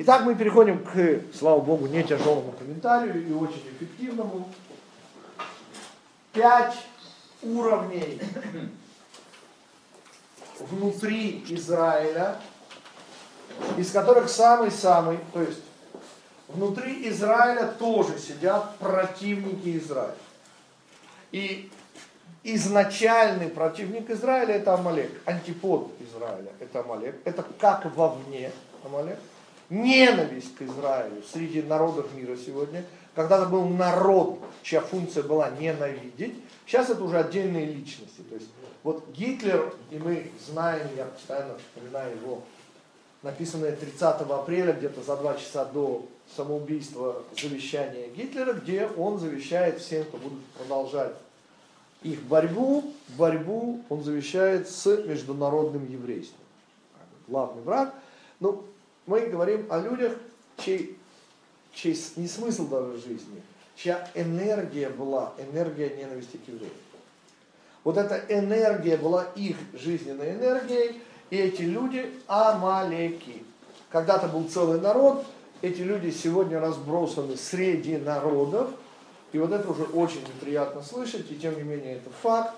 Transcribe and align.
Итак, 0.00 0.22
мы 0.22 0.36
переходим 0.36 0.84
к, 0.84 1.22
слава 1.34 1.58
богу, 1.58 1.88
не 1.88 2.04
тяжелому 2.04 2.52
комментарию 2.52 3.28
и 3.28 3.32
очень 3.32 3.64
эффективному. 3.68 4.48
Пять 6.32 6.76
уровней 7.42 8.20
внутри 10.60 11.44
Израиля, 11.48 12.36
из 13.76 13.90
которых 13.90 14.28
самый-самый, 14.28 15.18
то 15.32 15.42
есть 15.42 15.62
внутри 16.46 17.08
Израиля 17.08 17.66
тоже 17.66 18.20
сидят 18.20 18.76
противники 18.78 19.78
Израиля. 19.78 20.14
И 21.32 21.72
изначальный 22.44 23.48
противник 23.48 24.10
Израиля 24.10 24.54
это 24.54 24.74
Амалек, 24.74 25.10
антипод 25.26 25.90
Израиля 25.98 26.52
это 26.60 26.80
Амалек, 26.82 27.16
это 27.24 27.44
как 27.58 27.84
вовне 27.96 28.52
Амалек. 28.84 29.18
Ненависть 29.70 30.54
к 30.56 30.62
Израилю 30.62 31.22
среди 31.30 31.62
народов 31.62 32.14
мира 32.14 32.36
сегодня. 32.36 32.84
Когда-то 33.14 33.46
был 33.46 33.66
народ, 33.68 34.40
чья 34.62 34.80
функция 34.80 35.22
была 35.22 35.50
ненавидеть, 35.50 36.34
сейчас 36.66 36.88
это 36.88 37.02
уже 37.02 37.18
отдельные 37.18 37.66
личности. 37.66 38.22
То 38.28 38.34
есть 38.36 38.48
вот 38.82 39.08
Гитлер, 39.10 39.74
и 39.90 39.98
мы 39.98 40.30
знаем, 40.46 40.86
я 40.96 41.04
постоянно 41.04 41.58
вспоминаю 41.58 42.16
его, 42.16 42.42
написанное 43.22 43.74
30 43.74 44.02
апреля, 44.02 44.72
где-то 44.72 45.02
за 45.02 45.16
два 45.16 45.34
часа 45.34 45.64
до 45.64 46.06
самоубийства 46.36 47.22
завещания 47.40 48.08
Гитлера, 48.08 48.52
где 48.52 48.86
он 48.86 49.18
завещает 49.18 49.80
всем, 49.80 50.04
кто 50.04 50.18
будет 50.18 50.44
продолжать 50.56 51.14
их 52.02 52.22
борьбу, 52.22 52.92
борьбу 53.16 53.80
он 53.88 54.04
завещает 54.04 54.68
с 54.68 54.86
международным 54.86 55.86
еврейством. 55.90 56.40
Главный 57.26 57.62
враг. 57.62 57.94
Ну, 58.40 58.64
мы 59.08 59.22
говорим 59.22 59.66
о 59.70 59.80
людях, 59.80 60.12
чей, 60.58 60.96
чей 61.72 61.98
не 62.16 62.28
смысл 62.28 62.68
даже 62.68 62.98
жизни, 62.98 63.42
чья 63.74 64.08
энергия 64.14 64.90
была, 64.90 65.32
энергия 65.38 65.96
ненависти 65.96 66.36
к 66.36 66.46
евреям. 66.46 66.72
Вот 67.84 67.96
эта 67.96 68.22
энергия 68.28 68.98
была 68.98 69.24
их 69.34 69.56
жизненной 69.72 70.32
энергией, 70.32 71.00
и 71.30 71.36
эти 71.36 71.62
люди 71.62 72.12
амалеки. 72.26 73.42
Когда-то 73.90 74.28
был 74.28 74.46
целый 74.46 74.78
народ, 74.78 75.24
эти 75.62 75.80
люди 75.80 76.10
сегодня 76.10 76.60
разбросаны 76.60 77.36
среди 77.38 77.96
народов, 77.96 78.70
и 79.32 79.38
вот 79.38 79.52
это 79.52 79.70
уже 79.70 79.84
очень 79.84 80.20
неприятно 80.20 80.82
слышать, 80.82 81.30
и 81.30 81.36
тем 81.36 81.56
не 81.56 81.62
менее 81.62 81.94
это 81.94 82.10
факт. 82.22 82.54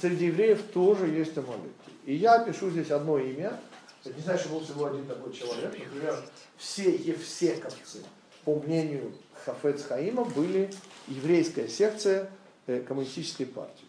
Среди 0.00 0.26
евреев 0.26 0.62
тоже 0.72 1.08
есть 1.08 1.36
амалеки. 1.36 1.68
И 2.06 2.14
я 2.14 2.38
пишу 2.38 2.70
здесь 2.70 2.92
одно 2.92 3.18
имя. 3.18 3.58
Это 4.04 4.14
не 4.14 4.22
значит, 4.22 4.46
что 4.46 4.54
был 4.54 4.60
всего 4.60 4.86
один 4.86 5.04
такой 5.06 5.32
человек. 5.32 5.72
Например, 5.78 6.22
все 6.56 6.94
евсековцы, 6.94 8.02
по 8.44 8.54
мнению 8.54 9.12
Хафец 9.44 9.82
Хаима, 9.84 10.24
были 10.24 10.70
еврейская 11.08 11.68
секция 11.68 12.30
э, 12.66 12.80
коммунистической 12.80 13.46
партии. 13.46 13.84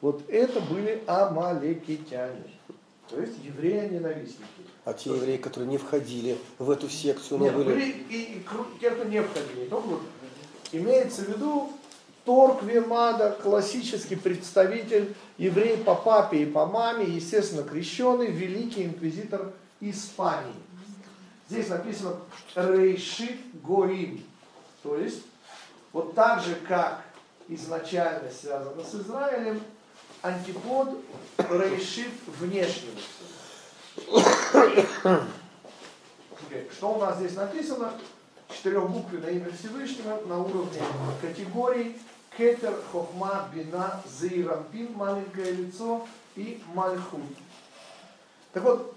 Вот 0.00 0.22
это 0.28 0.60
были 0.60 1.02
амалекитяне. 1.06 2.54
То 3.08 3.20
есть 3.20 3.34
евреи-ненавистники. 3.44 4.46
А 4.84 4.94
те 4.94 5.10
евреи, 5.10 5.36
которые 5.36 5.68
не 5.68 5.78
входили 5.78 6.38
в 6.58 6.70
эту 6.70 6.88
секцию, 6.88 7.38
но 7.38 7.44
Нет, 7.46 7.54
были... 7.54 7.68
были 7.68 7.90
и, 8.08 8.38
и 8.38 8.46
те, 8.80 8.90
кто 8.90 9.04
не 9.04 9.20
входили. 9.22 9.68
Только 9.68 9.86
вот 9.88 10.02
имеется 10.72 11.22
в 11.22 11.28
виду 11.28 11.72
Торг 12.24 12.62
Вемада, 12.62 13.36
классический 13.42 14.16
представитель, 14.16 15.14
еврей 15.38 15.76
по 15.78 15.94
папе 15.94 16.42
и 16.42 16.46
по 16.46 16.66
маме, 16.66 17.04
естественно, 17.04 17.62
крещеный, 17.62 18.30
великий 18.30 18.84
инквизитор 18.84 19.52
Испании. 19.80 20.54
Здесь 21.48 21.68
написано 21.68 22.16
Рейшит 22.54 23.38
Гоим. 23.62 24.22
То 24.82 24.96
есть, 24.96 25.22
вот 25.92 26.14
так 26.14 26.42
же, 26.42 26.54
как 26.68 27.02
изначально 27.48 28.30
связано 28.30 28.84
с 28.84 28.94
Израилем, 28.94 29.60
антипод 30.22 30.98
Рейшит 31.38 32.12
внешнего. 32.26 33.00
Что 36.72 36.94
у 36.94 37.00
нас 37.00 37.16
здесь 37.18 37.34
написано? 37.34 37.92
Четырехбуквенное 38.52 39.30
имя 39.30 39.50
Всевышнего 39.52 40.20
на 40.26 40.38
уровне 40.38 40.80
категорий 41.20 41.96
Кетер, 42.36 42.74
Хохма, 42.92 43.48
Бина, 43.54 44.02
Зейрампин, 44.06 44.92
маленькое 44.94 45.52
лицо 45.52 46.06
и 46.36 46.62
Мальхут. 46.74 47.20
Так 48.52 48.62
вот, 48.62 48.94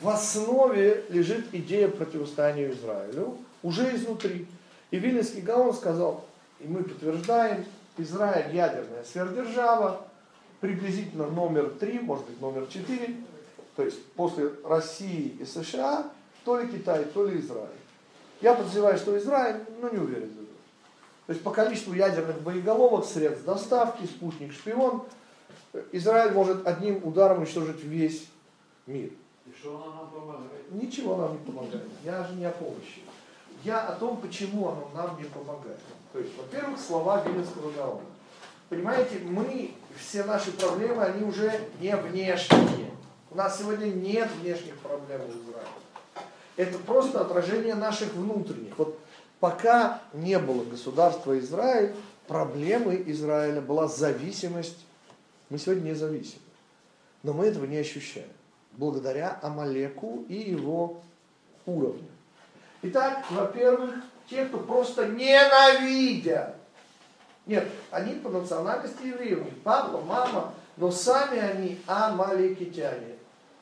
в 0.00 0.08
основе 0.08 1.04
лежит 1.08 1.54
идея 1.54 1.88
противостояния 1.88 2.72
Израилю, 2.72 3.38
уже 3.62 3.94
изнутри. 3.94 4.46
И 4.90 4.98
Вильнинский 4.98 5.40
Гаон 5.40 5.74
сказал, 5.74 6.24
и 6.60 6.66
мы 6.66 6.82
подтверждаем, 6.82 7.64
Израиль 7.96 8.54
ядерная 8.54 9.04
сверхдержава, 9.04 10.06
приблизительно 10.60 11.28
номер 11.28 11.70
три, 11.78 12.00
может 12.00 12.26
быть 12.26 12.40
номер 12.40 12.66
четыре, 12.66 13.16
то 13.76 13.84
есть 13.84 14.04
после 14.14 14.50
России 14.64 15.36
и 15.40 15.44
США, 15.44 16.10
то 16.44 16.58
ли 16.58 16.68
Китай, 16.68 17.04
то 17.04 17.24
ли 17.26 17.38
Израиль. 17.38 17.68
Я 18.40 18.54
подозреваю, 18.54 18.98
что 18.98 19.16
Израиль, 19.16 19.60
но 19.80 19.90
не 19.90 19.98
уверен. 19.98 20.43
То 21.26 21.32
есть 21.32 21.42
по 21.42 21.50
количеству 21.50 21.94
ядерных 21.94 22.42
боеголовок, 22.42 23.06
средств 23.06 23.44
доставки, 23.44 24.04
спутник, 24.04 24.52
шпион, 24.52 25.04
Израиль 25.92 26.32
может 26.32 26.66
одним 26.66 27.00
ударом 27.02 27.38
уничтожить 27.38 27.82
весь 27.82 28.28
мир. 28.86 29.10
И 29.46 29.52
что 29.58 29.76
она 29.76 30.02
нам 30.02 30.10
помогает? 30.10 30.70
Ничего 30.70 31.16
нам 31.16 31.32
не 31.32 31.38
помогает. 31.38 31.88
Я 32.04 32.24
же 32.24 32.34
не 32.34 32.44
о 32.44 32.50
помощи. 32.50 33.02
Я 33.64 33.80
о 33.80 33.94
том, 33.94 34.18
почему 34.18 34.68
оно 34.68 34.90
нам 34.94 35.16
не 35.16 35.24
помогает. 35.24 35.80
То 36.12 36.18
есть, 36.18 36.36
во-первых, 36.36 36.78
слова 36.78 37.22
Виленского 37.22 37.70
Гаона. 37.72 38.00
Понимаете, 38.68 39.20
мы, 39.20 39.72
все 39.98 40.24
наши 40.24 40.52
проблемы, 40.52 41.02
они 41.02 41.24
уже 41.24 41.50
не 41.80 41.96
внешние. 41.96 42.90
У 43.30 43.36
нас 43.36 43.58
сегодня 43.58 43.86
нет 43.86 44.28
внешних 44.40 44.76
проблем 44.78 45.22
в 45.22 45.30
Израиле. 45.30 45.68
Это 46.56 46.78
просто 46.78 47.20
отражение 47.20 47.74
наших 47.74 48.12
внутренних. 48.14 48.78
Вот 48.78 48.98
пока 49.40 50.00
не 50.12 50.38
было 50.38 50.64
государства 50.64 51.38
Израиль, 51.38 51.94
проблемой 52.26 53.02
Израиля 53.06 53.60
была 53.60 53.88
зависимость. 53.88 54.84
Мы 55.50 55.58
сегодня 55.58 55.90
не 55.90 55.94
зависимы. 55.94 56.42
Но 57.22 57.32
мы 57.32 57.46
этого 57.46 57.64
не 57.64 57.76
ощущаем. 57.76 58.28
Благодаря 58.72 59.38
Амалеку 59.42 60.24
и 60.28 60.34
его 60.34 61.00
уровню. 61.66 62.08
Итак, 62.82 63.24
во-первых, 63.30 63.94
те, 64.28 64.44
кто 64.46 64.58
просто 64.58 65.06
ненавидят. 65.06 66.56
Нет, 67.46 67.68
они 67.90 68.14
по 68.14 68.30
национальности 68.30 69.04
евреи, 69.04 69.36
папа, 69.62 70.00
мама, 70.00 70.54
но 70.76 70.90
сами 70.90 71.38
они 71.38 71.78
амалекитяне. 71.86 73.16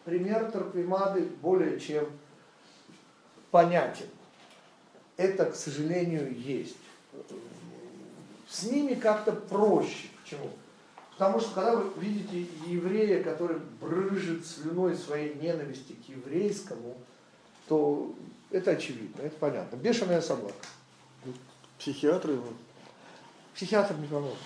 Пример 0.04 0.50
Тарквимады 0.50 1.22
более 1.41 1.78
чем 1.78 2.06
понятен. 3.50 4.06
Это, 5.22 5.44
к 5.44 5.55
сожалению, 5.55 6.37
есть. 6.37 6.75
С 8.49 8.65
ними 8.65 8.94
как-то 8.94 9.31
проще. 9.31 10.09
Почему? 10.21 10.50
Потому 11.12 11.38
что 11.38 11.55
когда 11.55 11.77
вы 11.77 11.93
видите 12.03 12.47
еврея, 12.66 13.22
который 13.22 13.59
брыжет 13.81 14.44
слюной 14.44 14.97
своей 14.97 15.34
ненависти 15.37 15.93
к 15.93 16.09
еврейскому, 16.09 16.97
то 17.69 18.12
это 18.50 18.72
очевидно, 18.72 19.22
это 19.22 19.37
понятно. 19.37 19.77
Бешеная 19.77 20.21
собака. 20.21 20.55
Психиатры 21.78 22.39
Психиатр 23.54 23.94
не 23.99 24.09
поможет. 24.09 24.39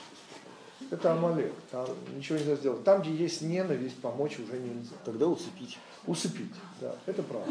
Это 0.90 1.12
Амалек, 1.12 1.54
там 1.70 1.88
ничего 2.14 2.36
нельзя 2.38 2.56
сделать. 2.56 2.84
Там, 2.84 3.00
где 3.00 3.14
есть 3.14 3.40
ненависть, 3.40 3.98
помочь 4.02 4.38
уже 4.38 4.58
нельзя. 4.58 4.94
тогда 5.06 5.26
усыпить. 5.26 5.78
Усыпить, 6.06 6.52
да, 6.82 6.94
это 7.06 7.22
правда. 7.22 7.50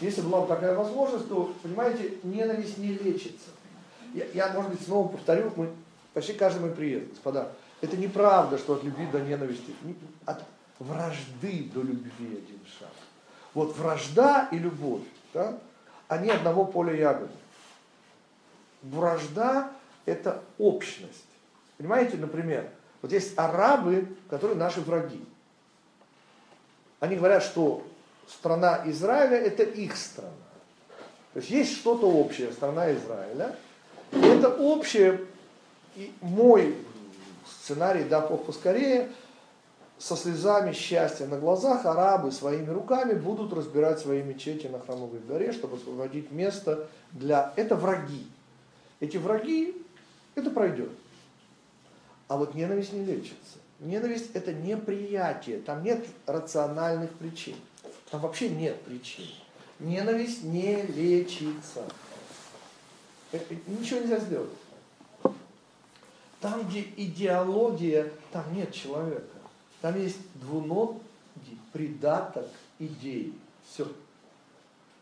Если 0.00 0.20
была 0.22 0.42
бы 0.42 0.46
такая 0.46 0.74
возможность, 0.74 1.28
то, 1.28 1.54
понимаете, 1.62 2.14
ненависть 2.22 2.78
не 2.78 2.92
лечится. 2.92 3.50
Я, 4.14 4.24
я, 4.32 4.52
может 4.52 4.70
быть, 4.70 4.82
снова 4.82 5.08
повторю, 5.08 5.52
мы 5.56 5.70
почти 6.14 6.32
каждый 6.32 6.60
мой 6.60 6.70
приезд, 6.70 7.10
господа, 7.10 7.52
это 7.80 7.96
неправда, 7.96 8.58
что 8.58 8.74
от 8.74 8.84
любви 8.84 9.06
до 9.06 9.20
ненависти, 9.20 9.74
от 10.24 10.42
вражды 10.78 11.70
до 11.74 11.82
любви 11.82 12.26
один 12.26 12.60
шаг. 12.78 12.90
Вот 13.54 13.76
вражда 13.76 14.48
и 14.50 14.58
любовь, 14.58 15.02
да, 15.32 15.58
они 16.08 16.30
одного 16.30 16.64
поля 16.64 16.94
ягоды. 16.94 17.32
Вражда– 18.82 19.70
это 20.06 20.42
общность. 20.58 21.24
Понимаете, 21.76 22.16
например, 22.16 22.68
вот 23.02 23.12
есть 23.12 23.38
арабы, 23.38 24.08
которые 24.28 24.56
наши 24.56 24.80
враги. 24.80 25.24
Они 27.00 27.16
говорят, 27.16 27.42
что 27.42 27.86
страна 28.28 28.82
Израиля– 28.86 29.36
это 29.38 29.62
их 29.62 29.96
страна. 29.96 30.32
То 31.32 31.40
есть 31.40 31.50
есть 31.50 31.76
что-то 31.76 32.10
общее, 32.10 32.52
страна 32.52 32.92
Израиля. 32.92 33.56
И 34.12 34.20
это 34.20 34.48
общее, 34.48 35.20
и 35.96 36.12
мой 36.20 36.76
сценарий, 37.46 38.04
да, 38.04 38.20
поскорее, 38.20 39.10
со 39.98 40.16
слезами 40.16 40.72
счастья 40.72 41.26
на 41.26 41.38
глазах 41.38 41.84
арабы 41.84 42.30
своими 42.30 42.70
руками 42.70 43.14
будут 43.14 43.52
разбирать 43.52 43.98
свои 43.98 44.22
мечети 44.22 44.68
на 44.68 44.78
Храмовой 44.78 45.20
горе, 45.20 45.52
чтобы 45.52 45.76
освободить 45.76 46.30
место 46.30 46.88
для... 47.12 47.52
Это 47.56 47.74
враги. 47.74 48.26
Эти 49.00 49.16
враги, 49.16 49.76
это 50.34 50.50
пройдет. 50.50 50.90
А 52.28 52.36
вот 52.36 52.54
ненависть 52.54 52.92
не 52.92 53.04
лечится. 53.04 53.58
Ненависть 53.80 54.30
это 54.34 54.52
неприятие, 54.52 55.58
там 55.58 55.82
нет 55.82 56.06
рациональных 56.26 57.10
причин. 57.12 57.56
Там 58.10 58.20
вообще 58.20 58.48
нет 58.48 58.80
причин. 58.82 59.26
Ненависть 59.78 60.42
не 60.44 60.82
лечится. 60.82 61.84
Э, 63.32 63.38
э, 63.38 63.56
Ничего 63.66 64.00
нельзя 64.00 64.18
сделать. 64.18 64.50
Там, 66.40 66.66
где 66.68 66.80
идеология, 66.96 68.12
там 68.32 68.44
нет 68.54 68.72
человека. 68.72 69.24
Там 69.80 70.00
есть 70.00 70.18
двуногий 70.34 71.00
придаток 71.72 72.48
идеи. 72.78 73.32
Все. 73.68 73.86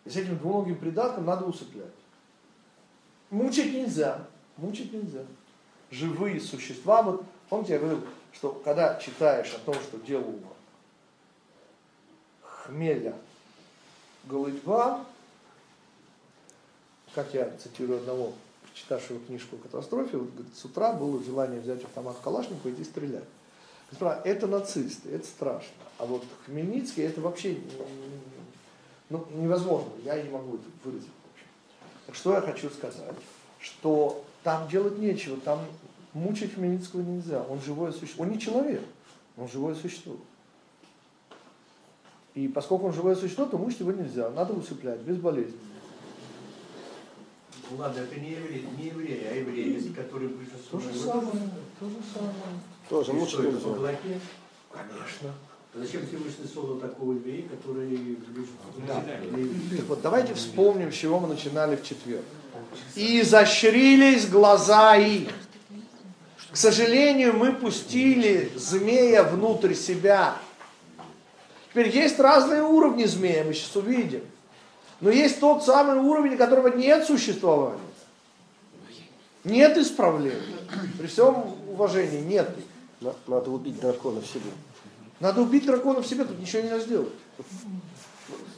И 0.04 0.10
с 0.10 0.16
этим 0.16 0.38
двуногим 0.38 0.76
придатком 0.76 1.26
надо 1.26 1.44
усыплять. 1.44 1.86
Мучить 3.30 3.72
нельзя. 3.72 4.26
Мучить 4.56 4.92
нельзя. 4.92 5.24
Живые 5.90 6.40
существа. 6.40 7.02
Вот, 7.02 7.24
помните, 7.48 7.74
я 7.74 7.78
говорил, 7.78 8.04
что 8.32 8.50
когда 8.64 8.98
читаешь 8.98 9.52
о 9.54 9.58
том, 9.58 9.74
что 9.74 9.98
делал 9.98 10.34
хмеля 12.66 13.14
голытьба, 14.24 15.04
как 17.14 17.32
я 17.34 17.50
цитирую 17.62 18.00
одного, 18.00 18.32
читавшего 18.74 19.18
книжку 19.20 19.56
о 19.56 19.58
катастрофе, 19.58 20.18
вот, 20.18 20.30
говорит, 20.32 20.54
с 20.54 20.64
утра 20.64 20.92
было 20.92 21.22
желание 21.22 21.60
взять 21.60 21.82
автомат 21.82 22.16
Калашникова 22.22 22.68
и 22.68 22.74
идти 22.74 22.84
стрелять. 22.84 23.24
Это 24.24 24.46
нацисты, 24.46 25.10
это 25.10 25.26
страшно. 25.26 25.70
А 25.98 26.06
вот 26.06 26.24
Хмельницкий 26.44 27.04
это 27.04 27.20
вообще 27.20 27.56
ну, 29.08 29.24
невозможно, 29.34 29.90
я 30.04 30.20
не 30.20 30.28
могу 30.28 30.56
это 30.56 30.64
выразить. 30.84 31.08
Так 32.06 32.14
что 32.14 32.34
я 32.34 32.40
хочу 32.40 32.68
сказать, 32.70 33.14
что 33.60 34.24
там 34.42 34.68
делать 34.68 34.98
нечего, 34.98 35.40
там 35.40 35.64
мучить 36.12 36.54
Хмельницкого 36.54 37.02
нельзя, 37.02 37.42
он 37.42 37.60
живое 37.60 37.92
существо, 37.92 38.24
он 38.24 38.30
не 38.30 38.40
человек, 38.40 38.82
он 39.36 39.48
живое 39.48 39.74
существо. 39.74 40.16
И 42.36 42.48
поскольку 42.48 42.86
он 42.86 42.92
живое 42.92 43.16
существо, 43.16 43.46
то 43.46 43.56
мучить 43.56 43.80
его 43.80 43.92
нельзя, 43.92 44.28
надо 44.28 44.52
усыплять, 44.52 45.00
безболезненно. 45.00 45.56
Ну 47.70 47.78
ладно, 47.78 48.00
это 48.00 48.20
не 48.20 48.32
еврей, 48.32 48.64
не 48.78 48.88
еврей, 48.88 49.26
а 49.28 49.34
еврей, 49.34 49.94
который 49.96 50.28
То 50.28 50.34
пришел 50.36 50.78
же 50.78 50.98
самое, 50.98 51.50
то 51.80 51.88
же 51.88 51.96
самое. 52.12 52.34
Тоже 52.90 53.12
И 53.12 53.14
мучить 53.14 53.38
нельзя. 53.38 54.20
Конечно. 54.70 55.32
Зачем 55.74 56.06
Всевышний 56.06 56.46
создал 56.46 56.76
такого 56.76 57.14
еврея, 57.14 57.48
который... 57.48 58.18
Да. 58.86 59.02
Так 59.70 59.86
вот, 59.88 60.02
давайте 60.02 60.34
вспомним, 60.34 60.92
с 60.92 60.94
чего 60.94 61.18
мы 61.18 61.28
начинали 61.28 61.76
в 61.76 61.82
четверг. 61.82 62.24
И 62.96 63.22
изощрились 63.22 64.28
глаза 64.28 64.94
их. 64.96 65.30
К 66.52 66.56
сожалению, 66.56 67.32
мы 67.32 67.52
пустили 67.52 68.52
змея 68.54 69.24
внутрь 69.24 69.72
себя. 69.72 70.36
Теперь 71.76 71.94
есть 71.94 72.18
разные 72.18 72.62
уровни 72.62 73.04
змея, 73.04 73.44
мы 73.44 73.52
сейчас 73.52 73.76
увидим. 73.76 74.22
Но 75.02 75.10
есть 75.10 75.40
тот 75.40 75.62
самый 75.62 75.98
уровень, 75.98 76.38
которого 76.38 76.68
нет 76.68 77.04
существования. 77.04 77.78
Нет 79.44 79.76
исправления. 79.76 80.40
При 80.98 81.06
всем 81.06 81.54
уважении 81.68 82.22
нет. 82.22 82.48
На- 83.02 83.12
Надо 83.26 83.50
убить 83.50 83.78
дракона 83.78 84.22
в 84.22 84.26
себе. 84.26 84.50
Надо 85.20 85.42
убить 85.42 85.66
дракона 85.66 86.00
в 86.00 86.06
себе, 86.06 86.24
тут 86.24 86.38
ничего 86.38 86.62
нельзя 86.62 86.80
сделать. 86.80 87.12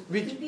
Ведь. 0.08 0.38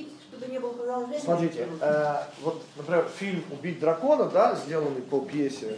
Смотрите, 1.24 1.66
э, 1.80 2.14
вот, 2.42 2.62
например, 2.76 3.10
фильм 3.18 3.42
«Убить 3.50 3.80
дракона», 3.80 4.26
да, 4.26 4.54
сделанный 4.54 5.02
по 5.02 5.18
пьесе 5.18 5.76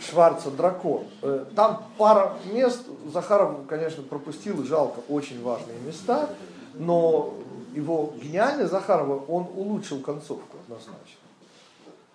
Шварца 0.00 0.50
«Дракон». 0.50 1.04
Э, 1.22 1.44
там 1.54 1.84
пара 1.98 2.36
мест, 2.52 2.82
Захаров, 3.12 3.66
конечно, 3.66 4.02
пропустил, 4.02 4.62
и 4.62 4.66
жалко, 4.66 5.00
очень 5.08 5.42
важные 5.42 5.78
места, 5.80 6.30
но 6.74 7.34
его 7.74 8.14
гениальный 8.20 8.66
Захарова, 8.66 9.24
он 9.26 9.48
улучшил 9.54 10.00
концовку 10.00 10.56
однозначно. 10.64 11.20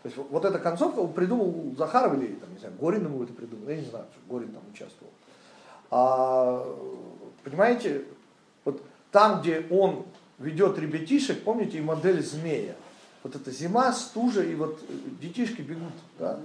То 0.04 0.10
есть 0.10 0.18
вот- 0.30 0.46
эта 0.46 0.60
концовка 0.60 1.00
он 1.00 1.14
придумал 1.14 1.74
Захаров 1.78 2.14
или, 2.14 2.34
там, 2.34 2.52
не 2.54 2.60
знаю, 2.60 2.76
Горин 2.80 3.06
ему 3.06 3.24
это 3.24 3.34
придумал, 3.34 3.70
я 3.70 3.78
не 3.78 3.86
знаю, 3.86 4.06
Горин 4.30 4.52
там 4.52 4.62
участвовал. 4.72 5.12
А, 5.90 6.66
понимаете, 7.44 8.06
вот 8.66 8.82
там, 9.12 9.42
где 9.42 9.66
он 9.72 10.06
ведет 10.40 10.78
ребятишек, 10.78 11.44
помните, 11.44 11.78
и 11.78 11.82
модель 11.82 12.24
змея. 12.24 12.76
Вот 13.24 13.36
это 13.36 13.50
зима, 13.50 13.92
стужа, 13.94 14.44
и 14.44 14.54
вот 14.56 14.80
э, 14.88 14.94
детишки 15.22 15.62
бегут. 15.62 15.94
Да? 16.20 16.40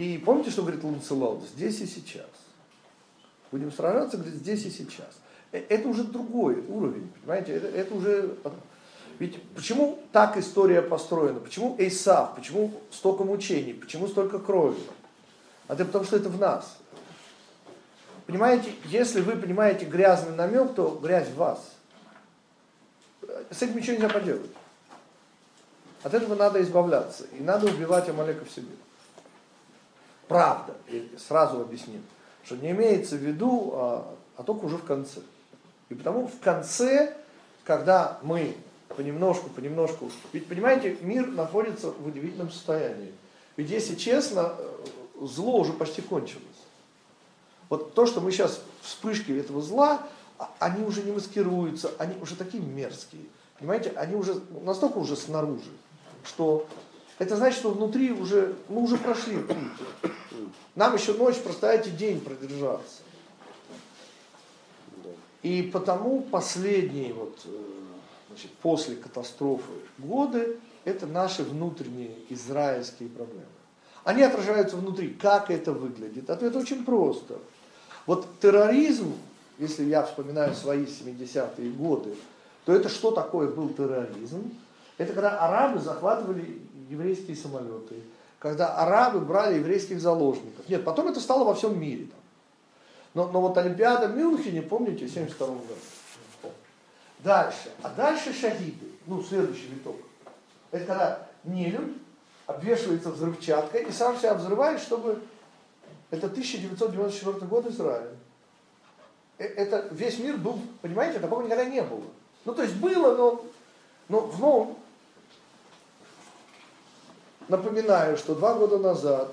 И 0.00 0.16
помните, 0.16 0.50
что 0.50 0.62
говорит 0.62 0.82
Ланцелот? 0.82 1.42
Здесь 1.54 1.82
и 1.82 1.86
сейчас. 1.86 2.30
Будем 3.52 3.70
сражаться, 3.70 4.16
говорит, 4.16 4.36
здесь 4.36 4.64
и 4.64 4.70
сейчас. 4.70 5.10
Э, 5.52 5.58
Это 5.68 5.86
уже 5.88 6.04
другой 6.04 6.64
уровень, 6.68 7.12
понимаете? 7.20 7.52
Это, 7.52 7.66
это 7.66 7.94
уже... 7.94 8.34
Ведь 9.18 9.42
почему 9.52 9.98
так 10.10 10.38
история 10.38 10.80
построена? 10.80 11.38
Почему 11.38 11.76
Эйсав? 11.78 12.34
Почему 12.34 12.72
столько 12.90 13.24
мучений? 13.24 13.74
Почему 13.74 14.08
столько 14.08 14.38
крови? 14.38 14.80
А 15.68 15.74
это 15.74 15.84
потому, 15.84 16.06
что 16.06 16.16
это 16.16 16.30
в 16.30 16.38
нас. 16.40 16.78
Понимаете, 18.26 18.72
если 18.86 19.20
вы 19.20 19.36
понимаете 19.36 19.84
грязный 19.84 20.34
намек, 20.34 20.74
то 20.74 20.98
грязь 21.02 21.28
в 21.28 21.34
вас. 21.34 21.74
С 23.50 23.60
этим 23.60 23.76
ничего 23.76 23.96
нельзя 23.96 24.08
поделать. 24.08 24.50
От 26.02 26.14
этого 26.14 26.36
надо 26.36 26.62
избавляться. 26.62 27.24
И 27.38 27.42
надо 27.42 27.66
убивать 27.66 28.08
Амалека 28.08 28.46
в 28.46 28.50
себе. 28.50 28.72
Правда. 30.30 30.76
И 30.86 31.10
сразу 31.18 31.60
объясним. 31.60 32.04
Что 32.44 32.56
не 32.56 32.70
имеется 32.70 33.16
в 33.16 33.18
виду, 33.18 33.72
а, 33.74 34.14
а 34.36 34.44
только 34.44 34.66
уже 34.66 34.76
в 34.76 34.84
конце. 34.84 35.20
И 35.88 35.94
потому 35.94 36.28
в 36.28 36.38
конце, 36.38 37.16
когда 37.64 38.20
мы 38.22 38.54
понемножку, 38.96 39.50
понемножку... 39.50 40.08
Ведь, 40.32 40.46
понимаете, 40.46 40.96
мир 41.00 41.26
находится 41.26 41.90
в 41.90 42.06
удивительном 42.06 42.52
состоянии. 42.52 43.12
Ведь, 43.56 43.70
если 43.70 43.96
честно, 43.96 44.54
э, 44.56 44.86
зло 45.20 45.58
уже 45.58 45.72
почти 45.72 46.00
кончилось. 46.00 46.44
Вот 47.68 47.94
то, 47.94 48.06
что 48.06 48.20
мы 48.20 48.30
сейчас, 48.30 48.62
вспышки 48.82 49.32
этого 49.32 49.60
зла, 49.60 50.06
а- 50.38 50.48
они 50.60 50.84
уже 50.84 51.02
не 51.02 51.10
маскируются, 51.10 51.90
они 51.98 52.14
уже 52.22 52.36
такие 52.36 52.62
мерзкие. 52.62 53.22
Понимаете, 53.58 53.92
они 53.96 54.14
уже 54.14 54.40
настолько 54.62 54.98
уже 54.98 55.16
снаружи, 55.16 55.72
что 56.24 56.68
это 57.20 57.36
значит, 57.36 57.58
что 57.58 57.70
внутри 57.72 58.12
уже, 58.12 58.56
мы 58.70 58.82
уже 58.82 58.96
прошли 58.96 59.36
путь. 59.36 60.12
Нам 60.74 60.94
еще 60.94 61.14
ночь 61.14 61.36
простоять 61.36 61.86
и 61.86 61.90
день 61.90 62.20
продержаться. 62.20 63.02
И 65.42 65.62
потому 65.62 66.20
последние 66.22 67.14
вот, 67.14 67.38
э, 67.44 67.48
значит, 68.28 68.50
после 68.62 68.96
катастрофы 68.96 69.72
годы, 69.98 70.58
это 70.84 71.06
наши 71.06 71.42
внутренние 71.42 72.14
израильские 72.28 73.08
проблемы. 73.08 73.46
Они 74.04 74.22
отражаются 74.22 74.76
внутри. 74.76 75.10
Как 75.10 75.50
это 75.50 75.72
выглядит? 75.72 76.28
Ответ 76.30 76.56
очень 76.56 76.84
просто. 76.84 77.38
Вот 78.06 78.26
терроризм, 78.40 79.14
если 79.58 79.84
я 79.84 80.02
вспоминаю 80.02 80.54
свои 80.54 80.84
70-е 80.84 81.70
годы, 81.72 82.14
то 82.64 82.72
это 82.72 82.88
что 82.88 83.10
такое 83.10 83.48
был 83.48 83.68
терроризм? 83.70 84.52
Это 84.98 85.12
когда 85.12 85.38
арабы 85.38 85.80
захватывали 85.80 86.60
еврейские 86.88 87.36
самолеты, 87.36 87.96
когда 88.40 88.74
арабы 88.74 89.20
брали 89.20 89.58
еврейских 89.58 90.00
заложников. 90.00 90.68
Нет, 90.68 90.82
потом 90.82 91.06
это 91.08 91.20
стало 91.20 91.44
во 91.44 91.54
всем 91.54 91.78
мире. 91.78 92.06
Там. 92.06 92.20
Но, 93.12 93.32
но 93.32 93.40
вот 93.42 93.56
Олимпиада 93.58 94.08
в 94.08 94.16
Мюнхене, 94.16 94.62
помните, 94.62 95.06
в 95.06 95.10
72 95.10 95.46
году. 95.46 96.54
Дальше. 97.20 97.70
А 97.82 97.90
дальше 97.90 98.32
шахиды. 98.32 98.86
Ну, 99.06 99.22
следующий 99.22 99.68
виток. 99.68 99.96
Это 100.70 100.86
когда 100.86 101.28
нелюдь 101.44 101.98
обвешивается 102.46 103.10
взрывчаткой 103.10 103.84
и 103.84 103.92
сам 103.92 104.16
себя 104.16 104.34
взрывает, 104.34 104.80
чтобы... 104.80 105.22
Это 106.10 106.26
1994 106.26 107.46
год 107.46 107.66
Израиль. 107.66 108.08
Э, 109.38 109.44
Это 109.44 109.86
весь 109.90 110.18
мир 110.18 110.38
был, 110.38 110.58
понимаете, 110.80 111.20
такого 111.20 111.42
никогда 111.42 111.66
не 111.66 111.82
было. 111.82 112.02
Ну, 112.46 112.54
то 112.54 112.62
есть 112.62 112.74
было, 112.76 113.16
но, 113.16 113.44
но 114.08 114.20
в 114.20 114.40
новом... 114.40 114.78
Напоминаю, 117.50 118.16
что 118.16 118.36
два 118.36 118.54
года 118.54 118.78
назад 118.78 119.32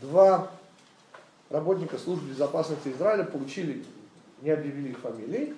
два 0.00 0.50
работника 1.50 1.98
службы 1.98 2.30
безопасности 2.30 2.88
Израиля 2.88 3.24
получили, 3.24 3.84
не 4.40 4.48
объявили 4.48 4.92
их 4.92 4.98
фамилии, 5.00 5.54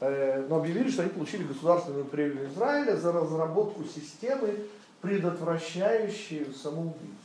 э, 0.00 0.44
но 0.46 0.56
объявили, 0.56 0.90
что 0.90 1.00
они 1.00 1.10
получили 1.10 1.44
государственную 1.44 2.04
премию 2.04 2.50
Израиля 2.50 2.96
за 2.96 3.12
разработку 3.12 3.82
системы, 3.84 4.58
предотвращающей 5.00 6.52
самоубийство. 6.52 7.16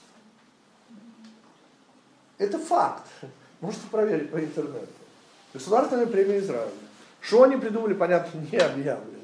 Это 2.37 2.59
факт. 2.59 3.03
Можете 3.59 3.87
проверить 3.91 4.31
по 4.31 4.39
интернету. 4.39 4.87
Государственная 5.53 6.07
премия 6.07 6.39
Израиля. 6.39 6.71
Что 7.19 7.43
они 7.43 7.57
придумали, 7.57 7.93
понятно, 7.93 8.39
не 8.39 8.57
объявлено. 8.57 9.16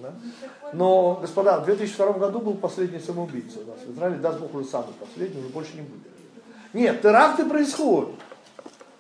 Но, 0.73 1.15
господа, 1.21 1.59
в 1.59 1.65
2002 1.65 2.13
году 2.13 2.39
был 2.39 2.55
последний 2.55 2.99
самоубийца 2.99 3.59
у 3.59 3.65
нас 3.65 3.79
в 3.85 3.93
Израиле, 3.93 4.17
даст 4.17 4.39
Бог 4.39 4.53
уже 4.55 4.65
самый 4.65 4.93
последний, 4.99 5.39
уже 5.39 5.49
больше 5.49 5.75
не 5.75 5.81
будет. 5.81 6.07
Нет, 6.73 7.01
теракты 7.01 7.45
происходят. 7.45 8.15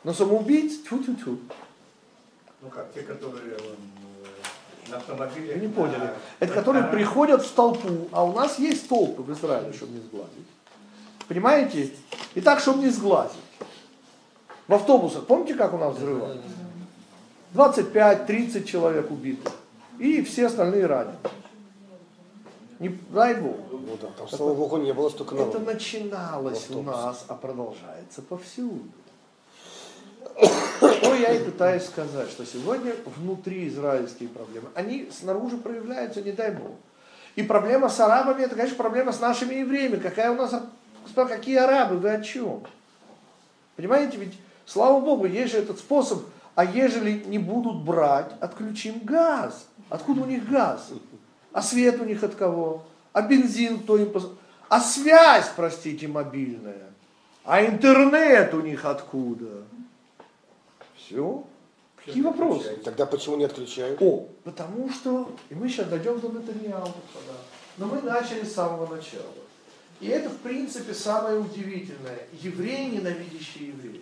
Но 0.03 0.13
самоубийц, 0.13 0.79
тьфу-тьфу-тьфу. 0.83 1.37
Ну 2.61 2.69
как, 2.69 2.93
те, 2.93 3.01
которые 3.01 3.55
э, 3.57 4.89
на 4.89 4.97
автомобиле. 4.97 5.55
Вы 5.55 5.61
не 5.61 5.67
поняли. 5.67 6.09
Это 6.39 6.53
которые 6.53 6.85
приходят 6.85 7.43
в 7.43 7.51
толпу, 7.51 8.07
а 8.11 8.23
у 8.23 8.33
нас 8.33 8.59
есть 8.59 8.87
толпы 8.87 9.21
в 9.21 9.31
Израиле, 9.33 9.73
чтобы 9.73 9.93
не 9.93 9.99
сглазить. 9.99 10.47
Понимаете? 11.27 11.91
И 12.35 12.41
так, 12.41 12.59
чтобы 12.59 12.83
не 12.83 12.89
сглазить. 12.89 13.37
В 14.67 14.73
автобусах, 14.73 15.25
помните, 15.25 15.55
как 15.55 15.73
у 15.73 15.77
нас 15.77 15.95
взрывали? 15.95 16.39
25-30 17.53 18.63
человек 18.63 19.11
убиты. 19.11 19.49
И 19.99 20.23
все 20.23 20.47
остальные 20.47 20.85
ранены. 20.85 21.15
Не 22.79 22.89
дай 22.89 23.35
Бог. 23.35 23.57
Ну 23.71 23.97
да, 24.01 24.07
там, 24.17 24.27
слава 24.27 24.53
богу, 24.55 24.77
не 24.77 24.93
было 24.93 25.09
столько 25.09 25.35
Это 25.35 25.45
народу. 25.45 25.65
начиналось 25.71 26.69
у 26.69 26.81
нас, 26.81 27.25
а 27.27 27.35
продолжается 27.35 28.21
повсюду. 28.21 28.83
Что 30.81 31.15
я 31.15 31.33
и 31.33 31.43
пытаюсь 31.43 31.83
сказать, 31.83 32.29
что 32.29 32.45
сегодня 32.45 32.93
внутри 33.05 33.67
израильские 33.67 34.29
проблемы, 34.29 34.69
они 34.73 35.09
снаружи 35.11 35.57
проявляются, 35.57 36.21
не 36.21 36.31
дай 36.31 36.51
Бог. 36.51 36.71
И 37.35 37.43
проблема 37.43 37.89
с 37.89 37.99
арабами, 37.99 38.43
это, 38.43 38.55
конечно, 38.55 38.77
проблема 38.77 39.11
с 39.11 39.19
нашими 39.19 39.55
евреями. 39.55 39.97
Какая 39.97 40.31
у 40.31 40.35
нас, 40.35 40.53
какие 41.15 41.57
арабы, 41.57 41.97
вы 41.97 42.09
о 42.09 42.21
чем? 42.21 42.63
Понимаете, 43.75 44.17
ведь, 44.17 44.37
слава 44.65 44.99
Богу, 44.99 45.25
есть 45.25 45.53
же 45.53 45.59
этот 45.59 45.79
способ, 45.79 46.23
а 46.55 46.65
ежели 46.65 47.23
не 47.25 47.39
будут 47.39 47.83
брать, 47.83 48.31
отключим 48.39 48.99
газ. 49.03 49.67
Откуда 49.93 50.21
у 50.21 50.25
них 50.25 50.49
газ? 50.49 50.89
А 51.51 51.61
свет 51.61 52.01
у 52.01 52.03
них 52.03 52.23
от 52.23 52.33
кого? 52.33 52.83
А 53.11 53.21
бензин 53.21 53.79
кто 53.81 53.95
им 53.95 54.11
пос... 54.11 54.27
А 54.67 54.79
связь, 54.79 55.51
простите, 55.55 56.07
мобильная? 56.07 56.89
А 57.43 57.63
интернет 57.63 58.51
у 58.55 58.61
них 58.61 58.85
откуда? 58.85 59.65
Все. 60.95 61.43
Какие 61.95 62.23
вопросы? 62.23 62.75
Тогда 62.83 63.05
почему 63.05 63.35
не 63.35 63.43
отключают? 63.43 64.01
О, 64.01 64.27
потому 64.43 64.89
что, 64.89 65.31
и 65.51 65.53
мы 65.53 65.69
сейчас 65.69 65.87
дойдем 65.89 66.19
до 66.19 66.29
Натаньяу, 66.29 66.81
господа, 66.81 67.37
но 67.77 67.85
мы 67.85 68.01
начали 68.01 68.43
с 68.43 68.55
самого 68.55 68.95
начала. 68.95 69.21
И 69.99 70.07
это, 70.07 70.31
в 70.31 70.37
принципе, 70.37 70.95
самое 70.95 71.37
удивительное. 71.37 72.17
Евреи, 72.41 72.95
ненавидящие 72.95 73.67
евреев. 73.67 74.01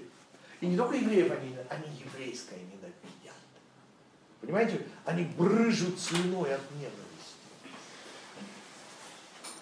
И 0.62 0.68
не 0.68 0.78
только 0.78 0.96
евреев 0.96 1.34
они, 1.34 1.54
они 1.70 2.02
еврейское 2.06 2.60
ненавидят. 2.60 2.81
Понимаете, 4.42 4.86
они 5.06 5.24
брыжут 5.24 6.00
слюной 6.00 6.56
от 6.56 6.62
ненависти. 6.72 6.98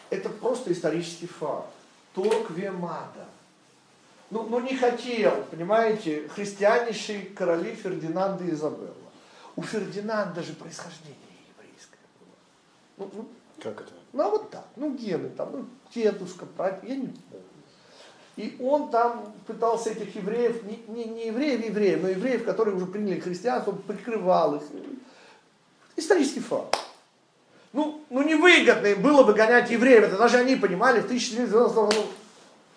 Это 0.09 0.29
просто 0.29 0.71
исторический 0.71 1.27
факт. 1.27 1.69
Торг 2.13 2.50
Вемада. 2.50 3.27
Ну, 4.31 4.43
ну 4.43 4.59
не 4.59 4.75
хотел, 4.75 5.43
понимаете, 5.50 6.27
христианнейшие 6.29 7.25
короли 7.25 7.75
Фердинанда 7.75 8.43
и 8.43 8.51
Изабелла. 8.51 8.93
У 9.55 9.63
Фердинанда 9.63 10.43
же 10.43 10.53
происхождение 10.53 11.17
еврейское 11.57 11.98
было. 12.19 12.36
Ну, 12.98 13.12
ну, 13.13 13.29
Как 13.62 13.81
это? 13.81 13.91
ну, 14.13 14.24
а 14.24 14.29
вот 14.29 14.51
так, 14.51 14.65
ну 14.75 14.95
гены 14.95 15.29
там, 15.29 15.51
ну 15.51 15.65
дедушка, 15.93 16.45
прадед, 16.45 16.83
я 16.83 16.95
не 16.95 17.07
помню. 17.07 17.45
И 18.39 18.55
он 18.62 18.89
там 18.89 19.34
пытался 19.48 19.89
этих 19.89 20.15
евреев, 20.15 20.63
не, 20.63 20.81
не, 20.88 21.03
не 21.03 21.27
евреев, 21.27 21.65
евреев, 21.65 22.01
но 22.01 22.08
евреев, 22.08 22.46
которые 22.46 22.74
уже 22.77 22.86
приняли 22.86 23.19
христианство, 23.19 23.74
прикрывал 23.74 24.55
их. 24.55 24.62
Исторический 25.98 26.39
факт. 26.39 26.79
Ну, 27.74 28.01
ну 28.10 28.22
невыгодно 28.24 28.88
им 28.88 29.01
было 29.01 29.24
бы 29.24 29.34
гонять 29.34 29.69
евреев, 29.69 30.05
это 30.05 30.17
даже 30.17 30.38
они 30.38 30.55
понимали 30.55 31.01
в 31.01 31.03
1990 31.03 31.75
году. 31.81 32.05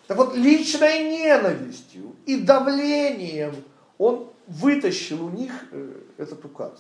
Так 0.09 0.17
вот, 0.17 0.35
личной 0.35 1.09
ненавистью 1.09 2.17
и 2.27 2.41
давлением 2.41 3.55
он 3.99 4.33
вытащил 4.49 5.25
у 5.25 5.31
них 5.31 5.53
э, 5.71 5.93
этот 6.19 6.45
указ. 6.45 6.73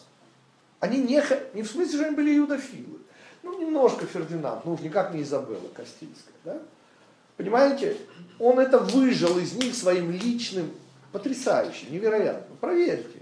Они 0.80 0.98
не, 0.98 1.22
не 1.54 1.62
в 1.62 1.70
смысле, 1.70 1.98
что 1.98 2.06
они 2.08 2.16
были 2.16 2.30
юдофилы. 2.30 2.98
Ну, 3.44 3.60
немножко 3.60 4.06
Фердинанд, 4.06 4.64
ну 4.64 4.76
никак 4.82 5.14
не 5.14 5.22
Изабелла 5.22 5.68
Кастильская, 5.72 6.34
да? 6.44 6.58
Понимаете, 7.42 7.96
он 8.38 8.60
это 8.60 8.78
выжил 8.78 9.36
из 9.36 9.54
них 9.54 9.74
своим 9.74 10.12
личным, 10.12 10.70
потрясающе, 11.10 11.86
невероятно, 11.90 12.54
проверьте. 12.60 13.18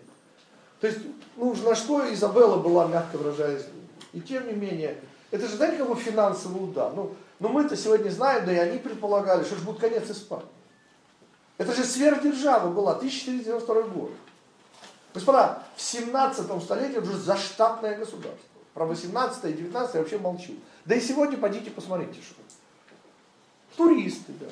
То 0.78 0.88
есть, 0.88 0.98
ну 1.36 1.54
на 1.54 1.74
что 1.74 2.12
Изабелла 2.12 2.58
была, 2.58 2.86
мягко 2.86 3.16
выражаясь, 3.16 3.64
и 4.12 4.20
тем 4.20 4.46
не 4.46 4.52
менее, 4.52 4.98
это 5.30 5.48
же, 5.48 5.56
знаете, 5.56 5.78
какой 5.78 5.96
финансовый 5.96 6.62
удар? 6.62 6.92
Ну, 6.94 7.14
ну 7.38 7.48
мы-то 7.48 7.78
сегодня 7.78 8.10
знаем, 8.10 8.44
да 8.44 8.52
и 8.52 8.56
они 8.56 8.78
предполагали, 8.78 9.42
что 9.42 9.56
же 9.56 9.62
будет 9.62 9.80
конец 9.80 10.10
Испании. 10.10 10.44
Это 11.56 11.72
же 11.72 11.84
сверхдержава 11.84 12.70
была, 12.70 12.92
1492 12.92 13.82
год. 13.84 14.10
Господа, 15.14 15.62
в 15.76 15.80
17 15.80 16.62
столетии 16.62 16.98
это 16.98 17.08
уже 17.08 17.16
заштатное 17.16 17.96
государство. 17.96 18.38
Про 18.74 18.84
18 18.84 19.44
и 19.46 19.52
19 19.54 19.94
я 19.94 20.00
вообще 20.00 20.18
молчу. 20.18 20.52
Да 20.84 20.94
и 20.94 21.00
сегодня 21.00 21.38
пойдите 21.38 21.70
посмотрите, 21.70 22.20
что. 22.20 22.49
Туристы, 23.80 24.32
да. 24.38 24.46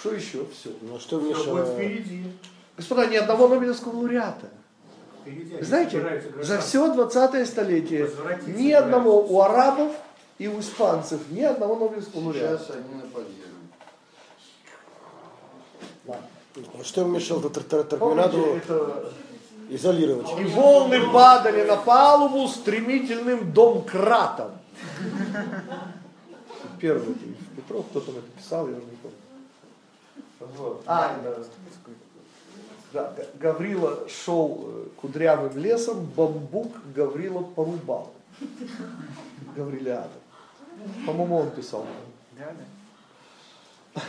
Что 0.00 0.12
еще? 0.12 0.46
Все. 0.52 0.70
Ну 0.82 0.98
что 0.98 1.20
Все 1.20 1.28
будет 1.28 1.38
мешало? 1.38 1.64
впереди. 1.64 2.24
Господа, 2.76 3.06
ни 3.06 3.16
одного 3.16 3.48
Нобелевского 3.48 3.96
лауреата. 3.96 4.48
Впереди 5.22 5.62
знаете, 5.62 6.22
за 6.42 6.58
все 6.60 6.92
20 6.92 7.48
столетие 7.48 8.10
ни 8.46 8.72
одного 8.72 9.24
у 9.24 9.40
арабов 9.40 9.92
и 10.38 10.48
у 10.48 10.58
испанцев 10.58 11.20
ни 11.30 11.42
одного 11.42 11.76
Нобелевского 11.76 12.20
лауреата. 12.24 12.64
Сейчас 12.64 12.76
они 12.76 12.94
на 12.94 13.08
подъеме. 13.08 13.42
Ну, 16.56 16.84
Что 16.84 17.04
мешало 17.04 17.48
Тарквинаду 17.48 18.56
это 18.56 19.12
изолировать? 19.70 20.26
И 20.40 20.44
волны 20.44 21.00
падали 21.12 21.64
на 21.64 21.76
палубу 21.76 22.48
стремительным 22.48 23.52
домкратом. 23.52 24.50
Первый 26.80 27.14
Петров, 27.56 27.86
кто 27.88 28.00
там 28.00 28.16
это 28.16 28.28
писал, 28.36 28.68
я 28.68 28.76
уже 28.76 28.84
не 28.84 28.96
помню. 28.96 29.16
Вот. 30.40 30.82
А, 30.86 31.18
да. 31.22 31.36
Да, 32.92 33.14
Гаврила 33.34 34.08
шел 34.08 34.64
э, 34.68 34.86
кудрявым 35.00 35.56
лесом, 35.58 36.04
бамбук 36.04 36.72
Гаврила 36.94 37.42
порубал. 37.42 38.12
Гаврилиада. 39.56 40.08
По-моему, 41.06 41.38
он 41.38 41.50
писал. 41.50 41.86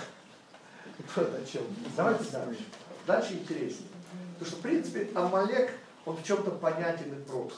Вот 1.16 1.34
о 1.34 1.46
чем. 1.46 1.63
Давайте 1.96 2.30
дальше. 2.32 2.66
Дальше 3.06 3.34
интереснее. 3.34 3.89
Потому 4.34 4.51
что, 4.51 4.56
в 4.58 4.62
принципе, 4.62 5.10
Амалек, 5.16 5.72
он 6.06 6.18
в 6.18 6.24
чем-то 6.24 6.51
понятен 6.51 7.13
и 7.13 7.24
прост. 7.24 7.56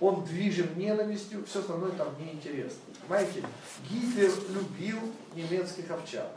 Он 0.00 0.24
движим 0.24 0.78
ненавистью, 0.78 1.44
все 1.44 1.60
остальное 1.60 1.92
там 1.92 2.08
неинтересно. 2.18 2.80
Понимаете, 3.06 3.44
Гитлер 3.90 4.32
любил 4.48 4.98
немецких 5.34 5.90
овчар. 5.90 6.30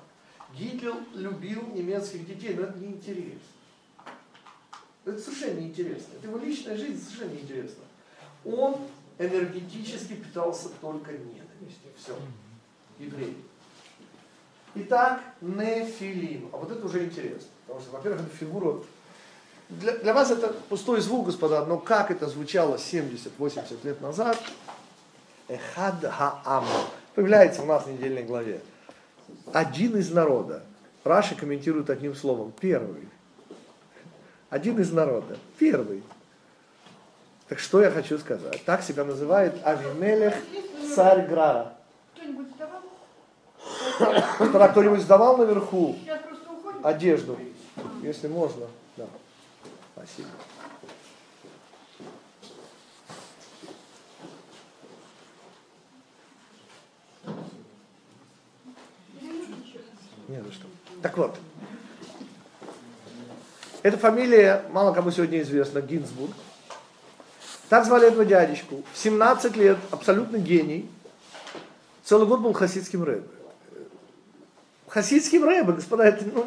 Гитлер 0.53 0.95
любил 1.13 1.65
немецких 1.73 2.27
детей, 2.27 2.53
но 2.55 2.63
это 2.63 2.77
неинтересно. 2.77 3.39
Это 5.05 5.19
совершенно 5.19 5.61
неинтересно. 5.61 6.13
Это 6.17 6.27
его 6.27 6.37
личная 6.37 6.77
жизнь 6.77 7.01
совершенно 7.01 7.33
неинтересна. 7.33 7.83
Он 8.45 8.77
энергетически 9.17 10.13
питался 10.15 10.69
только 10.81 11.13
ненавистью. 11.13 11.91
Все. 11.97 12.17
Еврей. 12.99 13.37
Итак, 14.75 15.21
нефилим. 15.41 16.49
А 16.51 16.57
вот 16.57 16.71
это 16.71 16.85
уже 16.85 17.05
интересно. 17.05 17.49
Потому 17.65 17.81
что, 17.81 17.91
во-первых, 17.91 18.21
эта 18.21 18.35
фигура... 18.35 18.83
Для, 19.79 19.93
для 19.93 20.13
вас 20.13 20.31
это 20.31 20.53
пустой 20.69 21.01
звук, 21.01 21.27
господа, 21.27 21.65
но 21.65 21.77
как 21.77 22.11
это 22.11 22.27
звучало 22.27 22.75
70-80 22.75 23.85
лет 23.85 24.01
назад, 24.01 24.37
эхад 25.47 25.95
хаам, 26.03 26.65
появляется 27.15 27.61
у 27.63 27.65
нас 27.65 27.85
в 27.85 27.91
недельной 27.91 28.23
главе. 28.23 28.61
Один 29.51 29.97
из 29.97 30.11
народа. 30.11 30.63
Раши 31.03 31.35
комментирует 31.35 31.89
одним 31.89 32.15
словом. 32.15 32.53
Первый. 32.59 33.07
Один 34.49 34.79
из 34.79 34.91
народа. 34.91 35.37
Первый. 35.57 36.03
Так 37.49 37.59
что 37.59 37.81
я 37.81 37.91
хочу 37.91 38.17
сказать? 38.19 38.63
Так 38.65 38.83
себя 38.83 39.03
называет 39.03 39.55
Авимелех 39.65 40.35
царь 40.95 41.27
Грара. 41.27 41.73
Кто-нибудь 42.15 42.47
сдавал? 42.55 42.81
Кто-нибудь 44.71 45.01
сдавал 45.01 45.37
наверху 45.37 45.97
одежду, 46.83 47.37
если 48.01 48.27
можно. 48.27 48.67
Спасибо. 50.03 50.29
Не 60.27 60.41
за 60.41 60.51
что. 60.51 60.67
Так 61.01 61.17
вот. 61.17 61.37
Эта 63.81 63.97
фамилия 63.97 64.65
мало 64.71 64.93
кому 64.93 65.11
сегодня 65.11 65.41
известна, 65.41 65.81
Гинзбург. 65.81 66.33
Так 67.69 67.85
звали 67.85 68.07
этого 68.07 68.25
дядечку. 68.25 68.83
В 68.93 68.97
17 68.97 69.55
лет, 69.55 69.77
абсолютно 69.91 70.37
гений. 70.37 70.89
Целый 72.03 72.27
год 72.27 72.41
был 72.41 72.51
хасидским 72.53 73.03
рэбе. 73.03 73.27
Хасидским 74.87 75.43
рэбе, 75.45 75.73
господа, 75.73 76.03
это, 76.03 76.25
ну, 76.25 76.45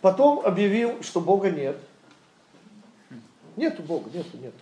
потом 0.00 0.40
объявил, 0.44 1.02
что 1.02 1.20
Бога 1.20 1.50
нет. 1.50 1.76
Нету 3.56 3.82
Бога, 3.82 4.10
нету, 4.12 4.36
нету. 4.36 4.56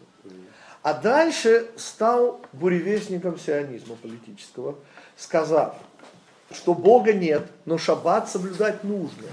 А 0.83 0.95
дальше 0.95 1.69
стал 1.77 2.41
буревестником 2.53 3.39
сионизма 3.39 3.97
политического, 3.97 4.77
сказав, 5.17 5.75
что 6.53 6.75
Бога 6.75 7.13
нет, 7.13 7.47
но 7.65 7.77
шаббат 7.77 8.29
соблюдать 8.29 8.85
нужно. 8.85 9.25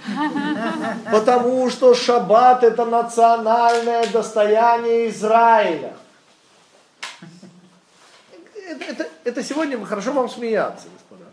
Потому 1.12 1.70
что 1.70 1.94
шаббат 1.94 2.64
это 2.64 2.86
национальное 2.86 4.08
достояние 4.08 5.10
Израиля. 5.10 5.94
Это, 8.68 8.84
это, 8.86 9.08
это 9.24 9.44
сегодня 9.44 9.84
хорошо 9.86 10.12
вам 10.12 10.30
смеяться, 10.30 10.88
господа. 10.92 11.26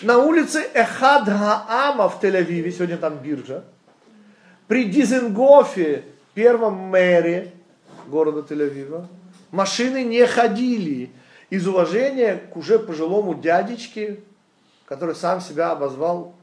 На 0.00 0.18
улице 0.18 0.66
Эхад 0.72 1.28
Хаама 1.28 2.08
в 2.08 2.22
Тель-Авиве, 2.22 2.70
сегодня 2.70 2.96
там 2.96 3.18
биржа, 3.18 3.64
при 4.72 4.84
Дизенгофе, 4.86 6.02
первом 6.32 6.76
мэре 6.88 7.52
города 8.06 8.40
Тель-Авива, 8.40 9.06
машины 9.50 10.02
не 10.02 10.26
ходили 10.26 11.10
из 11.50 11.68
уважения 11.68 12.36
к 12.36 12.56
уже 12.56 12.78
пожилому 12.78 13.34
дядечке, 13.34 14.20
который 14.86 15.14
сам 15.14 15.42
себя 15.42 15.72
обозвал 15.72 16.34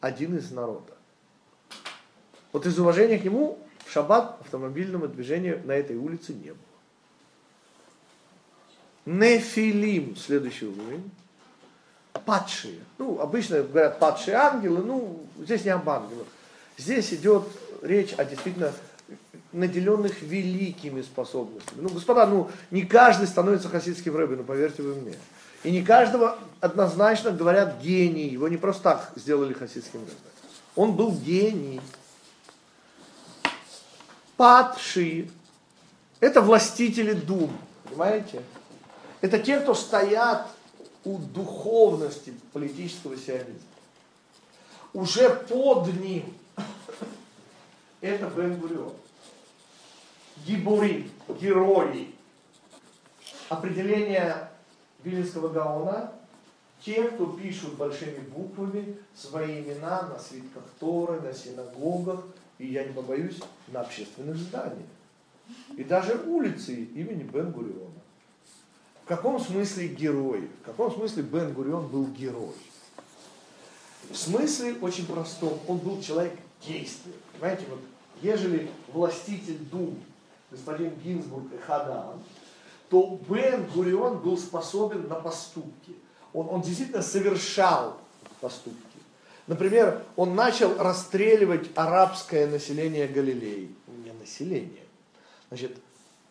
один 0.00 0.34
из 0.38 0.50
народа. 0.50 0.94
Вот 2.52 2.64
из 2.64 2.78
уважения 2.78 3.18
к 3.18 3.24
нему 3.24 3.58
в 3.84 3.92
шаббат 3.92 4.38
автомобильного 4.40 5.06
движения 5.06 5.60
на 5.62 5.72
этой 5.72 5.96
улице 5.96 6.32
не 6.32 6.52
было. 6.54 6.56
Нефилим, 9.04 10.16
следующий 10.16 10.68
уровень. 10.68 11.10
Падшие. 12.24 12.78
Ну, 12.96 13.20
обычно 13.20 13.62
говорят 13.62 13.98
падшие 13.98 14.36
ангелы, 14.38 14.82
ну, 14.82 15.26
здесь 15.38 15.66
не 15.66 15.70
об 15.70 15.86
ангелах. 15.86 16.28
Здесь 16.78 17.12
идет 17.12 17.44
речь 17.82 18.14
о 18.16 18.24
действительно 18.24 18.72
наделенных 19.52 20.22
великими 20.22 21.02
способностями. 21.02 21.80
Ну, 21.80 21.88
господа, 21.88 22.26
ну, 22.26 22.50
не 22.70 22.82
каждый 22.82 23.26
становится 23.26 23.68
хасидским 23.68 24.16
рэбби, 24.16 24.34
ну, 24.34 24.44
поверьте 24.44 24.82
вы 24.82 24.94
мне. 24.94 25.14
И 25.62 25.70
не 25.70 25.82
каждого 25.82 26.38
однозначно 26.60 27.30
говорят 27.30 27.80
гений. 27.80 28.28
Его 28.28 28.48
не 28.48 28.56
просто 28.56 28.82
так 28.82 29.12
сделали 29.16 29.52
хасидским 29.52 30.00
рэбби. 30.00 30.16
Он 30.76 30.92
был 30.94 31.12
гений. 31.12 31.80
Падшие. 34.36 35.30
Это 36.20 36.40
властители 36.42 37.12
дум. 37.12 37.56
Понимаете? 37.84 38.42
Это 39.20 39.38
те, 39.38 39.60
кто 39.60 39.74
стоят 39.74 40.48
у 41.04 41.18
духовности 41.18 42.34
политического 42.52 43.16
сионизма. 43.16 43.54
Уже 44.92 45.30
под 45.30 45.86
ним. 46.00 46.34
Это 48.04 48.26
Бен 48.26 48.60
Гурион. 48.60 48.92
Гибури, 50.46 51.10
герои. 51.40 52.14
Определение 53.48 54.50
Вилинского 55.02 55.48
Гаона, 55.48 56.12
те, 56.82 57.04
кто 57.04 57.28
пишут 57.28 57.76
большими 57.76 58.18
буквами 58.18 58.98
свои 59.14 59.62
имена 59.62 60.02
на 60.02 60.18
свитках 60.18 60.64
Торы, 60.78 61.18
на 61.22 61.32
синагогах, 61.32 62.26
и 62.58 62.66
я 62.66 62.84
не 62.84 62.92
побоюсь, 62.92 63.40
на 63.68 63.80
общественных 63.80 64.36
зданиях. 64.36 64.86
И 65.74 65.82
даже 65.82 66.22
улицы 66.26 66.74
имени 66.74 67.22
Бен 67.22 67.52
Гуриона. 67.52 67.88
В 69.02 69.08
каком 69.08 69.40
смысле 69.40 69.88
герой? 69.88 70.50
В 70.60 70.66
каком 70.66 70.92
смысле 70.92 71.22
Бен 71.22 71.54
Гурион 71.54 71.86
был 71.86 72.08
герой? 72.08 72.52
В 74.10 74.14
смысле 74.14 74.74
очень 74.82 75.06
простом. 75.06 75.58
Он 75.66 75.78
был 75.78 76.02
человек 76.02 76.38
действия. 76.66 77.14
Понимаете, 77.32 77.64
вот 77.70 77.80
ежели 78.22 78.70
властитель 78.92 79.58
дум, 79.70 80.02
господин 80.50 80.92
Гинзбург 81.02 81.46
и 81.52 81.58
Хадан, 81.58 82.20
то 82.88 83.20
Бен 83.28 83.66
Гурион 83.74 84.18
был 84.18 84.38
способен 84.38 85.08
на 85.08 85.16
поступки. 85.16 85.94
Он, 86.32 86.48
он 86.48 86.62
действительно 86.62 87.02
совершал 87.02 87.98
поступки. 88.40 88.78
Например, 89.46 90.02
он 90.16 90.34
начал 90.34 90.76
расстреливать 90.78 91.70
арабское 91.74 92.46
население 92.46 93.06
Галилеи. 93.06 93.70
Не 94.04 94.12
население. 94.12 94.84
Значит, 95.48 95.76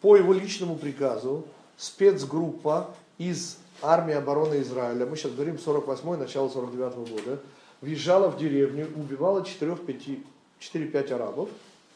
по 0.02 0.16
его 0.16 0.34
личному 0.34 0.76
приказу 0.76 1.46
спецгруппа 1.78 2.94
из 3.18 3.58
армии 3.82 4.14
обороны 4.14 4.62
Израиля, 4.62 5.06
мы 5.06 5.16
сейчас 5.16 5.34
говорим 5.34 5.56
48-й, 5.56 6.18
начало 6.18 6.50
49-го 6.50 7.06
года, 7.06 7.40
въезжала 7.82 8.30
в 8.30 8.38
деревню, 8.38 8.90
убивала 8.96 9.42
4-5 9.42 11.14
арабов, 11.14 11.50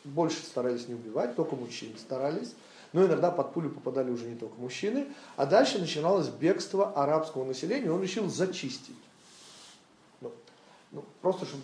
больше 0.04 0.44
старались 0.44 0.88
не 0.88 0.94
убивать, 0.94 1.36
только 1.36 1.56
мужчин 1.56 1.94
старались, 1.98 2.54
но 2.94 3.06
иногда 3.06 3.32
под 3.32 3.54
пулю 3.54 3.70
попадали 3.70 4.12
уже 4.12 4.26
не 4.26 4.36
только 4.36 4.56
мужчины, 4.60 5.08
а 5.36 5.46
дальше 5.46 5.80
начиналось 5.80 6.30
бегство 6.30 6.94
арабского 6.94 7.46
населения, 7.46 7.92
он 7.92 8.02
решил 8.02 8.30
зачистить. 8.30 8.96
Ну, 10.22 10.32
ну, 10.92 11.04
просто 11.22 11.46
чтобы... 11.46 11.64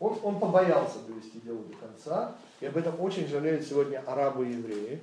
Он, 0.00 0.18
он 0.24 0.40
побоялся 0.40 0.98
довести 1.06 1.40
дело 1.40 1.58
до 1.58 1.76
конца, 1.76 2.34
и 2.60 2.66
об 2.66 2.76
этом 2.76 3.00
очень 3.00 3.28
жалеют 3.28 3.64
сегодня 3.64 4.02
арабы 4.04 4.48
и 4.48 4.52
евреи, 4.52 5.00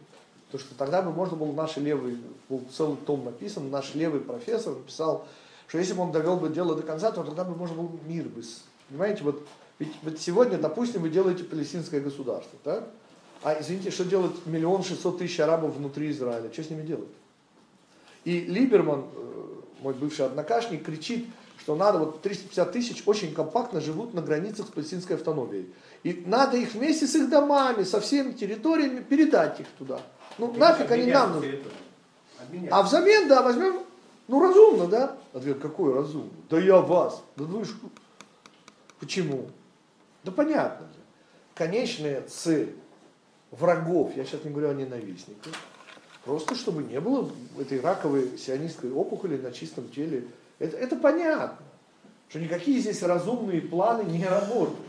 потому 0.48 0.68
что 0.68 0.76
тогда 0.76 1.02
бы 1.02 1.12
можно 1.12 1.38
было, 1.38 1.54
наш 1.54 1.78
левый, 1.78 2.18
был 2.50 2.64
целый 2.76 2.98
том 2.98 3.24
написан, 3.24 3.72
наш 3.72 3.96
левый 3.96 4.20
профессор 4.20 4.76
написал, 4.76 5.26
что 5.68 5.78
если 5.78 5.94
бы 5.94 6.02
он 6.02 6.12
довел 6.12 6.36
бы 6.36 6.50
дело 6.50 6.76
до 6.76 6.82
конца, 6.82 7.12
то 7.12 7.24
тогда 7.24 7.46
бы 7.46 7.56
можно 7.56 7.78
было 7.78 7.92
мир 8.06 8.26
бы, 8.28 8.44
понимаете, 8.90 9.24
вот 9.24 9.48
ведь, 9.80 9.94
ведь 10.04 10.22
сегодня, 10.22 10.58
допустим, 10.58 11.02
вы 11.02 11.10
делаете 11.10 11.46
палестинское 11.46 12.02
государство, 12.02 12.60
так? 12.64 12.90
А 13.42 13.60
извините, 13.60 13.92
что 13.92 14.04
делать 14.04 14.46
миллион 14.46 14.84
шестьсот 14.84 15.18
тысяч 15.18 15.40
арабов 15.40 15.76
внутри 15.76 16.12
Израиля? 16.12 16.52
Что 16.52 16.64
с 16.64 16.70
ними 16.70 16.82
делать? 16.86 17.08
И 18.26 18.42
Либерман, 18.42 19.06
э, 19.16 19.46
мой 19.80 19.94
бывший 19.94 20.26
однокашник, 20.26 20.84
кричит, 20.84 21.28
что 21.60 21.78
надо, 21.78 22.00
вот 22.00 22.22
350 22.22 22.72
тысяч 22.74 23.04
очень 23.06 23.34
компактно 23.34 23.80
живут 23.80 24.14
на 24.14 24.22
границах 24.22 24.68
с 24.68 24.70
палестинской 24.70 25.16
автономией. 25.16 25.74
И 26.04 26.24
надо 26.26 26.58
их 26.58 26.74
вместе 26.74 27.08
с 27.08 27.16
их 27.16 27.30
домами, 27.30 27.84
со 27.84 28.02
всеми 28.02 28.34
территориями 28.34 29.02
передать 29.02 29.62
их 29.62 29.68
туда. 29.78 30.02
Ну 30.38 30.52
нафиг 30.54 30.92
они 30.92 31.12
нам 31.12 31.36
нужны. 31.36 31.60
А 32.70 32.84
взамен, 32.84 33.30
да, 33.30 33.42
возьмем, 33.42 33.84
ну 34.28 34.42
разумно, 34.42 34.88
да? 34.88 35.18
Ответ, 35.34 35.60
какой 35.60 35.94
разумно? 35.94 36.32
Да 36.50 36.60
я 36.60 36.82
вас. 36.82 37.24
Да 37.38 37.46
вы 37.46 37.64
ж... 37.64 37.70
Почему? 39.00 39.50
Да 40.24 40.32
понятно 40.32 40.88
же. 40.88 41.00
Конечная 41.56 42.22
цель 42.22 42.76
врагов, 43.52 44.16
я 44.16 44.26
сейчас 44.26 44.44
не 44.44 44.52
говорю 44.52 44.70
о 44.70 44.74
ненавистниках, 44.74 45.54
просто 46.24 46.56
чтобы 46.56 46.84
не 46.84 47.00
было 47.00 47.30
этой 47.60 47.82
раковой 47.82 48.38
сионистской 48.38 48.92
опухоли 48.92 49.38
на 49.38 49.52
чистом 49.52 49.90
теле. 49.90 50.28
Это, 50.60 50.78
это 50.78 50.96
понятно, 50.96 51.58
что 52.30 52.40
никакие 52.40 52.80
здесь 52.80 53.02
разумные 53.04 53.62
планы 53.62 54.04
не 54.04 54.26
работают. 54.26 54.80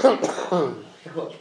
Так 0.00 1.32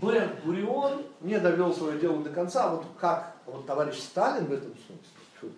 Бен 0.00 0.30
Гурион 0.44 1.02
не 1.22 1.38
довел 1.38 1.74
свое 1.74 1.98
дело 1.98 2.22
до 2.22 2.30
конца, 2.30 2.68
вот 2.68 2.84
как 3.00 3.34
вот 3.46 3.66
товарищ 3.66 3.98
Сталин 3.98 4.46
в 4.46 4.52
этом 4.52 4.72
смысле, 4.86 5.56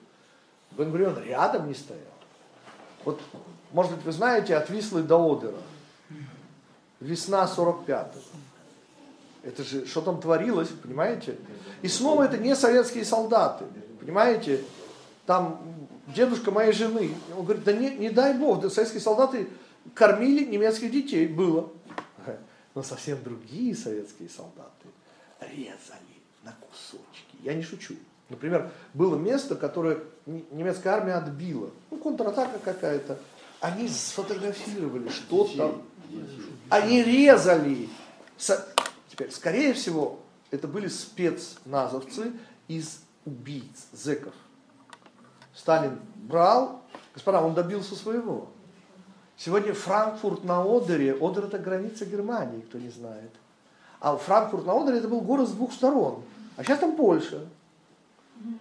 Бен 0.73 0.91
Гурион 0.91 1.23
рядом 1.25 1.69
не 1.69 1.75
стоял. 1.75 2.05
Вот, 3.05 3.21
может 3.73 3.95
быть, 3.95 4.05
вы 4.05 4.13
знаете, 4.13 4.57
от 4.57 4.71
Вислы 4.71 5.03
до 5.03 5.17
Одера, 5.17 5.59
весна 7.01 7.45
45-го. 7.45 8.21
Это 9.43 9.65
же, 9.65 9.87
что 9.87 10.03
там 10.03 10.21
творилось, 10.21 10.69
понимаете? 10.69 11.39
И 11.83 11.89
снова 11.89 12.25
это 12.25 12.37
не 12.37 12.55
советские 12.55 13.05
солдаты, 13.05 13.65
понимаете? 13.99 14.63
Там 15.25 15.63
дедушка 16.15 16.51
моей 16.51 16.73
жены, 16.73 17.15
он 17.37 17.45
говорит, 17.45 17.65
да 17.65 17.73
не, 17.73 17.91
не 17.97 18.11
дай 18.11 18.35
бог, 18.35 18.61
да 18.61 18.69
советские 18.69 19.01
солдаты 19.01 19.49
кормили 19.95 20.45
немецких 20.45 20.91
детей, 20.91 21.27
было. 21.27 21.71
Но 22.75 22.83
совсем 22.83 23.23
другие 23.23 23.75
советские 23.75 24.29
солдаты 24.29 24.89
резали 25.41 26.21
на 26.45 26.55
кусочки. 26.61 27.37
Я 27.43 27.55
не 27.55 27.63
шучу. 27.63 27.95
Например, 28.29 28.71
было 28.95 29.17
место, 29.17 29.57
которое 29.57 29.99
немецкая 30.27 30.91
армия 30.91 31.15
отбила. 31.15 31.71
Ну, 31.91 31.97
контратака 31.99 32.59
какая-то. 32.59 33.19
Они 33.61 33.89
сфотографировали, 33.89 35.09
что 35.09 35.45
там. 35.57 35.83
Они 36.71 37.03
резали 37.03 37.89
Теперь, 39.21 39.31
скорее 39.33 39.75
всего, 39.75 40.21
это 40.51 40.67
были 40.67 40.89
спецназовцы 40.89 42.33
из 42.69 43.03
убийц, 43.27 43.89
зеков. 43.93 44.33
Сталин 45.55 46.01
брал, 46.15 46.81
господа, 47.13 47.43
он 47.43 47.53
добился 47.53 47.95
своего. 47.97 48.49
Сегодня 49.37 49.75
Франкфурт 49.75 50.45
на 50.45 50.63
Одере, 50.63 51.15
Одер 51.21 51.45
это 51.45 51.59
граница 51.59 52.07
Германии, 52.07 52.61
кто 52.63 52.79
не 52.79 52.89
знает. 52.89 53.31
А 54.01 54.17
Франкфурт 54.17 54.65
на 54.65 54.81
Одере 54.81 54.99
это 54.99 55.09
был 55.09 55.21
город 55.21 55.49
с 55.49 55.53
двух 55.53 55.75
сторон. 55.75 56.23
А 56.57 56.65
сейчас 56.65 56.79
там 56.79 56.97
Польша. 56.97 57.47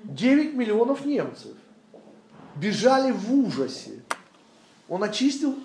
9 0.03 0.55
миллионов 0.55 1.05
немцев. 1.05 1.55
Бежали 2.55 3.11
в 3.11 3.33
ужасе. 3.33 4.01
Он 4.89 5.03
очистил, 5.03 5.57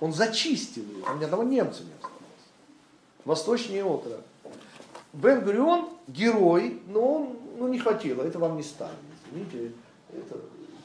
он 0.00 0.12
зачистил 0.12 0.82
ее. 0.82 1.04
Там 1.04 1.20
ни 1.20 1.24
одного 1.24 1.42
немца 1.42 1.84
не 1.84 1.92
осталось. 1.92 2.16
Восточнее 3.24 3.84
Отра. 3.84 4.20
Бен 5.12 5.44
Гурион 5.44 5.90
герой, 6.08 6.80
но 6.88 7.14
он 7.14 7.36
ну, 7.58 7.68
не 7.68 7.78
хватило, 7.78 8.22
это 8.22 8.38
вам 8.38 8.56
не 8.56 8.62
станет. 8.62 8.94
Извините, 9.30 9.72
это, 10.12 10.40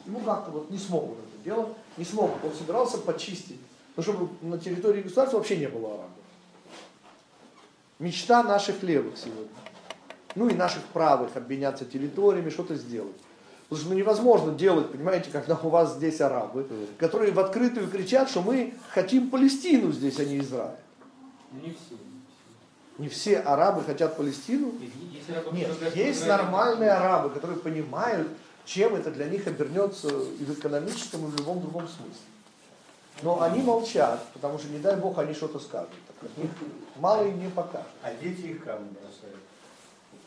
ему 0.05 0.19
как-то 0.19 0.51
вот 0.51 0.69
не 0.69 0.77
смог 0.77 1.03
он 1.03 1.11
это 1.11 1.43
делать, 1.43 1.69
не 1.97 2.05
смог. 2.05 2.31
Он 2.43 2.53
собирался 2.53 2.97
почистить. 2.97 3.59
Ну, 3.95 4.03
чтобы 4.03 4.29
на 4.41 4.57
территории 4.57 5.01
государства 5.01 5.37
вообще 5.37 5.55
не 5.55 5.67
было 5.67 5.87
арабов. 5.87 6.09
Мечта 7.99 8.43
наших 8.43 8.83
левых 8.83 9.17
сегодня. 9.17 9.47
Ну 10.35 10.49
и 10.49 10.53
наших 10.53 10.83
правых 10.87 11.37
обменяться 11.37 11.85
территориями, 11.85 12.49
что-то 12.49 12.75
сделать. 12.75 13.15
Потому 13.67 13.81
что 13.81 13.89
ну, 13.93 13.99
невозможно 13.99 14.53
делать, 14.53 14.91
понимаете, 14.91 15.31
когда 15.31 15.57
у 15.61 15.69
вас 15.69 15.95
здесь 15.95 16.21
арабы, 16.21 16.67
которые 16.99 17.31
в 17.31 17.39
открытую 17.39 17.89
кричат, 17.89 18.29
что 18.29 18.41
мы 18.41 18.75
хотим 18.89 19.31
Палестину 19.31 19.91
здесь, 19.91 20.19
а 20.19 20.25
не 20.25 20.39
Израиль. 20.39 20.75
Не 21.51 21.71
все. 21.71 21.95
Не 22.99 23.09
все 23.09 23.39
арабы 23.39 23.83
хотят 23.83 24.15
Палестину. 24.17 24.71
Нет, 25.51 25.95
есть 25.95 26.27
нормальные 26.27 26.91
арабы, 26.91 27.31
которые 27.31 27.59
понимают, 27.59 28.27
чем 28.65 28.95
это 28.95 29.09
для 29.09 29.27
них 29.27 29.47
обернется 29.47 30.09
и 30.09 30.45
в 30.45 30.53
экономическом, 30.53 31.25
и 31.25 31.31
в 31.31 31.37
любом 31.37 31.61
другом 31.61 31.87
смысле. 31.87 32.21
Но 33.23 33.41
они 33.41 33.61
молчат, 33.61 34.23
потому 34.33 34.59
что, 34.59 34.67
не 34.67 34.79
дай 34.79 34.95
бог, 34.95 35.17
они 35.17 35.33
что-то 35.33 35.59
скажут. 35.59 35.89
Так, 36.21 36.29
мало 36.97 37.25
им 37.25 37.39
не 37.39 37.49
покажут. 37.49 37.87
А 38.03 38.13
дети 38.13 38.41
их 38.41 38.63
камни 38.63 38.89
бросают. 38.89 39.39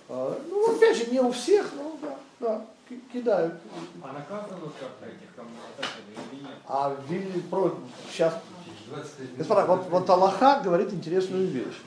А, 0.08 0.40
Ну, 0.48 0.76
опять 0.76 0.96
же, 0.96 1.06
не 1.06 1.20
у 1.20 1.30
всех, 1.30 1.70
но 1.76 1.98
да, 2.00 2.16
да, 2.40 2.64
кидают. 3.12 3.54
А 4.02 4.12
наказано 4.12 4.60
как-то 4.80 5.06
этих 5.06 5.34
коммуникаций 5.34 6.02
или 6.06 6.42
нет? 6.42 6.56
А 6.66 6.96
Вилли 7.08 7.40
про 7.40 7.78
сейчас, 8.10 8.34
20 8.86 9.20
лет. 9.20 9.36
господа, 9.36 9.66
вот, 9.66 9.88
вот 9.88 10.10
Аллаха 10.10 10.60
говорит 10.62 10.92
интересную 10.92 11.46
вещь. 11.46 11.80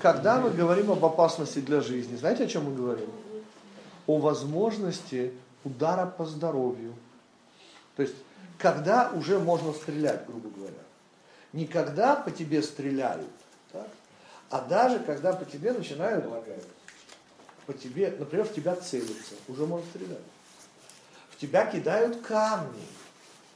Когда 0.00 0.40
мы 0.40 0.50
говорим 0.50 0.90
об 0.90 1.04
опасности 1.04 1.60
для 1.60 1.80
жизни, 1.80 2.16
знаете, 2.16 2.44
о 2.44 2.46
чем 2.46 2.64
мы 2.64 2.74
говорим? 2.74 3.10
О 4.06 4.18
возможности 4.18 5.32
удара 5.64 6.06
по 6.06 6.24
здоровью. 6.24 6.94
То 7.96 8.02
есть, 8.02 8.14
когда 8.58 9.10
уже 9.10 9.38
можно 9.38 9.72
стрелять, 9.72 10.26
грубо 10.26 10.48
говоря. 10.50 10.74
Не 11.52 11.66
когда 11.66 12.14
по 12.14 12.30
тебе 12.30 12.62
стреляют, 12.62 13.30
так? 13.72 13.88
а 14.50 14.60
даже 14.60 14.98
когда 15.00 15.32
по 15.32 15.44
тебе 15.44 15.72
начинают 15.72 16.24
по 17.66 17.72
тебе, 17.72 18.14
например, 18.16 18.46
в 18.46 18.54
тебя 18.54 18.76
целятся, 18.76 19.34
уже 19.48 19.66
можно 19.66 19.84
стрелять. 19.86 20.18
В 21.36 21.40
тебя 21.40 21.66
кидают 21.66 22.22
камни, 22.22 22.86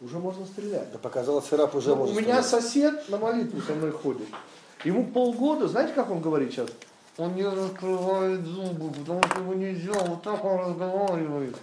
уже 0.03 0.19
можно 0.19 0.45
стрелять. 0.45 0.93
Да 0.93 0.99
показалось, 0.99 1.51
раб 1.53 1.75
уже 1.75 1.91
Ну, 1.91 1.97
может 1.97 2.15
у 2.15 2.21
меня 2.21 2.43
стрелять. 2.43 2.65
сосед 2.65 3.09
на 3.09 3.17
молитву 3.17 3.61
со 3.63 3.73
мной 3.73 3.91
ходит. 3.91 4.29
Ему 4.85 5.07
полгода, 5.07 5.67
знаете, 5.67 5.95
как 5.95 6.11
он 6.11 6.21
говорит 6.21 6.53
сейчас? 6.53 6.69
Он 7.17 7.35
не 7.35 7.43
раскрывает 7.45 8.41
зубы, 8.47 8.91
потому 8.93 9.23
что 9.25 9.41
его 9.41 9.55
нельзя, 9.55 9.93
вот 9.93 10.23
так 10.23 10.45
он 10.45 10.61
разговаривает. 10.61 11.57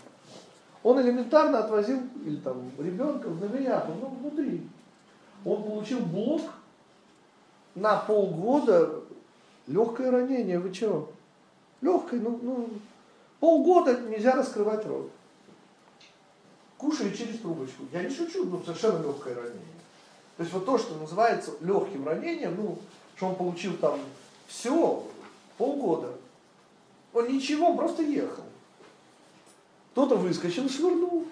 Он 0.84 1.00
элементарно 1.02 1.60
отвозил, 1.60 2.00
или 2.26 2.38
там, 2.38 2.72
ребенка 2.80 3.28
в 3.28 3.40
Новияку, 3.40 3.92
ну, 4.00 4.08
внутри. 4.08 4.68
Он 5.46 5.64
получил 5.64 6.00
блок 6.00 6.42
на 7.76 7.98
полгода, 7.98 9.02
легкое 9.68 10.10
ранение, 10.12 10.60
вы 10.60 10.72
чего? 10.72 11.10
Легкое, 11.82 12.20
ну, 12.20 12.40
ну, 12.42 12.70
полгода 13.40 14.00
нельзя 14.02 14.36
раскрывать 14.36 14.86
рот. 14.88 15.12
Кушает 16.78 17.18
через 17.18 17.40
трубочку. 17.40 17.84
Я 17.92 18.04
не 18.04 18.10
шучу, 18.10 18.46
ну, 18.46 18.62
совершенно 18.64 19.02
легкое 19.02 19.36
ранение. 19.36 19.62
То 20.38 20.44
есть 20.44 20.54
вот 20.54 20.66
то, 20.66 20.78
что 20.78 20.96
называется 20.96 21.52
легким 21.62 22.08
ранением, 22.08 22.56
ну, 22.56 22.78
что 23.16 23.28
он 23.28 23.36
получил 23.36 23.76
там 23.78 24.00
все, 24.48 25.04
полгода. 25.58 26.14
Он 27.14 27.28
ничего, 27.28 27.76
просто 27.76 28.04
ехал. 28.04 28.44
Кто-то 29.92 30.16
выскочил, 30.16 30.70
швырнул. 30.70 31.26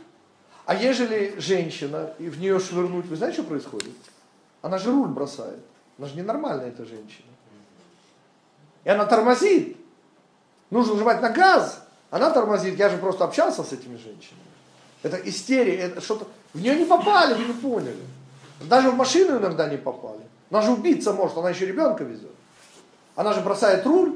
А 0.65 0.73
ежели 0.73 1.35
женщина, 1.37 2.15
и 2.17 2.27
в 2.27 2.39
нее 2.39 2.59
швырнуть, 2.59 3.05
вы 3.05 3.15
знаете, 3.15 3.41
что 3.41 3.47
происходит? 3.47 3.93
Она 4.63 4.79
же 4.79 4.91
руль 4.91 5.09
бросает. 5.09 5.59
Она 5.99 6.07
же 6.07 6.15
ненормальная 6.15 6.69
эта 6.69 6.85
женщина. 6.85 7.27
И 8.83 8.89
она 8.89 9.05
тормозит. 9.05 9.77
Нужно 10.71 10.93
нажимать 10.93 11.21
на 11.21 11.29
газ. 11.29 11.85
Она 12.09 12.31
тормозит. 12.31 12.79
Я 12.79 12.89
же 12.89 12.97
просто 12.97 13.23
общался 13.25 13.63
с 13.63 13.71
этими 13.71 13.97
женщинами. 13.97 14.41
Это 15.05 15.17
истерия, 15.17 15.77
это 15.81 16.01
что-то... 16.01 16.25
В 16.51 16.59
нее 16.59 16.79
не 16.79 16.85
попали, 16.85 17.35
вы 17.35 17.43
не 17.43 17.53
поняли. 17.53 18.01
Даже 18.61 18.89
в 18.89 18.95
машину 18.95 19.37
иногда 19.37 19.69
не 19.69 19.77
попали. 19.77 20.21
Она 20.49 20.63
же 20.63 20.71
убиться 20.71 21.13
может, 21.13 21.37
она 21.37 21.51
еще 21.51 21.67
ребенка 21.67 22.03
везет. 22.03 22.31
Она 23.15 23.33
же 23.33 23.41
бросает 23.41 23.85
руль, 23.85 24.15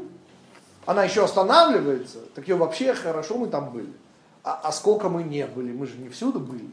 она 0.87 1.03
еще 1.03 1.23
останавливается. 1.23 2.17
Так 2.33 2.47
ее 2.47 2.55
вообще 2.55 2.95
хорошо 2.95 3.37
мы 3.37 3.49
там 3.49 3.69
были. 3.69 3.93
А, 4.43 4.61
а 4.63 4.71
сколько 4.71 5.09
мы 5.09 5.21
не 5.21 5.45
были, 5.45 5.71
мы 5.71 5.85
же 5.85 5.95
не 5.99 6.09
всюду 6.09 6.39
были, 6.39 6.71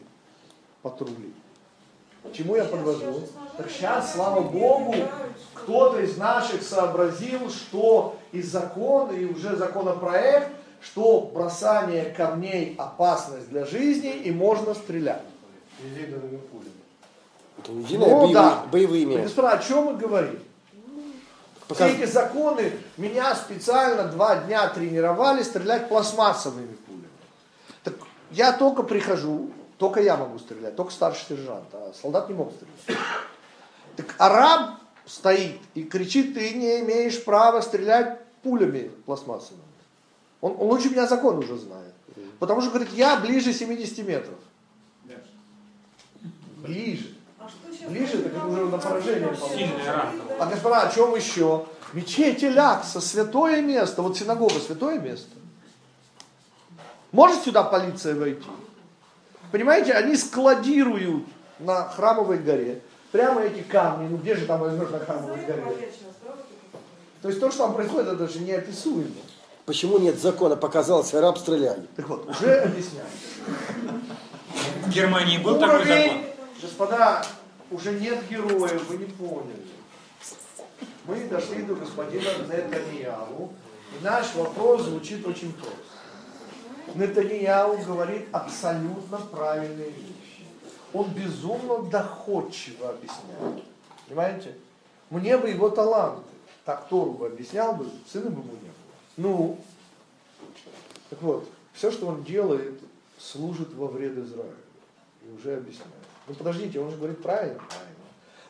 патрули. 0.81 1.35
Чему 2.33 2.57
я 2.57 2.65
подвожу? 2.65 3.21
Так 3.59 3.69
сейчас, 3.71 4.15
слава 4.15 4.41
Богу, 4.41 4.95
кто-то 5.53 6.01
из 6.01 6.17
наших 6.17 6.63
сообразил, 6.63 7.51
что 7.51 8.17
и 8.33 8.41
закон, 8.41 9.11
и 9.11 9.27
уже 9.27 9.57
законопроект, 9.57 10.49
что 10.81 11.31
бросание 11.35 12.07
камней 12.17 12.75
опасность 12.79 13.49
для 13.49 13.65
жизни 13.67 14.13
и 14.13 14.31
можно 14.31 14.75
стрелять. 14.75 15.23
Это 17.59 17.73
единое 17.73 18.09
Ну 18.11 18.17
боевые, 18.21 18.35
да. 18.35 18.65
боевые 18.71 19.05
места. 19.07 19.23
Господа, 19.23 19.51
о 19.53 19.59
чем 19.59 19.85
мы 19.85 19.95
говорим? 19.97 20.39
Пока- 21.69 21.89
Все 21.89 21.97
эти 21.97 22.11
законы 22.11 22.73
меня 22.97 23.35
специально 23.35 24.05
два 24.05 24.37
дня 24.37 24.69
тренировали 24.69 25.43
стрелять 25.43 25.89
пластмассовыми 25.89 26.75
пулями. 26.87 27.09
Так 27.83 27.95
я 28.31 28.53
только 28.53 28.83
прихожу, 28.85 29.51
только 29.79 30.01
я 30.01 30.17
могу 30.17 30.39
стрелять, 30.39 30.77
только 30.77 30.93
старший 30.93 31.25
сержант, 31.29 31.65
а 31.73 31.93
солдат 32.01 32.29
не 32.29 32.35
мог 32.37 32.53
стрелять. 32.53 33.01
Так 33.97 34.15
араб 34.19 34.77
стоит 35.07 35.59
и 35.75 35.83
кричит, 35.83 36.35
ты 36.35 36.55
не 36.55 36.81
имеешь 36.81 37.25
права 37.25 37.61
стрелять 37.63 38.21
пулями 38.43 38.91
пластмассовыми. 39.05 39.63
Он, 40.47 40.53
он 40.61 40.69
лучше 40.69 40.91
меня 40.91 41.09
закон 41.09 41.39
уже 41.39 41.57
знает. 41.57 41.93
Потому 42.39 42.61
что 42.61 42.71
говорит, 42.71 42.93
я 42.93 43.17
ближе 43.17 43.53
70 43.53 44.07
метров. 44.07 44.39
Ближе. 46.59 47.17
Ближе, 47.89 48.23
так 48.23 48.33
это 48.33 48.47
уже 48.47 48.65
на 48.67 48.79
поражение 48.79 49.37
а 50.39 50.47
господа, 50.47 50.83
о 50.83 50.93
чем 50.93 51.17
еще? 51.17 51.67
Мечеть 51.93 52.43
Лякса, 52.43 53.01
святое 53.01 53.61
место. 53.61 54.03
Вот 54.03 54.17
синагога, 54.17 54.55
святое 54.61 55.01
место. 55.01 55.31
Может 57.11 57.43
сюда 57.43 57.65
полиция 57.65 58.15
войти? 58.15 58.47
Понимаете, 59.51 59.95
они 59.95 60.17
складируют 60.17 61.25
на 61.59 61.89
храмовой 61.89 62.39
горе. 62.39 62.83
Прямо 63.11 63.43
эти 63.43 63.63
камни, 63.63 64.09
ну 64.09 64.19
где 64.19 64.37
же 64.37 64.47
там 64.47 64.61
возьмешь 64.61 64.91
на 64.91 64.99
храмовой 65.01 65.45
горе? 65.45 65.91
То 67.23 67.29
есть 67.29 67.41
то, 67.41 67.51
что 67.51 67.67
там 67.67 67.75
происходит, 67.75 68.09
это 68.09 68.29
же 68.29 68.41
неописуемо. 68.41 69.11
Почему 69.67 69.99
нет 69.99 70.19
закона? 70.21 70.55
Показалось, 70.55 71.13
раб 71.13 71.39
стреляли. 71.39 71.89
Так 71.97 72.09
вот, 72.09 72.29
уже 72.31 72.61
объясняю. 72.61 73.09
В 74.85 74.91
Германии 74.91 75.39
был 75.39 75.59
такой 75.59 75.85
закон? 75.85 75.99
Уровень, 75.99 76.27
господа, 76.63 77.27
уже 77.73 77.93
нет 77.99 78.19
героев, 78.31 78.89
вы 78.89 78.97
не 78.97 79.07
поняли. 79.07 79.67
Мы 81.05 81.25
дошли 81.29 81.63
до 81.63 81.75
господина 81.75 82.29
Нетаньяу, 82.49 83.53
и 83.93 84.05
наш 84.05 84.35
вопрос 84.37 84.83
звучит 84.83 85.27
очень 85.27 85.53
просто. 85.53 85.77
Нетаньяу 86.95 87.77
говорит 87.79 88.29
абсолютно 88.31 89.19
правильные 89.19 89.91
вещи. 89.91 90.47
Он 90.93 91.11
безумно 91.11 91.83
доходчиво 91.91 92.91
объясняет. 92.91 93.65
Понимаете? 94.07 94.55
Мне 95.11 95.37
бы 95.37 95.51
его 95.51 95.71
таланты. 95.71 96.23
Так 96.65 96.89
Тору 96.89 97.13
бы 97.13 97.27
объяснял 97.27 97.75
бы, 97.75 97.87
сына 98.11 98.31
бы 98.31 98.43
ему 98.43 98.53
не 98.53 98.69
было. 98.69 98.76
Ну, 99.17 99.59
так 101.11 101.23
вот, 101.23 101.49
все, 101.73 101.91
что 101.91 102.07
он 102.07 102.25
делает, 102.25 102.81
служит 103.19 103.73
во 103.75 103.87
вред 103.87 104.17
Израилю. 104.19 104.57
И 105.23 105.31
уже 105.31 105.57
объясняю. 105.57 105.91
Ну 106.29 106.35
подождите, 106.35 106.81
он 106.81 106.91
же 106.91 106.97
говорит 106.97 107.23
правильно? 107.23 107.59
Правильно. 107.59 107.97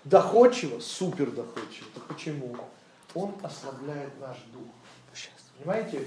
Доходчиво, 0.05 0.81
супер 0.81 1.31
доходчиво. 1.31 1.89
Так 1.95 2.05
почему? 2.05 2.57
Он 3.15 3.35
ослабляет 3.43 4.19
наш 4.21 4.37
дух. 4.53 4.69
Понимаете? 5.59 6.07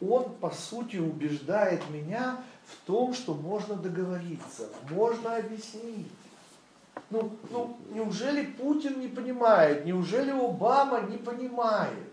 Он, 0.00 0.34
по 0.34 0.50
сути, 0.50 0.96
убеждает 0.96 1.88
меня 1.90 2.42
в 2.66 2.86
том, 2.86 3.12
что 3.12 3.34
можно 3.34 3.74
договориться, 3.74 4.68
можно 4.90 5.36
объяснить. 5.36 6.10
Ну, 7.10 7.36
ну, 7.50 7.76
неужели 7.90 8.46
Путин 8.46 9.00
не 9.00 9.08
понимает? 9.08 9.84
Неужели 9.84 10.30
Обама 10.30 11.00
не 11.02 11.18
понимает? 11.18 12.09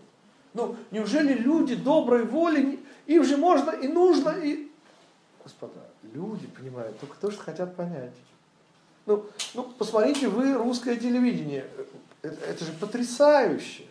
Ну, 0.54 0.76
неужели 0.90 1.34
люди 1.34 1.74
доброй 1.74 2.24
воли, 2.24 2.80
им 3.06 3.24
же 3.24 3.36
можно 3.36 3.70
и 3.70 3.88
нужно, 3.88 4.30
и... 4.30 4.70
Господа, 5.42 5.80
люди 6.02 6.46
понимают 6.46 6.98
только 7.00 7.16
то, 7.20 7.30
что 7.30 7.42
хотят 7.42 7.76
понять. 7.76 8.12
Ну, 9.06 9.24
ну 9.54 9.62
посмотрите 9.64 10.28
вы 10.28 10.52
русское 10.54 10.96
телевидение. 10.96 11.66
Это, 12.22 12.44
это 12.44 12.64
же 12.64 12.72
потрясающе. 12.72 13.84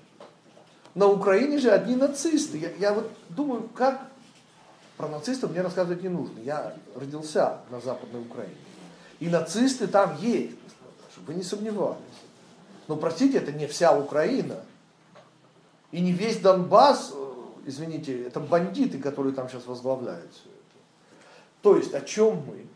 На 0.93 1.08
Украине 1.08 1.60
же 1.60 1.72
одни 1.72 1.96
нацисты. 1.96 2.58
Я, 2.58 2.72
я 2.76 2.93
вот 2.93 3.12
думаю, 3.30 3.70
как... 3.74 4.10
Про 4.98 5.08
нацистов 5.10 5.52
мне 5.52 5.62
рассказывать 5.62 6.02
не 6.02 6.10
нужно. 6.10 6.39
Я 6.39 6.76
родился 6.96 7.60
на 7.70 7.80
Западной 7.80 8.22
Украине. 8.22 8.56
И 9.20 9.30
нацисты 9.30 9.88
там 9.88 10.17
есть, 10.17 10.56
чтобы 11.12 11.28
вы 11.28 11.36
не 11.36 11.43
сомневались. 11.43 12.02
Но, 12.88 12.96
простите, 12.96 13.38
это 13.38 13.52
не 13.52 13.67
вся 13.67 13.98
Украина. 13.98 14.56
И 15.91 16.02
не 16.02 16.12
весь 16.12 16.39
Донбасс, 16.39 17.13
э, 17.13 17.34
извините, 17.65 18.23
это 18.26 18.39
бандиты, 18.39 19.00
которые 19.00 19.34
там 19.34 19.50
сейчас 19.50 19.65
возглавляют 19.65 20.32
все 20.34 20.50
это. 20.50 20.80
То 21.62 21.78
есть, 21.78 21.93
о 21.93 22.02
чем 22.02 22.43
мы? 22.45 22.67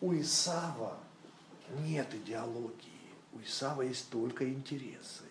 У 0.00 0.14
Исава 0.14 0.96
нет 1.84 2.08
идеологии. 2.12 2.72
У 3.32 3.40
Исава 3.40 3.82
есть 3.82 4.10
только 4.10 4.48
интересы. 4.48 5.24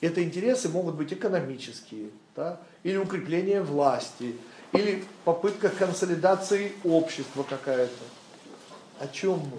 Это 0.00 0.22
интересы 0.22 0.68
могут 0.68 0.96
быть 0.96 1.12
экономические, 1.12 2.10
да, 2.34 2.60
или 2.82 2.96
укрепление 2.96 3.62
власти, 3.62 4.36
или 4.72 5.04
попытка 5.24 5.68
консолидации 5.68 6.72
общества 6.82 7.44
какая-то. 7.44 8.04
О 8.98 9.08
чем 9.08 9.38
мы? 9.38 9.58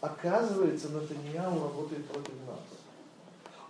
Оказывается, 0.00 0.90
Натаньяу 0.90 1.62
работает 1.62 2.06
против 2.06 2.34
нас. 2.46 2.60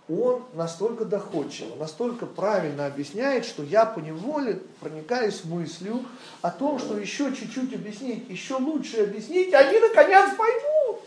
Он 0.09 0.43
настолько 0.53 1.03
доходчиво, 1.03 1.75
настолько 1.75 2.25
правильно 2.25 2.85
объясняет, 2.85 3.43
что 3.43 3.61
я 3.61 3.85
поневоле 3.85 4.61
проникаюсь 4.79 5.43
мыслью 5.43 6.05
о 6.41 6.49
том, 6.49 6.79
что 6.79 6.97
еще 6.97 7.35
чуть-чуть 7.35 7.73
объяснить, 7.73 8.29
еще 8.29 8.55
лучше 8.55 9.03
объяснить, 9.03 9.53
они 9.53 9.79
наконец 9.79 10.29
поймут. 10.37 11.01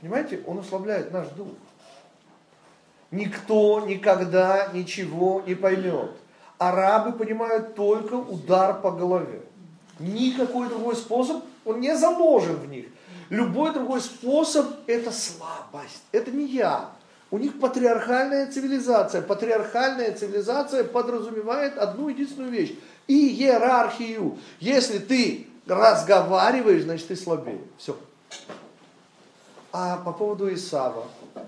Понимаете, 0.00 0.42
он 0.46 0.58
ослабляет 0.58 1.12
наш 1.12 1.28
дух. 1.28 1.48
Никто 3.10 3.80
никогда 3.80 4.68
ничего 4.72 5.42
не 5.46 5.54
поймет. 5.54 6.12
Арабы 6.56 7.12
понимают 7.12 7.74
только 7.74 8.14
удар 8.14 8.80
по 8.80 8.90
голове. 8.90 9.42
Никакой 9.98 10.70
другой 10.70 10.96
способ, 10.96 11.44
он 11.66 11.80
не 11.80 11.94
заложен 11.94 12.56
в 12.56 12.66
них. 12.68 12.86
Любой 13.30 13.72
другой 13.72 14.00
способ– 14.00 14.66
это 14.86 15.10
слабость. 15.12 16.02
Это 16.12 16.30
не 16.30 16.46
я. 16.46 16.90
У 17.30 17.38
них 17.38 17.58
патриархальная 17.58 18.50
цивилизация. 18.50 19.22
Патриархальная 19.22 20.12
цивилизация 20.12 20.84
подразумевает 20.84 21.78
одну 21.78 22.08
единственную 22.08 22.52
вещь– 22.52 22.74
иерархию. 23.08 24.38
Если 24.60 24.98
ты 24.98 25.46
разговариваешь, 25.66 26.82
значит 26.82 27.08
ты 27.08 27.16
слабее. 27.16 27.60
Все. 27.78 27.96
А 29.72 29.96
по 29.96 30.12
поводу 30.12 30.52
Исава, 30.52 31.06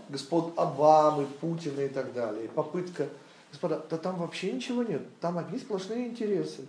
господ 0.08 0.54
Обамы, 0.56 1.26
Путина 1.26 1.82
и 1.82 1.88
так 1.88 2.14
далее, 2.14 2.48
попытка, 2.48 3.08
господа, 3.52 3.84
да 3.90 3.98
там 3.98 4.16
вообще 4.16 4.52
ничего 4.52 4.82
нет, 4.82 5.02
там 5.20 5.36
одни 5.36 5.58
сплошные 5.58 6.08
интересы. 6.08 6.66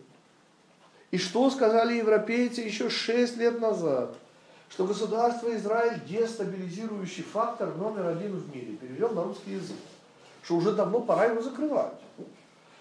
И 1.11 1.17
что 1.17 1.49
сказали 1.49 1.95
европейцы 1.95 2.59
еще 2.59 2.89
шесть 2.89 3.37
лет 3.37 3.61
назад? 3.61 4.17
Что 4.69 4.85
государство 4.85 5.55
Израиль 5.55 6.01
дестабилизирующий 6.05 7.23
фактор 7.23 7.75
номер 7.75 8.07
один 8.07 8.37
в 8.37 8.53
мире, 8.53 8.75
перевел 8.75 9.11
на 9.11 9.23
русский 9.23 9.51
язык. 9.51 9.77
Что 10.43 10.55
уже 10.55 10.73
давно 10.73 10.99
пора 10.99 11.25
его 11.25 11.41
закрывать. 11.41 11.93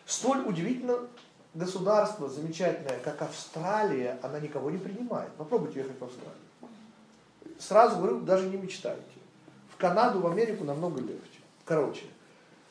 Столь 0.07 0.41
удивительно 0.47 0.99
государство 1.55 2.29
замечательное, 2.29 2.99
как 2.99 3.23
Австралия, 3.23 4.19
она 4.23 4.41
никого 4.41 4.71
не 4.71 4.79
принимает. 4.79 5.31
Попробуйте 5.33 5.81
ехать 5.81 5.99
в 5.99 6.05
Австралию 6.05 6.35
сразу 7.59 7.97
говорю, 7.97 8.21
даже 8.21 8.49
не 8.49 8.57
мечтайте. 8.57 9.03
В 9.71 9.77
Канаду, 9.77 10.21
в 10.21 10.27
Америку 10.27 10.65
намного 10.65 11.01
легче. 11.01 11.41
Короче, 11.65 12.05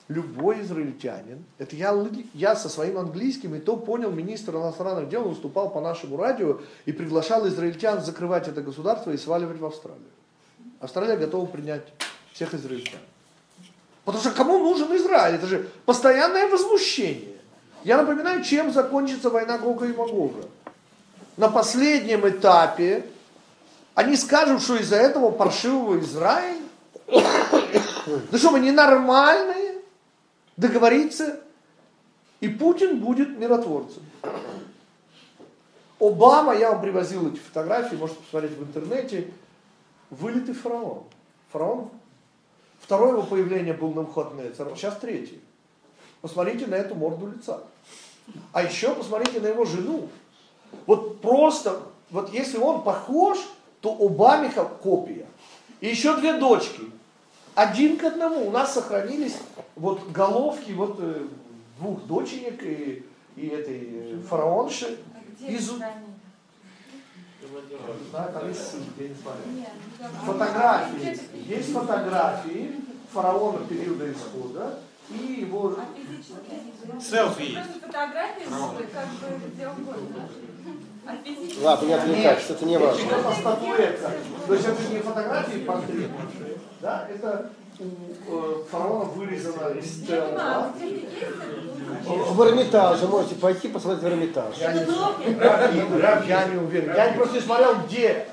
любой 0.07 0.61
израильтянин, 0.61 1.43
это 1.57 1.75
я, 1.75 1.95
я 2.33 2.55
со 2.55 2.69
своим 2.69 2.97
английским 2.97 3.55
и 3.55 3.59
то 3.59 3.77
понял, 3.77 4.11
министр 4.11 4.55
иностранных 4.55 5.09
дел 5.09 5.23
выступал 5.23 5.69
по 5.69 5.79
нашему 5.81 6.17
радио 6.17 6.59
и 6.85 6.91
приглашал 6.91 7.47
израильтян 7.47 8.03
закрывать 8.03 8.47
это 8.47 8.61
государство 8.61 9.11
и 9.11 9.17
сваливать 9.17 9.59
в 9.59 9.65
Австралию. 9.65 10.01
Австралия 10.79 11.15
готова 11.15 11.45
принять 11.45 11.83
всех 12.33 12.53
израильтян. 12.53 12.99
Потому 14.03 14.21
что 14.21 14.33
кому 14.33 14.59
нужен 14.59 14.93
Израиль? 14.97 15.35
Это 15.35 15.47
же 15.47 15.69
постоянное 15.85 16.49
возмущение. 16.49 17.37
Я 17.85 17.97
напоминаю, 17.97 18.43
чем 18.43 18.73
закончится 18.73 19.29
война 19.29 19.57
Гога 19.57 19.85
и 19.85 19.93
Магога. 19.93 20.45
На 21.37 21.49
последнем 21.49 22.27
этапе 22.27 23.05
они 23.95 24.17
скажут, 24.17 24.61
что 24.61 24.75
из-за 24.75 24.97
этого 24.97 25.31
паршивого 25.31 25.99
Израиля? 25.99 26.61
Да 28.31 28.37
что, 28.37 28.51
мы 28.51 28.59
ненормальные? 28.59 29.72
Договориться? 30.57 31.41
И 32.39 32.47
Путин 32.47 32.99
будет 32.99 33.37
миротворцем. 33.37 34.03
Обама, 35.99 36.53
я 36.53 36.71
вам 36.71 36.81
привозил 36.81 37.29
эти 37.29 37.37
фотографии, 37.37 37.95
можете 37.95 38.19
посмотреть 38.19 38.57
в 38.57 38.63
интернете, 38.63 39.31
вылитый 40.09 40.53
фараон. 40.53 41.03
Фараон, 41.51 41.89
второе 42.81 43.13
его 43.13 43.23
появление 43.23 43.73
был 43.73 43.89
на 43.89 44.01
Навуходнецер, 44.01 44.67
сейчас 44.75 44.97
третий. 44.97 45.41
Посмотрите 46.21 46.67
на 46.67 46.75
эту 46.75 46.95
морду 46.95 47.27
лица. 47.27 47.63
А 48.51 48.63
еще 48.63 48.93
посмотрите 48.95 49.39
на 49.39 49.47
его 49.47 49.65
жену. 49.65 50.09
Вот 50.85 51.21
просто, 51.21 51.81
вот 52.09 52.33
если 52.33 52.57
он 52.57 52.83
похож, 52.83 53.37
то 53.81 53.93
у 53.93 54.09
Бамиха 54.09 54.65
копия. 54.65 55.25
И 55.79 55.87
еще 55.87 56.17
две 56.17 56.33
дочки. 56.33 56.81
Один 57.55 57.97
к 57.97 58.03
одному. 58.03 58.47
У 58.47 58.51
нас 58.51 58.73
сохранились 58.73 59.37
вот 59.75 60.09
головки 60.11 60.71
вот 60.71 60.97
э, 60.99 61.27
двух 61.79 62.03
доченек 62.05 62.63
и, 62.63 63.05
и 63.35 63.47
этой 63.47 63.89
э, 63.91 64.19
фараонши. 64.27 64.97
Из... 65.39 65.71
Да, 68.11 68.27
там 68.27 68.47
есть 68.47 68.71
ссылки, 68.71 69.01
я 69.01 69.07
не 69.09 69.15
смотрел. 69.15 69.43
Фотографии. 70.25 71.19
Есть 71.45 71.73
фотографии 71.73 72.75
фараона 73.11 73.65
периода 73.67 74.11
исхода 74.11 74.79
и 75.09 75.41
его... 75.41 75.75
Селфи 76.99 77.41
есть. 77.41 77.55
Просто 77.55 77.79
фотографии 77.85 78.43
как 78.91 79.07
бы 79.07 79.47
где 79.53 79.67
угодно. 79.67 80.29
А. 81.05 81.17
Ладно, 81.61 81.85
не 81.85 81.93
отвлекайтесь, 81.93 82.49
это 82.49 82.65
не 82.65 82.77
важно. 82.77 83.01
Это 83.01 83.33
статуэтка. 83.33 84.11
То 84.47 84.53
есть 84.53 84.65
это 84.65 84.93
не 84.93 84.99
фотографии 84.99 85.59
портрет, 85.59 86.11
да, 86.83 87.07
это 87.09 87.49
у 87.79 87.83
э, 87.83 88.63
фараона 88.69 89.05
вырезано 89.05 89.69
из 89.69 89.99
Я 89.99 90.05
стелла. 90.05 90.73
В 92.05 92.41
Эрмитаже 92.43 93.07
можете 93.07 93.35
пойти 93.35 93.69
посмотреть 93.69 94.03
в 94.03 94.07
Эрмитаж. 94.07 94.57
Я 94.57 94.73
не, 94.73 94.81
я 96.27 96.47
не 96.49 96.57
уверен. 96.57 96.93
Я 96.93 97.13
просто 97.13 97.35
не 97.35 97.41
смотрел, 97.41 97.75
где, 97.87 98.27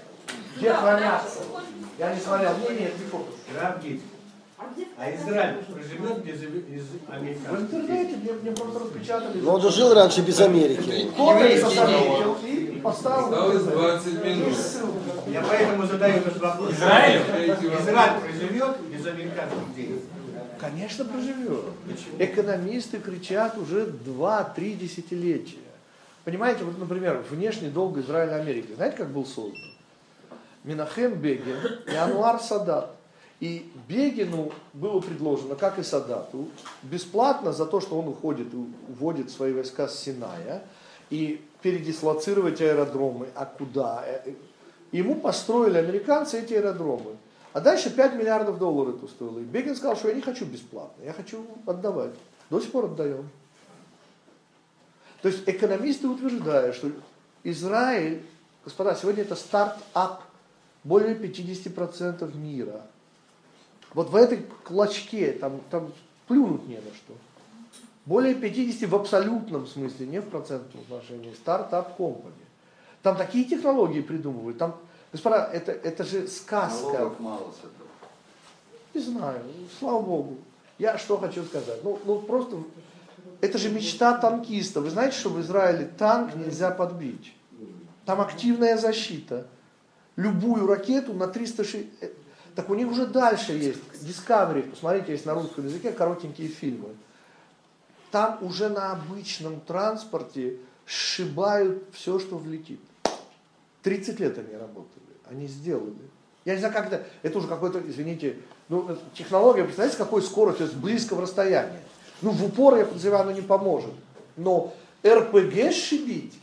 где 0.56 0.72
хранятся. 0.72 1.38
Я 1.98 2.12
не 2.12 2.20
смотрел. 2.20 2.50
Не, 2.68 2.80
нет, 2.80 2.98
не 2.98 3.04
фото. 3.06 3.30
Равгит. 3.58 4.02
А 4.98 5.14
Израиль 5.14 5.56
проживет 5.64 6.18
без, 6.24 6.40
без 6.40 6.84
В 7.08 7.60
интернете 7.60 8.16
мне, 8.16 8.32
мне 8.32 8.50
просто 8.50 8.80
распечатали. 8.80 9.40
Но 9.40 9.54
он 9.54 9.62
же 9.62 9.70
жил 9.70 9.94
раньше 9.94 10.20
без 10.20 10.40
Америки. 10.40 11.10
Копия 11.16 11.60
заметил 11.60 12.36
и 12.44 12.80
поставил. 12.82 13.32
Осталось 13.32 13.62
интернет. 13.62 14.02
20 14.02 14.24
минут. 14.24 14.56
Я 15.30 15.42
поэтому 15.42 15.86
задаю 15.86 16.18
этот 16.18 16.40
вопрос. 16.40 16.72
Израиль? 16.72 17.20
Израиль 17.80 18.20
проживет 18.20 18.80
без 18.90 19.06
американских 19.06 19.74
денег? 19.74 20.02
Конечно, 20.58 21.04
проживет. 21.04 21.64
Экономисты 22.18 22.98
кричат 22.98 23.56
уже 23.56 23.86
2-3 23.86 24.74
десятилетия. 24.74 25.56
Понимаете, 26.24 26.64
вот, 26.64 26.78
например, 26.78 27.24
внешний 27.30 27.70
долг 27.70 27.96
Израиля 27.98 28.36
Америки. 28.36 28.72
Знаете, 28.74 28.96
как 28.98 29.10
был 29.10 29.24
создан? 29.24 29.58
Минахем 30.64 31.14
Бегин 31.14 31.56
и 31.90 31.94
Ануар 31.94 32.40
Садат. 32.40 32.94
И 33.40 33.72
Бегину 33.88 34.52
было 34.74 35.00
предложено, 35.00 35.54
как 35.54 35.78
и 35.78 35.82
Садату, 35.82 36.48
бесплатно 36.82 37.54
за 37.54 37.64
то, 37.64 37.80
что 37.80 37.98
он 37.98 38.08
уходит 38.08 38.52
и 38.52 38.56
уводит 38.90 39.30
свои 39.30 39.54
войска 39.54 39.88
с 39.88 39.98
Синая, 39.98 40.62
и 41.08 41.40
передислоцировать 41.62 42.60
аэродромы. 42.60 43.28
А 43.34 43.46
куда? 43.46 44.04
Э, 44.92 44.96
Ему 44.96 45.16
построили 45.16 45.78
американцы 45.78 46.40
эти 46.40 46.54
аэродромы. 46.54 47.16
А 47.52 47.60
дальше 47.60 47.90
5 47.90 48.14
миллиардов 48.14 48.58
долларов 48.58 48.96
это 48.96 49.08
стоило. 49.08 49.38
И 49.38 49.44
Бегин 49.44 49.74
сказал, 49.74 49.96
что 49.96 50.08
я 50.08 50.14
не 50.14 50.20
хочу 50.20 50.44
бесплатно, 50.44 51.02
я 51.04 51.12
хочу 51.12 51.44
отдавать. 51.66 52.14
До 52.48 52.60
сих 52.60 52.70
пор 52.70 52.86
отдаем. 52.86 53.28
То 55.22 55.28
есть 55.28 55.42
экономисты 55.46 56.08
утверждают, 56.08 56.76
что 56.76 56.90
Израиль 57.42 58.22
Господа, 58.64 58.94
сегодня 58.94 59.22
это 59.22 59.36
стартап 59.36 60.22
более 60.84 61.14
50% 61.14 62.36
мира. 62.36 62.82
Вот 63.94 64.10
в 64.10 64.16
этой 64.16 64.44
клочке, 64.64 65.32
там, 65.32 65.60
там 65.70 65.92
плюнуть 66.28 66.68
не 66.68 66.76
на 66.76 66.94
что. 66.94 67.14
Более 68.06 68.34
50 68.34 68.88
в 68.88 68.94
абсолютном 68.94 69.66
смысле, 69.66 70.06
не 70.06 70.20
в 70.20 70.28
процентном 70.28 70.82
отношении, 70.82 71.32
стартап 71.34 71.96
компании. 71.96 72.39
Там 73.02 73.16
такие 73.16 73.44
технологии 73.44 74.00
придумывают. 74.00 74.58
Там, 74.58 74.76
господа, 75.12 75.48
это, 75.52 75.72
это 75.72 76.04
же 76.04 76.28
сказка. 76.28 76.92
Налогов 76.92 77.20
мало 77.20 77.52
с 77.52 77.58
этого. 77.58 77.88
Не 78.92 79.00
знаю, 79.00 79.42
слава 79.78 80.00
богу. 80.02 80.38
Я 80.78 80.98
что 80.98 81.18
хочу 81.18 81.44
сказать? 81.44 81.82
Ну, 81.84 81.98
ну 82.04 82.18
просто, 82.20 82.56
это 83.40 83.58
же 83.58 83.70
мечта 83.70 84.16
танкиста. 84.18 84.80
Вы 84.80 84.90
знаете, 84.90 85.16
что 85.16 85.30
в 85.30 85.40
Израиле 85.40 85.86
танк 85.86 86.34
нельзя 86.34 86.70
подбить? 86.70 87.34
Там 88.04 88.20
активная 88.20 88.76
защита. 88.76 89.46
Любую 90.16 90.66
ракету 90.66 91.14
на 91.14 91.28
360... 91.28 91.86
э, 92.00 92.10
Так 92.56 92.68
у 92.68 92.74
них 92.74 92.90
уже 92.90 93.06
дальше 93.06 93.52
есть. 93.52 93.80
Discovery, 94.02 94.68
посмотрите, 94.68 95.12
есть 95.12 95.24
на 95.24 95.34
русском 95.34 95.64
языке 95.66 95.92
коротенькие 95.92 96.48
фильмы. 96.48 96.88
Там 98.10 98.38
уже 98.42 98.68
на 98.68 98.92
обычном 98.92 99.60
транспорте 99.60 100.58
сшибают 100.84 101.84
все, 101.92 102.18
что 102.18 102.36
влетит. 102.36 102.80
30 103.82 104.20
лет 104.20 104.38
они 104.38 104.56
работали, 104.56 105.04
они 105.30 105.46
сделали. 105.46 105.94
Я 106.44 106.54
не 106.54 106.58
знаю, 106.58 106.74
как 106.74 106.86
это, 106.86 107.06
это 107.22 107.38
уже 107.38 107.48
какой-то, 107.48 107.82
извините, 107.86 108.36
ну, 108.68 108.88
это 108.88 109.00
технология, 109.14 109.64
представляете, 109.64 109.96
с 109.96 109.98
какой 109.98 110.22
скоростью, 110.22 110.66
с 110.66 110.72
близкого 110.72 111.22
расстояния. 111.22 111.80
Ну, 112.22 112.30
в 112.30 112.44
упор, 112.44 112.76
я 112.76 112.86
подозреваю, 112.86 113.22
оно 113.22 113.32
не 113.32 113.42
поможет. 113.42 113.92
Но 114.36 114.74
РПГ 115.04 115.72
сшибить 115.72 116.38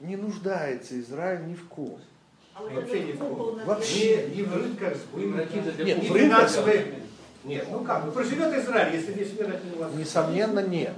не 0.00 0.16
нуждается 0.16 0.98
Израиль 1.00 1.46
ни 1.46 1.54
в 1.54 1.66
ком. 1.68 1.98
Вообще 2.58 3.04
ни 3.04 3.12
в 3.12 3.18
ком. 3.18 3.60
Вообще. 3.64 4.28
Ни, 4.28 4.38
ни 4.38 4.42
в 4.42 4.54
рынках 4.54 4.96
с 4.96 5.36
Ракеты 5.36 5.72
для 5.72 5.84
Нет, 5.84 6.08
в 6.08 6.12
рынках- 6.12 6.66
Нет, 7.44 7.66
ну 7.70 7.84
как, 7.84 8.04
ну 8.04 8.12
проживет 8.12 8.54
Израиль, 8.54 8.96
если 8.96 9.12
весь 9.12 9.32
мир 9.32 9.54
от 9.54 9.64
него. 9.64 9.86
Несомненно, 9.96 10.60
нет. 10.60 10.92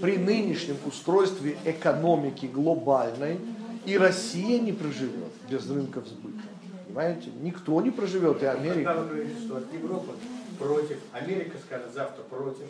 При 0.00 0.16
нынешнем 0.16 0.76
устройстве 0.86 1.56
экономики 1.64 2.46
глобальной 2.46 3.38
и 3.84 3.96
Россия 3.98 4.60
не 4.60 4.72
проживет 4.72 5.32
без 5.48 5.68
рынков 5.70 6.06
сбыта. 6.06 6.42
Понимаете? 6.86 7.30
Никто 7.40 7.80
не 7.80 7.90
проживет, 7.90 8.38
и 8.38 8.40
Когда 8.40 8.52
Америка. 8.52 8.94
вы 8.94 9.08
говорите, 9.08 9.40
что 9.40 9.56
от 9.56 9.72
Европы 9.72 10.12
против, 10.58 10.98
Америка 11.12 11.56
скажет 11.64 11.92
завтра 11.94 12.22
против, 12.24 12.66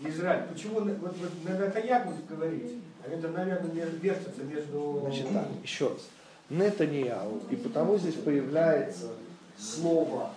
Израиль. 0.00 0.44
Почему 0.52 0.80
вот, 0.80 0.98
вот 1.00 1.14
на 1.44 1.58
Натаньяху 1.58 2.12
говорите? 2.28 2.76
А 3.04 3.10
это, 3.10 3.28
наверное, 3.28 3.70
вертится 3.70 4.42
между... 4.42 5.00
Значит 5.02 5.32
так, 5.32 5.46
еще 5.62 5.88
раз. 5.88 6.08
Нетаньяу, 6.48 7.42
и 7.50 7.56
потому 7.56 7.96
здесь 7.98 8.14
появляется 8.14 9.10
слово 9.58 10.30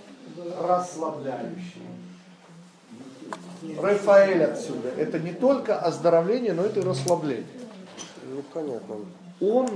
расслабляющее. 0.61 1.87
Рафаэль 3.79 4.43
отсюда. 4.43 4.89
Это 4.89 5.19
не 5.19 5.33
только 5.33 5.79
оздоровление, 5.79 6.53
но 6.53 6.63
это 6.63 6.79
и 6.79 6.83
расслабление. 6.83 7.45
Ну, 8.29 8.43
понятно. 8.53 8.95
он 9.39 9.69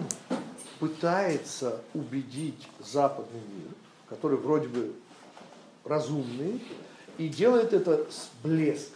пытается 0.80 1.82
убедить 1.94 2.68
западный 2.80 3.40
мир, 3.40 3.70
который 4.10 4.38
вроде 4.38 4.68
бы 4.68 4.94
разумный, 5.84 6.62
и 7.18 7.28
делает 7.28 7.74
это 7.74 8.06
с 8.10 8.30
блеском. 8.44 8.96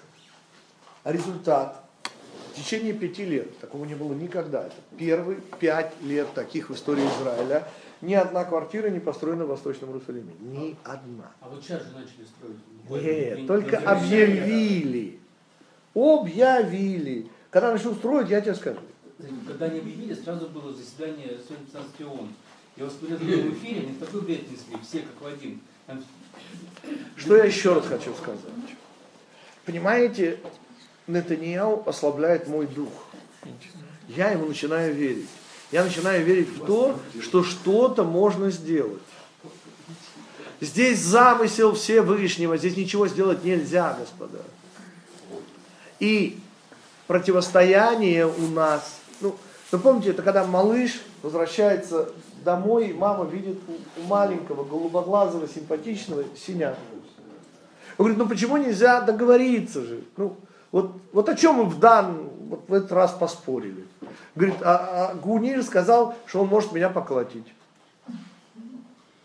А 1.04 1.12
результат 1.12 1.84
в 2.52 2.56
течение 2.56 2.94
пяти 2.94 3.26
лет, 3.26 3.58
такого 3.60 3.86
не 3.86 3.96
было 3.96 4.14
никогда, 4.14 4.68
это 4.68 4.76
первые 4.98 5.40
пять 5.60 5.94
лет 6.02 6.28
таких 6.34 6.70
в 6.70 6.76
истории 6.76 7.08
Израиля, 7.20 7.68
ни 8.02 8.14
одна 8.14 8.46
квартира 8.46 8.90
не 8.90 9.00
построена 9.00 9.46
в 9.46 9.50
Восточном 9.50 9.92
Иерусалиме. 9.92 10.34
Ни 10.40 10.76
одна. 10.84 11.32
А 11.40 11.50
вот 11.50 11.64
сейчас 11.64 11.84
же 11.84 11.92
начали 11.94 12.26
строить. 12.26 13.04
Нет, 13.04 13.48
только 13.48 13.78
объявили. 13.78 15.20
Объявили. 15.94 17.30
Когда 17.50 17.74
начнут 17.74 17.98
строить, 17.98 18.30
я 18.30 18.42
тебе 18.42 18.56
скажу. 18.56 18.80
Когда 19.48 19.66
они 19.66 19.80
объявили, 19.80 20.14
сразу 20.14 20.48
было 20.50 20.74
заседание 20.74 21.38
Царства 21.72 22.06
ООН. 22.06 22.30
Я 22.78 22.86
вас 22.86 22.94
смотрел 22.98 23.20
в 23.20 23.54
эфире, 23.54 23.82
они 23.82 23.96
такой 23.96 24.22
бред 24.22 24.50
несли, 24.50 24.76
все 24.82 25.00
как 25.02 25.22
в 25.22 25.28
один. 25.28 25.60
Там 25.86 26.04
Что 27.18 27.38
я 27.38 27.44
еще 27.44 27.74
раз 27.74 27.86
хочу 27.86 28.14
сказать? 28.16 28.40
Понимаете, 29.66 30.40
Нетаньяу 31.08 31.84
ослабляет 31.86 32.48
мой 32.48 32.66
дух. 32.66 33.08
Я 34.08 34.32
ему 34.32 34.48
начинаю 34.48 34.94
верить. 34.96 35.28
Я 35.72 35.84
начинаю 35.84 36.26
верить 36.26 36.50
в 36.50 36.66
то, 36.66 37.00
что 37.22 37.44
что-то 37.44 38.04
можно 38.04 38.52
сделать. 38.52 39.02
Здесь 40.60 41.00
замысел 41.00 41.74
Всевышнего, 41.74 42.58
здесь 42.58 42.78
ничего 42.78 43.08
сделать 43.08 43.44
нельзя, 43.44 43.96
господа. 43.98 44.40
И 46.00 46.40
противостояние 47.08 48.28
у 48.28 48.48
нас, 48.48 49.00
ну, 49.22 49.36
вы 49.72 49.80
помните, 49.80 50.12
это 50.12 50.22
когда 50.22 50.46
малыш 50.46 51.02
возвращается 51.24 52.12
домой, 52.44 52.90
и 52.90 52.94
мама 52.94 53.26
видит 53.26 53.58
у, 53.98 54.08
маленького, 54.08 54.64
голубоглазого, 54.64 55.48
симпатичного 55.48 56.24
синяк. 56.36 56.78
Он 57.98 58.06
говорит, 58.06 58.18
ну 58.18 58.28
почему 58.28 58.58
нельзя 58.58 59.02
договориться 59.02 59.82
же? 59.84 60.02
Ну, 60.18 60.36
вот, 60.72 60.98
вот 61.14 61.30
о 61.30 61.36
чем 61.36 61.56
мы 61.56 61.66
в 61.66 61.80
дан, 61.80 62.30
вот 62.50 62.64
в 62.68 62.74
этот 62.74 62.92
раз 62.92 63.12
поспорили. 63.12 63.86
Говорит, 64.36 64.62
а, 64.62 65.12
а 65.12 65.16
Гунир 65.16 65.64
сказал, 65.64 66.16
что 66.26 66.42
он 66.42 66.48
может 66.48 66.72
меня 66.72 66.90
поколотить. 66.90 67.48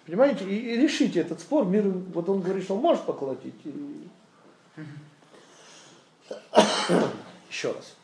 Понимаете, 0.07 0.44
и, 0.44 0.57
и 0.57 0.77
решите 0.77 1.20
этот 1.20 1.40
спор. 1.40 1.64
Мир, 1.66 1.83
вот 1.85 2.29
он 2.29 2.40
говорит, 2.40 2.64
что 2.64 2.75
он 2.75 2.81
может 2.81 3.05
поколотить. 3.05 3.55
и- 3.64 4.09
Еще 7.51 7.72
раз. 7.72 7.94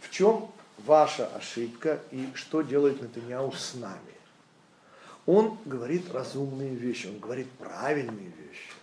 В 0.00 0.10
чем 0.10 0.50
ваша 0.86 1.26
ошибка 1.28 2.00
и 2.10 2.28
что 2.34 2.62
делает 2.62 3.00
Натаньяу 3.00 3.52
с 3.52 3.74
нами? 3.74 3.98
Он 5.26 5.58
говорит 5.64 6.12
разумные 6.12 6.74
вещи, 6.74 7.06
он 7.06 7.18
говорит 7.18 7.50
правильные 7.52 8.26
вещи. 8.26 8.73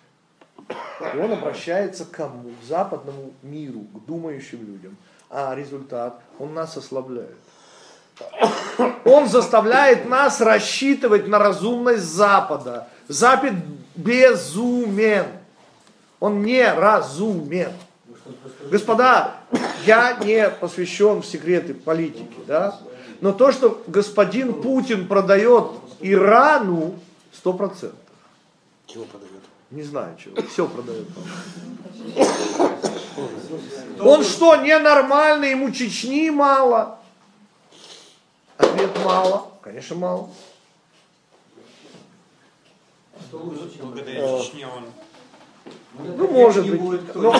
И 1.13 1.17
он 1.17 1.34
обращается 1.34 2.06
к 2.06 2.12
кому? 2.12 2.52
К 2.62 2.67
западному 2.67 3.34
миру, 3.41 3.82
к 3.93 4.06
думающим 4.06 4.65
людям. 4.65 4.97
А 5.30 5.56
результат, 5.56 6.21
он 6.39 6.54
нас 6.54 6.78
ослабляет. 6.78 7.38
Он 9.06 9.28
заставляет 9.28 10.08
нас 10.08 10.41
рассчитывать 10.41 11.28
на 11.28 11.39
разумность 11.39 12.04
Запада. 12.04 12.88
Запад 13.08 13.54
безумен. 13.95 15.26
Он 16.19 16.43
не 16.43 16.71
разумен. 16.71 17.71
Господа, 18.69 19.36
я 19.86 20.17
не 20.24 20.50
посвящен 20.50 21.21
в 21.21 21.26
секреты 21.26 21.74
политики, 21.74 22.38
да? 22.45 22.80
Но 23.21 23.32
то, 23.34 23.52
что 23.52 23.82
господин 23.88 24.62
Путин 24.62 25.08
продает 25.08 25.71
Ирану, 26.00 27.00
сто 27.32 27.54
процентов. 27.54 28.00
Чего 28.86 29.06
продает? 29.06 29.40
Не 29.72 29.84
знаю 29.84 30.18
чего. 30.22 30.36
Все 30.48 30.68
продает. 30.68 31.08
Он 34.00 34.24
что, 34.24 34.58
ненормальный, 34.58 35.52
ему 35.52 35.72
Чечни 35.72 36.30
мало? 36.30 37.00
Ответ 38.58 38.92
мало. 39.04 39.52
Конечно, 39.62 39.96
мало. 39.96 40.30
Ну, 45.94 46.28
может 46.28 46.70
быть. 46.70 47.16
Но, 47.16 47.36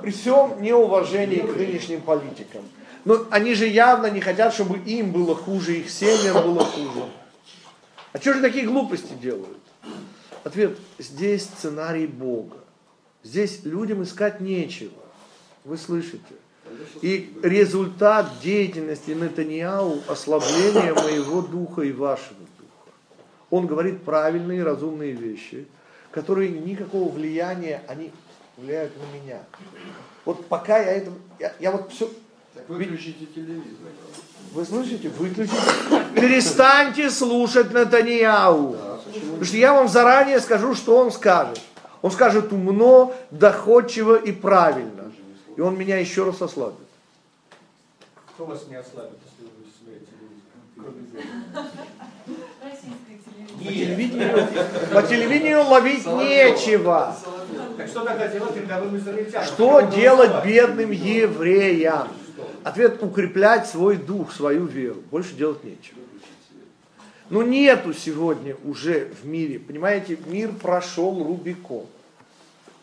при 0.00 0.10
всем 0.10 0.62
неуважении 0.62 1.40
к 1.40 1.56
нынешним 1.56 2.00
политикам. 2.00 2.62
Но 3.04 3.26
они 3.30 3.54
же 3.54 3.66
явно 3.66 4.06
не 4.06 4.20
хотят, 4.20 4.54
чтобы 4.54 4.78
им 4.78 5.12
было 5.12 5.34
хуже, 5.34 5.78
их 5.78 5.90
семьям 5.90 6.42
было 6.42 6.64
хуже. 6.64 7.08
А 8.12 8.18
что 8.18 8.34
же 8.34 8.40
такие 8.40 8.66
глупости 8.66 9.12
делают? 9.14 9.58
Ответ, 10.44 10.76
здесь 10.98 11.44
сценарий 11.44 12.06
Бога. 12.06 12.56
Здесь 13.22 13.64
людям 13.64 14.02
искать 14.02 14.40
нечего. 14.40 14.92
Вы 15.64 15.76
слышите? 15.76 16.18
И 17.02 17.32
результат 17.42 18.26
деятельности 18.42 19.10
Нетаньяу– 19.10 20.00
ослабление 20.08 20.94
моего 20.94 21.42
духа 21.42 21.82
и 21.82 21.92
вашего 21.92 22.40
духа. 22.40 22.92
Он 23.50 23.66
говорит 23.66 24.02
правильные 24.02 24.64
разумные 24.64 25.12
вещи, 25.12 25.66
которые 26.10 26.48
никакого 26.50 27.12
влияния, 27.12 27.82
они 27.86 28.10
влияют 28.56 28.92
на 28.96 29.16
меня. 29.16 29.42
Вот 30.24 30.46
пока 30.46 30.78
я 30.78 30.92
это, 30.92 31.10
я, 31.38 31.52
я 31.60 31.70
вот 31.70 31.92
все, 31.92 32.10
Выключите 32.68 33.26
телевизор. 33.26 33.62
вы 34.52 34.64
слышите, 34.64 35.08
выключите, 35.08 35.56
перестаньте 36.14 37.10
слушать 37.10 37.72
Натаньяу. 37.72 38.76
Потому 39.14 39.44
что 39.44 39.56
я 39.56 39.72
вам 39.74 39.88
заранее 39.88 40.40
скажу, 40.40 40.74
что 40.74 40.96
он 40.96 41.12
скажет. 41.12 41.60
Он 42.00 42.10
скажет 42.10 42.52
умно, 42.52 43.14
доходчиво 43.30 44.16
и 44.16 44.32
правильно. 44.32 45.12
И 45.56 45.60
он 45.60 45.76
меня 45.76 45.98
еще 45.98 46.24
раз 46.24 46.42
ослабит. 46.42 46.78
Что 48.34 48.46
вас 48.46 48.66
не 48.68 48.76
ослабит, 48.76 49.18
если 49.24 49.44
вы 49.44 49.50
будете 49.58 49.76
смотреть 49.78 50.08
телевидение. 53.58 54.48
По 54.94 55.02
телевидению, 55.02 55.64
ловить 55.64 56.06
нечего. 56.06 57.16
Так 57.76 57.86
что 57.88 58.04
тогда 58.04 58.28
делать 58.28 58.56
рядовым 58.56 58.96
израильтянам? 58.96 59.46
Что 59.46 59.80
делать 59.82 60.44
бедным 60.44 60.90
евреям? 60.90 62.08
Ответ– 62.64 62.98
укреплять 63.02 63.66
свой 63.68 63.96
дух, 63.96 64.32
свою 64.32 64.66
веру. 64.66 65.02
Больше 65.10 65.34
делать 65.34 65.62
нечего. 65.64 65.98
Ну 67.32 67.40
нету 67.40 67.94
сегодня 67.94 68.58
уже 68.62 69.08
в 69.22 69.26
мире, 69.26 69.58
понимаете, 69.58 70.18
мир 70.26 70.52
прошел 70.52 71.24
Рубикон. 71.24 71.86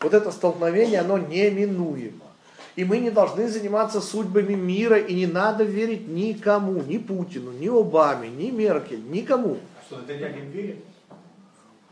Вот 0.00 0.12
это 0.12 0.32
столкновение, 0.32 0.98
оно 1.02 1.18
неминуемо. 1.18 2.24
И 2.74 2.84
мы 2.84 2.98
не 2.98 3.10
должны 3.12 3.46
заниматься 3.48 4.00
судьбами 4.00 4.54
мира, 4.54 4.98
и 4.98 5.14
не 5.14 5.28
надо 5.28 5.62
верить 5.62 6.08
никому, 6.08 6.82
ни 6.82 6.98
Путину, 6.98 7.52
ни 7.52 7.68
Обаме, 7.68 8.28
ни 8.28 8.50
Меркель, 8.50 9.08
никому. 9.08 9.58
А 9.78 9.84
что, 9.86 9.98
Натаньягин 9.98 10.50
верит? 10.50 10.84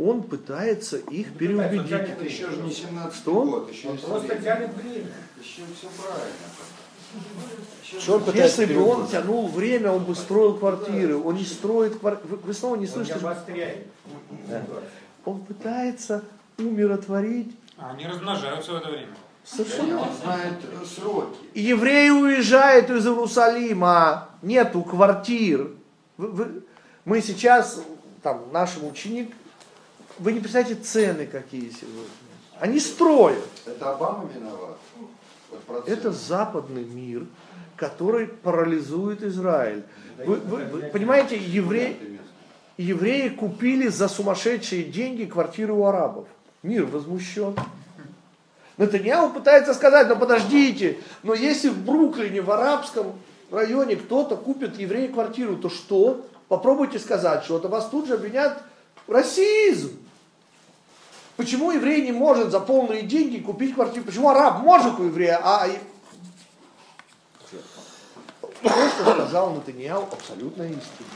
Он 0.00 0.24
пытается 0.24 0.96
их 0.96 1.28
Ну, 1.34 1.38
переубедить. 1.38 1.82
пытается, 1.82 2.12
Это 2.12 2.24
еще 2.24 2.50
же 2.50 2.56
не 2.56 2.72
17 2.72 3.14
Что? 3.20 3.44
год, 3.44 3.72
еще, 3.72 3.90
Он 3.90 3.98
просто 3.98 4.34
тянет 4.34 4.74
время. 4.74 5.06
еще 5.40 5.62
все 5.78 5.86
правильно. 5.96 6.32
Что 7.98 8.16
он 8.16 8.24
пытается 8.24 8.62
Если 8.62 8.74
бы 8.74 8.84
он 8.84 9.06
тянул 9.08 9.48
время, 9.48 9.90
он 9.92 10.04
бы 10.04 10.14
строил 10.14 10.54
квартиры. 10.58 11.16
Он 11.16 11.34
не 11.36 11.44
строит 11.44 11.98
квартиры. 11.98 12.36
Вы, 12.44 12.52
снова 12.54 12.76
не 12.76 12.86
Он 12.86 12.92
слышите? 12.92 13.14
обостряет. 13.14 13.86
ситуацию. 14.46 14.82
Он 15.24 15.40
пытается 15.40 16.22
умиротворить 16.58 17.54
А 17.78 17.90
Они 17.92 18.06
размножаются 18.06 18.72
в 18.72 18.76
это 18.76 18.88
время. 18.90 19.14
совершенно. 19.44 20.00
Он 20.02 20.08
знает 20.22 20.54
э, 20.64 20.84
сроки. 20.84 21.38
Евреи 21.54 22.10
уезжают 22.10 22.90
из 22.90 23.06
Иерусалима, 23.06 24.28
нету 24.42 24.82
квартир. 24.82 25.70
Вы- 26.16 26.28
вы- 26.28 26.62
мы 27.04 27.22
сейчас, 27.22 27.80
там, 28.22 28.46
наш 28.52 28.76
ученик, 28.82 29.32
вы 30.18 30.32
не 30.32 30.40
представляете 30.40 30.80
цены 30.82 31.26
какие 31.26 31.70
сегодня. 31.70 32.10
Они 32.60 32.80
строят. 32.80 33.44
Это 33.64 33.92
Обама 33.92 34.28
виноват? 34.34 34.76
Вот. 35.68 35.88
Это 35.88 36.10
западный 36.12 36.84
мир, 36.84 37.24
который 37.78 38.26
парализует 38.26 39.22
Израиль. 39.22 39.84
Вы, 40.18 40.36
вы- 40.36 40.64
вы 40.64 40.82
понимаете, 40.82 41.36
евреи, 41.36 41.96
евреи 42.76 43.28
купили 43.28 43.88
за 43.88 44.08
сумасшедшие 44.08 44.84
деньги 44.84 45.24
квартиры 45.24 45.72
у 45.72 45.84
арабов. 45.84 46.26
Мир 46.62 46.86
возмущен. 46.86 47.54
Натаньяу 48.76 49.30
пытается 49.30 49.74
сказать, 49.74 50.08
но 50.08 50.16
подождите, 50.16 50.98
но 51.22 51.34
если 51.34 51.68
в 51.68 51.78
Бруклине, 51.84 52.42
в 52.42 52.50
арабском 52.50 53.12
районе 53.50 53.96
кто-то 53.96 54.36
купит 54.36 54.78
евреи 54.78 55.08
квартиру, 55.08 55.56
то 55.56 55.68
что? 55.68 56.26
Попробуйте 56.48 56.98
сказать 56.98 57.44
что-то, 57.44 57.68
вас 57.68 57.88
тут 57.88 58.06
же 58.06 58.14
обвинят 58.14 58.62
в 59.06 59.12
расизм. 59.12 59.90
Почему 61.36 61.70
еврей 61.70 62.02
не 62.02 62.12
может 62.12 62.50
за 62.50 62.58
полные 62.58 63.02
деньги 63.02 63.38
купить 63.38 63.74
квартиру? 63.74 64.04
Почему 64.04 64.30
араб 64.30 64.60
может 64.60 64.98
у 64.98 65.04
еврея, 65.04 65.40
а... 65.42 65.68
То, 68.62 68.68
что 68.68 69.12
сказал 69.12 69.54
Натаньяу, 69.54 70.04
абсолютно 70.10 70.62
истина. 70.64 71.08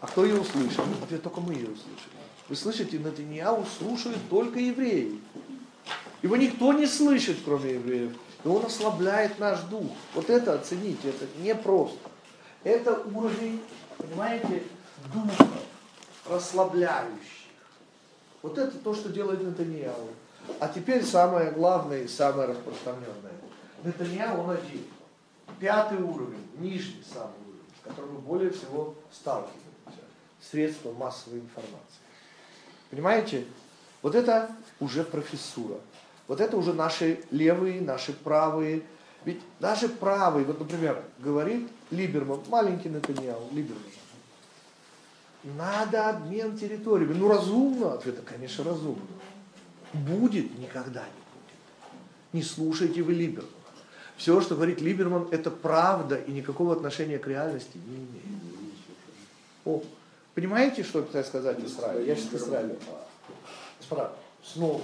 А 0.00 0.06
кто 0.06 0.24
ее 0.24 0.40
услышал? 0.40 0.84
Ответ 1.02 1.22
только 1.22 1.40
мы 1.40 1.54
ее 1.54 1.68
услышали. 1.68 2.14
Вы 2.48 2.56
слышите, 2.56 2.98
Натаньяу 2.98 3.64
слушают 3.78 4.18
только 4.30 4.58
евреи. 4.58 5.20
Его 6.22 6.36
никто 6.36 6.72
не 6.72 6.86
слышит, 6.86 7.38
кроме 7.44 7.74
евреев. 7.74 8.12
И 8.44 8.48
он 8.48 8.64
ослабляет 8.64 9.38
наш 9.38 9.60
дух. 9.62 9.92
Вот 10.14 10.30
это 10.30 10.54
оцените, 10.54 11.10
это 11.10 11.26
непросто. 11.38 11.98
Это 12.62 13.02
уровень, 13.14 13.60
понимаете, 13.98 14.62
духа, 15.12 15.48
расслабляющий. 16.26 17.50
Вот 18.42 18.56
это 18.56 18.76
то, 18.78 18.94
что 18.94 19.10
делает 19.10 19.42
Натаньяу. 19.42 20.08
А 20.60 20.68
теперь 20.68 21.04
самое 21.04 21.50
главное 21.50 22.02
и 22.02 22.08
самое 22.08 22.48
распространенное. 22.48 23.32
Натаньяу, 23.82 24.44
он 24.44 24.50
один. 24.50 24.84
Пятый 25.60 26.02
уровень, 26.02 26.46
нижний 26.58 27.02
самый 27.12 27.34
уровень, 27.46 27.72
с 27.80 27.84
которым 27.84 28.14
мы 28.14 28.20
более 28.20 28.50
всего 28.50 28.94
сталкиваемся. 29.12 29.60
Средства 30.40 30.92
массовой 30.92 31.40
информации. 31.40 32.00
Понимаете? 32.90 33.46
Вот 34.02 34.14
это 34.14 34.54
уже 34.80 35.02
профессура. 35.04 35.78
Вот 36.28 36.40
это 36.40 36.56
уже 36.56 36.74
наши 36.74 37.24
левые, 37.30 37.80
наши 37.80 38.12
правые. 38.12 38.82
Ведь 39.24 39.40
наши 39.60 39.88
правые, 39.88 40.44
вот, 40.44 40.58
например, 40.58 41.02
говорит 41.18 41.68
Либерман, 41.90 42.40
маленький 42.48 42.90
Натаньяу, 42.90 43.48
Либерман, 43.52 43.82
надо 45.44 46.10
обмен 46.10 46.56
территориями. 46.56 47.14
Ну, 47.14 47.28
разумно? 47.28 47.94
Ответ, 47.94 48.20
конечно, 48.24 48.64
разумно. 48.64 49.02
Будет, 49.92 50.58
никогда 50.58 51.04
не 51.04 51.22
будет. 51.32 52.32
Не 52.32 52.42
слушайте 52.42 53.02
вы 53.02 53.12
Либермана. 53.12 53.53
Все, 54.16 54.40
что 54.40 54.54
говорит 54.54 54.80
Либерман, 54.80 55.28
это 55.30 55.50
правда 55.50 56.16
и 56.16 56.30
никакого 56.30 56.72
отношения 56.72 57.18
к 57.18 57.26
реальности 57.26 57.76
не 57.86 57.96
имеет. 57.96 58.42
О, 59.64 59.82
понимаете, 60.34 60.84
что 60.84 61.00
я 61.00 61.04
пытаюсь 61.04 61.26
сказать 61.26 61.58
Израилю? 61.60 62.04
Я 62.04 62.14
сейчас 62.14 62.34
Израилю. 62.34 62.78
Снова. 64.42 64.82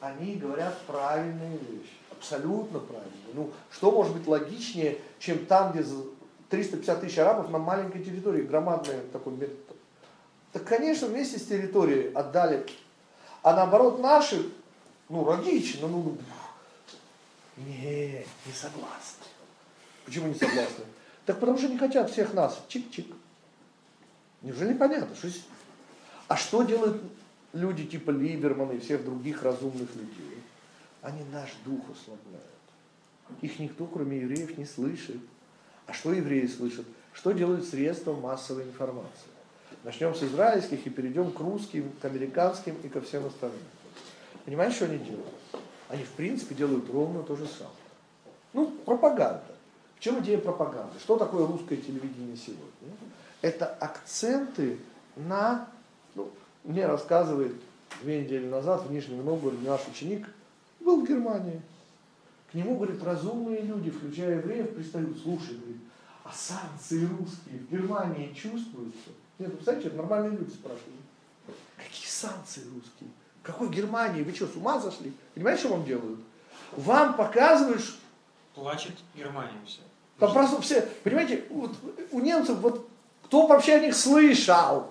Они 0.00 0.34
говорят 0.34 0.78
правильные 0.86 1.58
вещи. 1.58 1.92
Абсолютно 2.10 2.80
правильные. 2.80 3.12
Ну, 3.34 3.50
что 3.70 3.90
может 3.90 4.14
быть 4.14 4.26
логичнее, 4.26 4.98
чем 5.18 5.46
там, 5.46 5.72
где 5.72 5.82
за 5.82 6.02
350 6.50 7.00
тысяч 7.00 7.18
арабов 7.18 7.50
на 7.50 7.58
маленькой 7.58 8.02
территории, 8.02 8.42
громадный 8.42 9.00
такой 9.12 9.32
метод. 9.32 9.58
Так, 10.52 10.64
конечно, 10.64 11.08
вместе 11.08 11.38
с 11.38 11.46
территорией 11.46 12.12
отдали. 12.12 12.66
А 13.42 13.54
наоборот, 13.54 14.00
наши, 14.00 14.50
ну, 15.08 15.22
логично, 15.22 15.88
ну, 15.88 16.02
ну, 16.02 16.18
не, 17.56 18.24
не 18.46 18.52
согласны. 18.52 19.24
Почему 20.04 20.28
не 20.28 20.34
согласны? 20.34 20.84
Так 21.26 21.40
потому 21.40 21.58
что 21.58 21.68
не 21.68 21.78
хотят 21.78 22.10
всех 22.10 22.34
нас. 22.34 22.60
Чик-чик. 22.68 23.14
Неужели 24.42 24.74
понятно? 24.74 25.14
Что... 25.16 25.28
А 26.28 26.36
что 26.36 26.62
делают 26.62 27.02
люди 27.52 27.84
типа 27.84 28.10
Либермана 28.10 28.72
и 28.72 28.80
всех 28.80 29.04
других 29.04 29.42
разумных 29.42 29.94
людей? 29.94 30.42
Они 31.00 31.22
наш 31.32 31.50
дух 31.64 31.82
ослабляют. 31.90 32.44
Их 33.40 33.58
никто, 33.58 33.86
кроме 33.86 34.18
евреев, 34.18 34.58
не 34.58 34.66
слышит. 34.66 35.20
А 35.86 35.92
что 35.92 36.12
евреи 36.12 36.46
слышат? 36.46 36.86
Что 37.12 37.32
делают 37.32 37.66
средства 37.66 38.14
массовой 38.14 38.64
информации? 38.64 39.28
Начнем 39.82 40.14
с 40.14 40.22
израильских 40.22 40.86
и 40.86 40.90
перейдем 40.90 41.30
к 41.30 41.38
русским, 41.40 41.92
к 42.00 42.04
американским 42.04 42.74
и 42.82 42.88
ко 42.88 43.00
всем 43.00 43.26
остальным. 43.26 43.60
Понимаете, 44.44 44.76
что 44.76 44.84
они 44.86 44.98
делают? 44.98 45.34
Они, 45.94 46.02
в 46.02 46.10
принципе, 46.10 46.56
делают 46.56 46.90
ровно 46.90 47.22
то 47.22 47.36
же 47.36 47.46
самое. 47.46 47.76
Ну, 48.52 48.68
пропаганда. 48.84 49.44
В 49.96 50.00
чем 50.00 50.18
идея 50.18 50.38
пропаганды? 50.38 50.98
Что 50.98 51.16
такое 51.16 51.46
русское 51.46 51.76
телевидение 51.76 52.36
сегодня? 52.36 52.96
Это 53.42 53.66
акценты 53.66 54.80
на... 55.14 55.68
Ну, 56.16 56.32
мне 56.64 56.84
рассказывает 56.86 57.54
две 58.02 58.24
недели 58.24 58.44
назад 58.44 58.84
в 58.84 58.90
Нижнем 58.90 59.24
Новгороде 59.24 59.68
наш 59.68 59.86
ученик 59.86 60.28
был 60.80 61.04
в 61.04 61.08
Германии. 61.08 61.62
К 62.50 62.54
нему, 62.54 62.74
говорит, 62.74 63.00
разумные 63.04 63.60
люди, 63.60 63.90
включая 63.90 64.38
евреев, 64.38 64.74
пристают, 64.74 65.16
слушай, 65.22 65.56
говорит, 65.56 65.80
а 66.24 66.32
санкции 66.32 67.06
русские 67.06 67.60
в 67.60 67.70
Германии 67.70 68.34
чувствуются? 68.34 69.10
Нет, 69.38 69.50
вы 69.50 69.56
представляете, 69.58 69.96
нормальные 69.96 70.38
люди 70.38 70.50
спрашивают. 70.50 71.04
Какие 71.76 72.08
санкции 72.08 72.62
русские? 72.74 73.10
Какой 73.44 73.68
Германии? 73.68 74.22
Вы 74.22 74.34
что, 74.34 74.46
с 74.46 74.56
ума 74.56 74.80
сошли? 74.80 75.12
Понимаете, 75.34 75.60
что 75.60 75.68
вам 75.74 75.84
делают? 75.84 76.18
Вам 76.72 77.14
показывают, 77.14 77.80
ш- 77.82 77.92
Плачет 78.54 78.92
Германия 79.14 79.52
все. 79.66 79.80
там 80.18 80.32
просто 80.32 80.60
все, 80.62 80.80
понимаете, 81.02 81.44
вот 81.50 81.72
у 82.12 82.20
немцев, 82.20 82.56
вот 82.58 82.88
кто 83.24 83.46
вообще 83.46 83.74
о 83.74 83.80
них 83.80 83.94
слышал? 83.94 84.88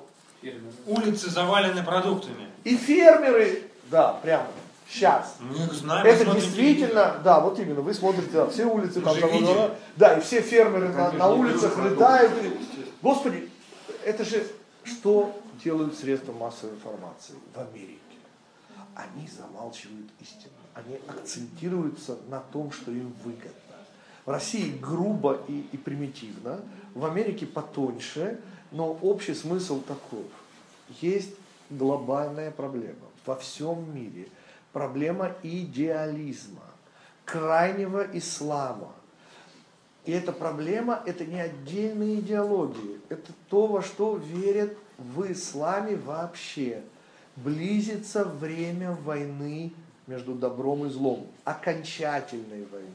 Улицы 0.85 1.29
завалены 1.29 1.81
продуктами. 1.83 2.47
И 2.65 2.75
фермеры, 2.77 3.63
да, 3.89 4.13
прямо, 4.21 4.47
сейчас. 4.89 5.37
Мы 5.39 5.55
их 5.65 5.73
знаем, 5.73 6.05
Это 6.05 6.25
действительно, 6.35 7.19
да, 7.23 7.39
вот 7.39 7.57
именно, 7.59 7.81
вы 7.81 7.93
смотрите, 7.93 8.29
да, 8.31 8.47
все 8.49 8.65
улицы 8.65 9.01
там, 9.01 9.17
там, 9.19 9.31
видели? 9.31 9.71
да, 9.95 10.17
и 10.17 10.21
все 10.21 10.41
фермеры 10.41 10.89
на, 10.89 11.09
Конечно, 11.09 11.27
на 11.29 11.33
не 11.33 11.39
улицах 11.39 11.77
рыдают. 11.77 12.33
и- 12.43 12.59
Господи, 13.01 13.49
это 14.05 14.23
же 14.25 14.45
что 14.83 15.33
делают 15.63 15.97
средства 15.97 16.33
массовой 16.33 16.73
информации 16.75 17.35
в 17.55 17.59
Америке? 17.59 17.99
Они 18.95 19.27
замалчивают 19.27 20.09
истину. 20.19 20.53
Они 20.73 20.99
акцентируются 21.07 22.17
на 22.29 22.39
том, 22.39 22.71
что 22.71 22.91
им 22.91 23.13
выгодно. 23.23 23.51
В 24.25 24.29
России 24.29 24.77
грубо 24.77 25.41
и, 25.47 25.67
и 25.71 25.77
примитивно, 25.77 26.61
в 26.93 27.05
Америке 27.05 27.45
потоньше, 27.45 28.39
но 28.71 28.91
общий 29.01 29.33
смысл 29.33 29.81
таков. 29.81 30.25
Есть 31.01 31.35
глобальная 31.69 32.51
проблема 32.51 33.07
во 33.25 33.35
всем 33.35 33.93
мире. 33.93 34.27
Проблема 34.71 35.35
идеализма, 35.43 36.63
крайнего 37.25 38.05
ислама. 38.13 38.93
И 40.05 40.11
эта 40.11 40.31
проблема, 40.31 41.01
это 41.05 41.25
не 41.25 41.39
отдельные 41.39 42.19
идеологии, 42.19 42.99
это 43.09 43.31
то, 43.49 43.67
во 43.67 43.81
что 43.81 44.17
верят 44.17 44.77
в 44.97 45.31
исламе 45.31 45.95
вообще. 45.95 46.83
Близится 47.35 48.25
время 48.25 48.91
войны 48.91 49.73
между 50.07 50.33
добром 50.35 50.85
и 50.85 50.89
злом, 50.89 51.27
окончательной 51.43 52.65
войны. 52.71 52.89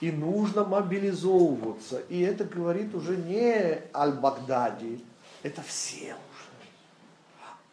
И 0.00 0.12
нужно 0.12 0.64
мобилизовываться. 0.64 2.00
И 2.08 2.20
это 2.20 2.44
говорит 2.44 2.94
уже 2.94 3.16
не 3.16 3.82
Аль-Багдади, 3.94 5.04
это 5.42 5.62
все 5.62 6.14
уже. 6.14 6.50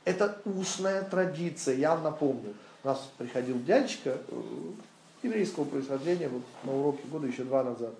Это 0.03 0.41
устная 0.45 1.03
традиция, 1.03 1.75
я 1.75 1.91
вам 1.95 2.03
напомню. 2.03 2.53
У 2.83 2.87
нас 2.87 3.09
приходил 3.17 3.59
дядечка 3.63 4.17
э, 4.27 4.41
еврейского 5.23 5.65
происхождения 5.65 6.29
вот, 6.29 6.43
на 6.63 6.73
уроке 6.73 7.03
года 7.11 7.27
еще 7.27 7.43
два 7.43 7.63
назад. 7.63 7.93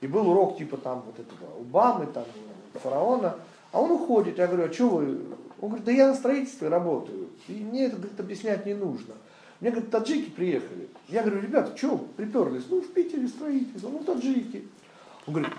И 0.00 0.06
был 0.06 0.28
урок 0.28 0.58
типа 0.58 0.76
там 0.76 1.02
вот 1.06 1.18
этого 1.18 1.58
Убамы, 1.58 2.06
там, 2.06 2.24
фараона. 2.74 3.36
А 3.72 3.80
он 3.80 3.90
уходит. 3.92 4.38
Я 4.38 4.46
говорю, 4.46 4.70
а 4.70 4.72
что 4.72 4.88
вы? 4.88 5.18
Он 5.60 5.68
говорит, 5.68 5.86
да 5.86 5.92
я 5.92 6.08
на 6.08 6.14
строительстве 6.14 6.68
работаю. 6.68 7.28
И 7.48 7.52
мне 7.52 7.86
это 7.86 7.96
говорит, 7.96 8.20
объяснять 8.20 8.66
не 8.66 8.74
нужно. 8.74 9.14
Мне, 9.60 9.70
говорит, 9.70 9.90
таджики 9.90 10.30
приехали. 10.30 10.88
Я 11.08 11.22
говорю, 11.22 11.40
ребята, 11.40 11.76
что 11.76 11.96
приперлись? 11.96 12.64
Ну, 12.68 12.82
в 12.82 12.88
Питере 12.88 13.26
строительство, 13.26 13.88
ну, 13.88 14.00
таджики. 14.00 14.68
Он 15.26 15.34
говорит, 15.34 15.54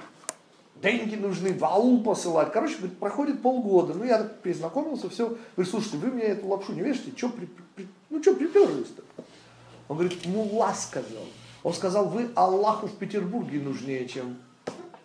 деньги 0.81 1.15
нужны, 1.15 1.53
в 1.53 1.65
аул 1.65 2.03
посылать. 2.03 2.51
Короче, 2.51 2.77
говорит, 2.77 2.99
проходит 2.99 3.41
полгода. 3.41 3.95
Ну, 3.95 4.03
я 4.03 4.19
так 4.19 4.39
перезнакомился, 4.41 5.09
все. 5.09 5.35
Говорю, 5.55 5.71
слушайте, 5.71 5.97
вы 5.97 6.11
мне 6.11 6.25
эту 6.25 6.47
лапшу 6.47 6.73
не 6.73 6.81
вешайте, 6.81 7.11
что 7.15 7.29
при, 7.29 7.47
при, 7.75 7.87
ну, 8.11 8.21
что 8.21 8.35
приперлись-то? 8.35 9.03
Он 9.87 9.97
говорит, 9.97 10.25
мулла 10.27 10.73
сказал. 10.73 11.25
Он 11.63 11.73
сказал, 11.73 12.07
вы 12.09 12.29
Аллаху 12.35 12.87
в 12.87 12.95
Петербурге 12.97 13.59
нужнее, 13.59 14.07
чем... 14.07 14.37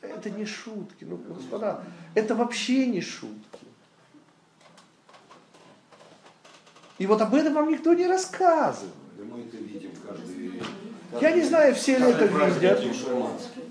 Это 0.02 0.28
не 0.30 0.44
шутки, 0.44 1.04
ну, 1.04 1.16
господа, 1.16 1.82
это 2.14 2.34
вообще 2.34 2.86
не 2.86 3.00
шутки. 3.00 3.61
И 6.98 7.06
вот 7.06 7.20
об 7.20 7.34
этом 7.34 7.54
вам 7.54 7.70
никто 7.70 7.94
не 7.94 8.06
рассказывает. 8.06 8.92
Да 9.16 9.24
мы 9.24 9.42
это 9.42 9.56
видим 9.56 9.90
каждый 10.06 10.62
Я 11.20 11.30
не 11.32 11.42
знаю, 11.42 11.74
все 11.74 11.98
ли 11.98 12.04
это 12.04 12.26
видят. 12.26 12.82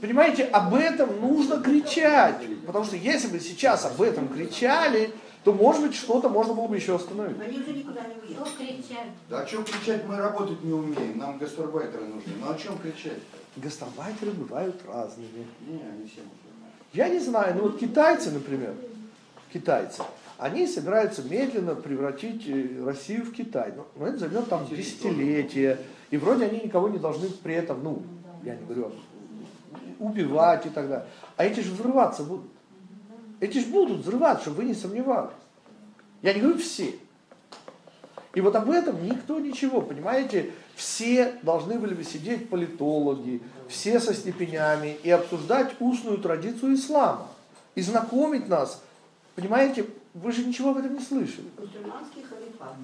Понимаете, 0.02 0.46
об 0.46 0.74
этом 0.74 1.22
нужно 1.22 1.62
кричать. 1.62 2.38
Потому 2.66 2.86
что 2.86 2.96
если 2.96 3.28
бы 3.28 3.40
сейчас 3.40 3.86
об 3.86 4.02
этом 4.02 4.28
кричали, 4.28 5.14
то, 5.44 5.54
может 5.54 5.82
быть, 5.82 5.96
что-то 5.96 6.30
можно 6.30 6.54
было 6.54 6.68
бы 6.68 6.76
еще 6.76 6.96
остановить. 6.96 7.40
Они 7.40 7.60
уже 7.60 7.74
никуда 7.74 8.02
не 8.02 8.16
уедут. 8.16 8.48
Кто 8.48 8.58
кричат? 8.58 9.06
Да 9.30 9.42
о 9.42 9.46
чем 9.46 9.64
кричать, 9.64 10.06
мы 10.06 10.18
работать 10.18 10.64
не 10.64 10.72
умеем, 10.72 11.18
нам 11.18 11.38
гастарбайтеры 11.40 12.06
нужны. 12.06 12.34
Ну 12.40 12.52
о 12.52 12.56
чем 12.56 12.78
кричать? 12.78 13.20
Гастарбайтеры 13.56 14.32
бывают 14.32 14.80
разными. 14.88 15.48
Не, 15.68 15.82
они 15.82 16.08
все. 16.08 16.22
Я 16.94 17.10
не 17.10 17.20
знаю, 17.20 17.56
ну 17.56 17.64
вот 17.64 17.80
китайцы, 17.80 18.32
например, 18.32 18.76
китайцы, 19.52 20.04
они 20.42 20.66
собираются 20.66 21.22
медленно 21.22 21.76
превратить 21.76 22.48
э, 22.48 22.84
Россию 22.84 23.26
в 23.26 23.32
Китай. 23.32 23.74
Но, 23.78 23.86
но 23.96 24.08
это 24.08 24.18
займет 24.18 24.50
там 24.50 24.66
десятилетия. 24.66 25.78
И 26.10 26.18
вроде 26.18 26.46
они 26.46 26.62
никого 26.62 26.90
не 26.90 26.98
должны 26.98 27.30
при 27.30 27.54
этом, 27.54 27.84
ну, 27.84 28.02
я 28.44 28.56
не 28.56 28.66
говорю, 28.66 28.92
убивать 30.00 30.66
и 30.66 30.70
так 30.70 30.90
далее. 30.90 31.06
А 31.38 31.46
эти 31.46 31.60
же 31.60 31.72
взрываться 31.72 32.24
будут. 32.24 32.48
Эти 33.40 33.60
же 33.60 33.68
будут 33.68 34.00
взрываться, 34.00 34.46
чтобы 34.46 34.58
вы 34.58 34.64
не 34.64 34.74
сомневались. 34.74 35.30
Я 36.24 36.34
не 36.34 36.42
говорю 36.42 36.58
все. 36.58 36.96
И 38.34 38.42
вот 38.42 38.56
об 38.56 38.72
этом 38.72 39.06
никто 39.06 39.40
ничего, 39.40 39.80
понимаете? 39.80 40.54
Все 40.76 41.36
должны 41.44 41.78
были 41.78 41.94
бы 41.94 42.04
сидеть 42.04 42.50
политологи, 42.50 43.44
все 43.68 44.00
со 44.00 44.16
степенями 44.16 44.98
и 45.04 45.12
обсуждать 45.12 45.76
устную 45.80 46.18
традицию 46.18 46.74
ислама. 46.74 47.28
И 47.76 47.82
знакомить 47.82 48.48
нас. 48.50 48.82
Понимаете, 49.36 49.86
вы 50.14 50.32
же 50.32 50.46
ничего 50.46 50.72
об 50.72 50.78
этом 50.78 50.94
не 50.94 51.04
слышали. 51.04 51.48
Мусульманский 51.58 52.24
халифат. 52.24 52.76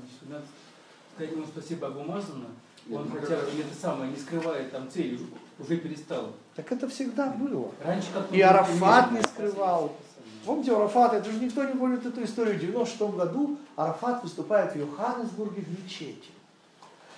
Сказать 1.15 1.31
ему 1.31 1.45
спасибо 1.45 1.87
Абу 1.87 2.03
Мазану. 2.03 2.47
Он 2.91 3.09
ну 3.09 3.19
хотя 3.19 3.35
бы 3.35 3.41
это 3.59 3.75
самое 3.79 4.11
не 4.11 4.17
скрывает 4.17 4.71
там 4.71 4.89
цели, 4.89 5.19
уже 5.59 5.77
перестал. 5.77 6.31
Так 6.55 6.71
это 6.71 6.87
всегда 6.87 7.27
было. 7.31 7.71
Раньше 7.83 8.07
как 8.13 8.31
И 8.31 8.39
Арафат 8.39 9.11
не 9.11 9.21
скрывал. 9.21 9.93
Помните 10.45 10.73
Арафат, 10.73 11.13
это 11.13 11.29
же 11.29 11.39
никто 11.39 11.63
не 11.65 11.73
помнит 11.77 12.05
эту 12.05 12.23
историю. 12.23 12.55
В 12.55 12.61
96 12.61 13.01
году 13.13 13.57
Арафат 13.75 14.23
выступает 14.23 14.73
в 14.73 14.79
Йоханнесбурге 14.79 15.63
в 15.63 15.83
мечети. 15.83 16.29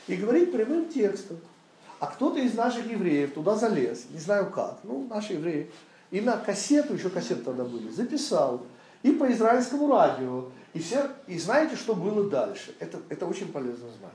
И 0.08 0.16
говорит 0.16 0.52
прямым 0.52 0.90
текстом. 0.90 1.38
А 2.00 2.08
кто-то 2.08 2.40
из 2.40 2.56
наших 2.56 2.90
евреев 2.90 3.34
туда 3.34 3.56
залез, 3.56 4.06
не 4.10 4.20
знаю 4.20 4.50
как, 4.50 4.80
ну, 4.84 5.06
наши 5.08 5.34
евреи, 5.34 5.70
и 6.12 6.22
на 6.22 6.38
кассету, 6.38 6.96
еще 6.96 7.10
кассеты 7.10 7.44
тогда 7.44 7.66
были, 7.66 7.90
записал, 7.90 8.64
и 9.04 9.12
по 9.12 9.32
израильскому 9.32 9.92
радио. 9.92 10.50
И, 10.74 10.80
все, 10.80 11.10
и 11.28 11.38
знаете, 11.40 11.76
что 11.76 11.96
было 11.96 12.30
дальше? 12.30 12.76
Это, 12.80 13.00
это 13.10 13.26
очень 13.26 13.52
полезно 13.52 13.88
знать. 14.00 14.14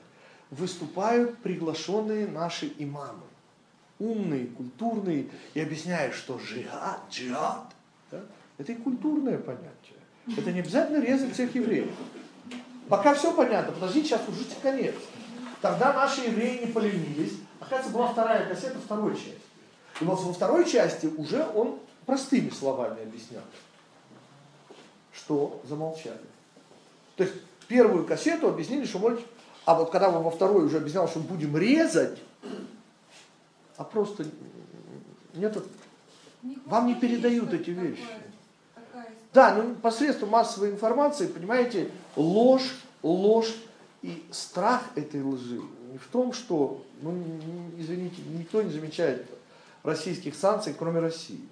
Выступают 0.51 1.39
приглашенные 1.39 2.27
наши 2.27 2.73
имамы 2.79 3.25
умные, 3.99 4.47
культурные, 4.47 5.29
и 5.55 5.61
объясняют, 5.61 6.15
что 6.15 6.39
джихад, 6.39 7.01
джихад, 7.11 7.67
да, 8.11 8.21
это 8.59 8.73
и 8.73 8.77
культурное 8.77 9.39
понятие. 9.39 9.71
Это 10.37 10.53
не 10.53 10.61
обязательно 10.61 11.05
резать 11.05 11.33
всех 11.33 11.55
евреев. 11.55 11.91
Пока 12.89 13.15
все 13.15 13.33
понятно, 13.33 13.73
подождите, 13.73 14.09
сейчас 14.09 14.23
уже 14.29 14.45
конец. 14.63 14.95
Тогда 15.61 15.93
наши 15.93 16.23
евреи 16.23 16.67
не 16.67 16.73
поленились. 16.73 17.35
Оказывается, 17.61 17.93
была 17.93 18.09
вторая 18.09 18.49
кассета 18.49 18.79
второй 18.79 19.15
части. 19.15 19.41
И 20.01 20.05
вот 20.05 20.21
во 20.21 20.33
второй 20.33 20.69
части 20.69 21.07
уже 21.07 21.47
он 21.55 21.79
простыми 22.05 22.51
словами 22.51 23.03
объяснял, 23.03 23.43
что 25.15 25.61
замолчали. 25.69 26.21
То 27.17 27.25
есть 27.25 27.35
первую 27.69 28.05
кассету 28.05 28.49
объяснили, 28.49 28.85
что 28.85 28.99
можете, 28.99 29.25
а 29.65 29.75
вот 29.75 29.91
когда 29.91 30.11
во 30.11 30.31
второй 30.31 30.65
уже 30.65 30.79
объяснял, 30.79 31.09
что 31.09 31.21
будем 31.21 31.57
резать, 31.57 32.19
а 33.77 33.85
просто 33.85 34.27
нет, 35.35 35.57
Вам 36.67 36.87
не 36.87 36.95
передают 36.95 37.53
эти 37.53 37.71
вещи. 37.71 38.05
да, 39.33 39.55
ну 39.55 39.75
посредством 39.77 40.31
массовой 40.31 40.71
информации, 40.71 41.27
понимаете, 41.27 41.91
ложь, 42.17 42.77
ложь 43.03 43.55
и 44.03 44.25
страх 44.31 44.83
этой 44.97 45.23
лжи 45.23 45.61
не 45.95 45.99
в 45.99 46.09
том, 46.09 46.33
что, 46.33 46.85
ну, 47.03 47.17
извините, 47.79 48.21
никто 48.37 48.61
не 48.63 48.73
замечает 48.73 49.29
российских 49.85 50.35
санкций, 50.35 50.75
кроме 50.77 50.99
России. 50.99 51.47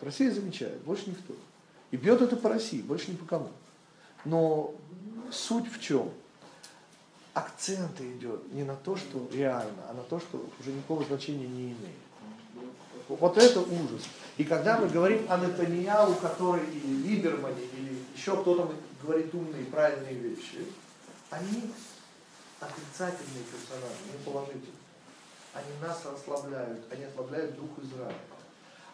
Россия 0.00 0.32
замечает, 0.32 0.80
больше 0.80 1.10
никто. 1.10 1.34
И 1.90 1.96
бьет 1.96 2.22
это 2.22 2.36
по 2.36 2.48
России, 2.48 2.80
больше 2.80 3.10
ни 3.10 3.16
по 3.16 3.24
кому. 3.24 3.48
Но 4.24 4.74
суть 5.30 5.70
в 5.72 5.80
чем? 5.80 6.10
Акцент 7.34 8.00
идет 8.00 8.52
не 8.52 8.64
на 8.64 8.76
то, 8.76 8.96
что 8.96 9.28
реально, 9.32 9.82
а 9.88 9.94
на 9.94 10.02
то, 10.02 10.18
что 10.20 10.44
уже 10.58 10.72
никакого 10.72 11.04
значения 11.04 11.46
не 11.46 11.64
имеет. 11.64 11.98
Вот 13.08 13.38
это 13.38 13.60
ужас. 13.60 14.02
И 14.36 14.44
когда 14.44 14.78
мы 14.78 14.88
говорим 14.88 15.26
о 15.28 15.38
Нетаньяу, 15.38 16.14
который 16.16 16.64
или 16.70 17.08
Либермане, 17.08 17.62
или 17.76 17.98
еще 18.14 18.40
кто-то 18.40 18.72
говорит 19.02 19.34
умные 19.34 19.64
правильные 19.64 20.14
вещи, 20.14 20.64
они 21.30 21.72
отрицательные 22.60 23.44
персонажи, 23.44 23.96
не 24.12 24.24
положительные. 24.24 24.72
Они 25.52 25.66
нас 25.80 26.02
расслабляют, 26.04 26.80
они 26.92 27.04
ослабляют 27.04 27.56
дух 27.56 27.70
Израиля. 27.82 28.14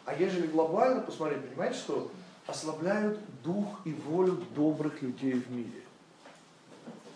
А 0.06 0.14
ежели 0.14 0.46
глобально 0.46 1.02
посмотреть, 1.02 1.46
понимаете, 1.46 1.78
что 1.78 2.10
ослабляют 2.46 3.18
дух 3.42 3.80
и 3.84 3.92
волю 3.92 4.42
добрых 4.54 5.02
людей 5.02 5.34
в 5.34 5.50
мире. 5.50 5.82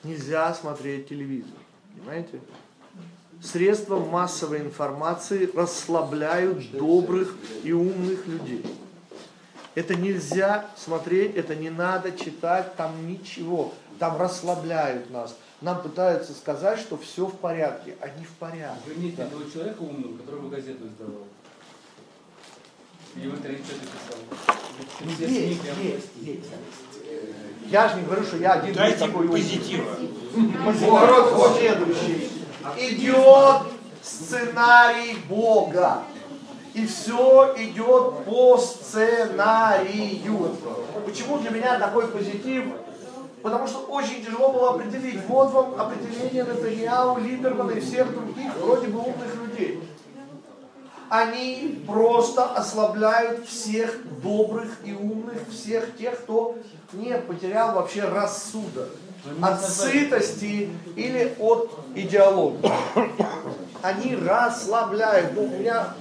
Нельзя 0.02 0.52
смотреть 0.54 1.08
телевизор, 1.08 1.58
понимаете? 1.94 2.40
Средства 3.42 3.98
массовой 3.98 4.60
информации 4.60 5.50
расслабляют 5.54 6.70
добрых 6.72 7.34
и 7.62 7.72
умных 7.72 8.26
людей. 8.26 8.64
Это 9.74 9.94
нельзя 9.94 10.68
смотреть, 10.76 11.36
это 11.36 11.54
не 11.54 11.70
надо 11.70 12.12
читать, 12.12 12.76
там 12.76 13.06
ничего. 13.06 13.72
Там 13.98 14.20
расслабляют 14.20 15.10
нас. 15.10 15.36
Нам 15.60 15.82
пытаются 15.82 16.32
сказать, 16.32 16.80
что 16.80 16.96
все 16.96 17.26
в 17.26 17.36
порядке, 17.36 17.94
а 18.00 18.08
не 18.08 18.24
в 18.24 18.32
порядке. 18.32 18.80
Вы 18.86 18.94
имеете 18.94 19.22
одного 19.22 19.44
человека 19.44 19.82
умного, 19.82 20.16
которого 20.16 20.48
газету 20.48 20.86
издавал? 20.86 21.24
Или 23.16 23.28
в 23.28 23.34
интернете 23.34 23.64
писал? 23.64 24.18
Ну, 25.00 25.10
есть, 25.10 25.62
есть, 25.78 26.08
есть. 26.20 26.46
Я 27.66 27.88
же 27.88 27.96
не 27.96 28.02
говорю, 28.02 28.22
что 28.22 28.36
я 28.36 28.52
один 28.54 28.74
Дайте 28.74 28.98
такой 28.98 29.28
позитива. 29.28 29.84
Вот 30.34 31.56
следующий. 31.56 32.30
Идет 32.78 33.62
сценарий 34.02 35.16
Бога. 35.28 36.02
И 36.74 36.86
все 36.86 37.54
идет 37.58 38.24
по 38.24 38.56
сценарию. 38.58 40.56
Почему 41.04 41.38
для 41.38 41.50
меня 41.50 41.78
такой 41.78 42.06
позитив? 42.08 42.64
Потому 43.42 43.66
что 43.66 43.78
очень 43.78 44.24
тяжело 44.24 44.52
было 44.52 44.70
определить. 44.74 45.20
Вот 45.26 45.50
вам 45.52 45.80
определение 45.80 46.44
Натаньяу, 46.44 47.18
Либермана 47.18 47.72
и 47.72 47.80
всех 47.80 48.12
других 48.12 48.54
вроде 48.56 48.88
бы 48.88 49.00
умных 49.00 49.34
людей. 49.34 49.82
Они 51.10 51.82
просто 51.88 52.44
ослабляют 52.44 53.44
всех 53.46 53.98
добрых 54.22 54.78
и 54.84 54.92
умных, 54.92 55.38
всех 55.50 55.96
тех, 55.98 56.20
кто 56.20 56.56
не 56.92 57.18
потерял 57.18 57.74
вообще 57.74 58.04
рассудок 58.04 58.88
от 59.42 59.60
сытости 59.60 60.70
или 60.94 61.34
от 61.40 61.68
идеологии. 61.96 62.70
Они 63.82 64.14
расслабляют. 64.14 65.34
Ну, 65.34 65.46
у 65.46 65.48
меня 65.48 65.94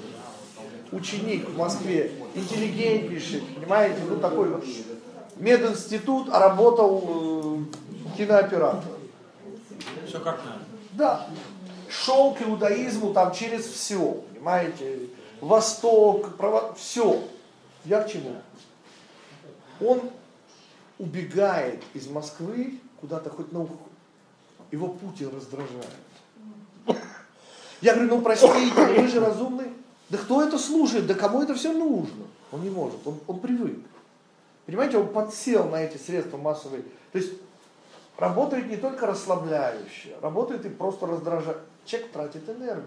ученик 0.91 1.49
в 1.49 1.57
Москве, 1.57 2.11
интеллигентнейший, 2.35 3.41
понимаете, 3.41 3.99
ну 4.07 4.17
такой 4.17 4.49
вот 4.49 4.63
мединститут, 5.37 6.29
а 6.31 6.39
работал 6.39 7.65
э, 8.13 8.15
кинооператором. 8.17 8.83
Все 10.07 10.19
как 10.19 10.39
надо. 10.45 10.59
Да. 10.91 11.27
Шел 11.89 12.35
к 12.35 12.41
иудаизму 12.43 13.11
там 13.13 13.33
через 13.33 13.65
все, 13.65 14.17
понимаете, 14.39 15.09
Восток, 15.41 16.35
право, 16.37 16.73
все. 16.73 17.21
Я 17.85 18.01
к 18.01 18.09
чему? 18.09 18.35
Он 19.81 20.01
убегает 20.97 21.83
из 21.93 22.07
Москвы 22.07 22.79
куда-то 22.99 23.29
хоть 23.29 23.51
на 23.51 23.61
ухо. 23.61 23.73
Его 24.71 24.87
Путин 24.89 25.33
раздражает. 25.35 25.85
Я 27.81 27.95
говорю, 27.95 28.15
ну 28.15 28.21
простите, 28.21 28.73
вы 28.73 29.07
же 29.07 29.19
разумный. 29.19 29.71
Да 30.09 30.17
кто 30.17 30.41
это 30.41 30.57
слушает? 30.57 31.07
Да 31.07 31.13
кому 31.13 31.41
это 31.41 31.53
все 31.53 31.71
нужно? 31.71 32.25
Он 32.51 32.61
не 32.61 32.69
может, 32.69 32.99
он, 33.05 33.19
он 33.27 33.39
привык. 33.39 33.79
Понимаете, 34.65 34.97
он 34.97 35.07
подсел 35.07 35.69
на 35.69 35.83
эти 35.83 35.97
средства 35.97 36.37
массовой. 36.37 36.83
То 37.11 37.19
есть 37.19 37.33
работает 38.17 38.67
не 38.67 38.75
только 38.75 39.05
расслабляюще, 39.05 40.15
работает 40.21 40.65
и 40.65 40.69
просто 40.69 41.07
раздражает. 41.07 41.59
Человек 41.85 42.11
тратит 42.11 42.49
энергию. 42.49 42.85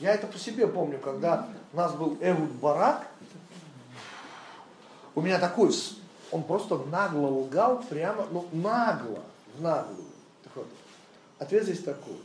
Я 0.00 0.14
это 0.14 0.26
по 0.26 0.38
себе 0.38 0.66
помню, 0.66 0.98
когда 0.98 1.48
у 1.72 1.76
нас 1.76 1.94
был 1.94 2.18
Эвуд 2.20 2.50
Барак, 2.52 3.06
у 5.14 5.20
меня 5.20 5.38
такой, 5.38 5.72
он 6.32 6.42
просто 6.42 6.76
нагло 6.78 7.28
лгал, 7.28 7.82
прямо, 7.88 8.26
ну 8.30 8.48
нагло, 8.52 9.22
в 9.56 9.62
наглую. 9.62 10.08
Так 10.42 10.56
вот, 10.56 10.66
ответ 11.38 11.64
здесь 11.64 11.82
такой. 11.82 12.18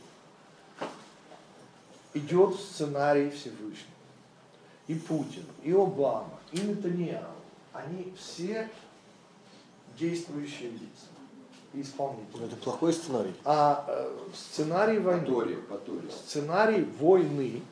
Идет 2.14 2.56
сценарий 2.56 3.30
Всевышнего. 3.30 3.86
И 4.88 4.94
Путин, 4.94 5.46
и 5.62 5.70
Обама, 5.70 6.40
и 6.50 6.58
Нетаньяху, 6.58 7.26
они 7.72 8.12
все 8.18 8.68
действующие 9.96 10.70
лица 10.70 11.09
и 11.72 11.82
исполнители. 11.82 12.44
Это 12.44 12.56
плохой 12.56 12.92
сценарий. 12.92 13.34
А 13.44 13.84
э, 13.88 14.10
сценарий 14.34 14.98
войны, 14.98 15.26
Патория, 15.26 15.56
патория. 15.56 16.10
сценарий 16.10 16.82
войны, 16.98 17.62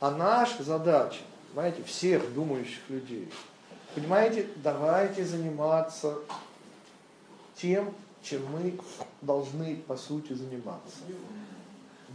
а 0.00 0.10
наша 0.10 0.62
задача, 0.62 1.20
понимаете, 1.52 1.82
всех 1.84 2.32
думающих 2.34 2.80
людей, 2.88 3.30
понимаете, 3.94 4.46
давайте 4.56 5.24
заниматься 5.24 6.16
тем, 7.56 7.92
чем 8.22 8.42
мы 8.52 8.78
должны 9.20 9.76
по 9.86 9.96
сути 9.96 10.32
заниматься. 10.32 10.96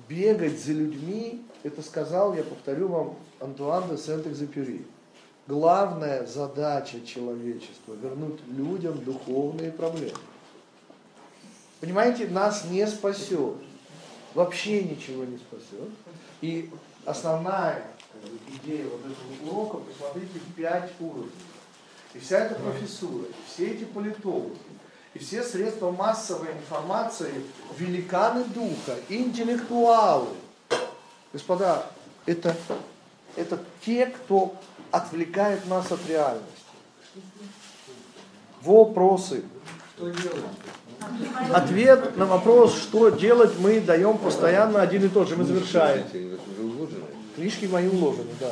Бегать 0.08 0.60
за 0.60 0.72
людьми, 0.72 1.46
это 1.64 1.82
сказал, 1.82 2.34
я 2.34 2.44
повторю 2.44 2.88
вам, 2.88 3.16
Антуан 3.40 3.90
де 3.90 3.98
Сент-Экзепюри. 3.98 4.86
Главная 5.48 6.26
задача 6.26 7.06
человечества– 7.06 7.94
вернуть 8.02 8.40
людям 8.48 9.04
духовные 9.04 9.72
проблемы. 9.72 10.18
Понимаете, 11.80 12.28
нас 12.28 12.66
не 12.66 12.86
спасет. 12.88 13.56
Вообще 14.34 14.84
ничего 14.84 15.24
не 15.26 15.38
спасет. 15.38 15.90
И 16.42 16.72
основная 17.06 17.84
идея 18.48 18.86
вот 18.86 19.02
этого 19.02 19.52
урока, 19.52 19.78
посмотрите, 19.78 20.40
пять 20.56 20.92
уровней. 21.00 21.32
И 22.14 22.20
вся 22.20 22.40
эта 22.40 22.56
профессура, 22.56 23.26
и 23.26 23.34
все 23.48 23.72
эти 23.72 23.84
политологи, 23.84 24.58
и 25.14 25.20
все 25.20 25.44
средства 25.44 25.92
массовой 25.92 26.52
информации, 26.52 27.34
великаны 27.78 28.44
духа, 28.46 28.96
интеллектуалы. 29.10 30.30
Господа, 31.34 31.86
это, 32.26 32.56
это 33.36 33.64
те, 33.86 34.08
кто 34.08 34.56
отвлекает 34.92 35.66
нас 35.68 35.92
от 35.92 36.08
реальности. 36.08 36.48
Вопросы. 38.62 39.44
Что 39.96 40.10
делать? 40.10 40.44
Ответ 41.54 42.18
на 42.18 42.26
вопрос, 42.26 42.76
что 42.78 43.10
делать, 43.10 43.52
мы 43.60 43.80
даем 43.80 44.18
постоянно 44.18 44.82
один 44.82 45.06
и 45.06 45.08
тот 45.08 45.30
же. 45.30 45.36
Мы 45.36 45.44
завершаем. 45.44 46.04
Книжки 47.36 47.66
мои 47.66 47.88
уложены, 47.88 48.30
да. 48.40 48.50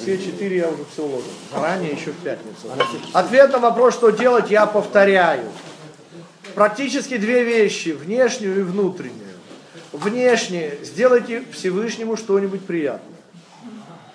Все 0.00 0.18
четыре 0.18 0.56
я 0.58 0.68
уже 0.68 0.84
все 0.92 1.04
уложил. 1.04 1.30
Заранее 1.54 1.92
еще 1.92 2.10
в 2.10 2.16
пятницу. 2.16 2.68
Ответ 3.12 3.52
на 3.52 3.58
вопрос, 3.58 3.94
что 3.94 4.10
делать, 4.10 4.50
я 4.50 4.66
повторяю. 4.66 5.44
Практически 6.54 7.16
две 7.16 7.44
вещи, 7.44 7.90
внешнюю 7.90 8.60
и 8.60 8.62
внутреннюю. 8.62 9.28
Внешне 9.92 10.72
сделайте 10.82 11.44
Всевышнему 11.52 12.16
что-нибудь 12.16 12.62
приятное. 12.62 13.16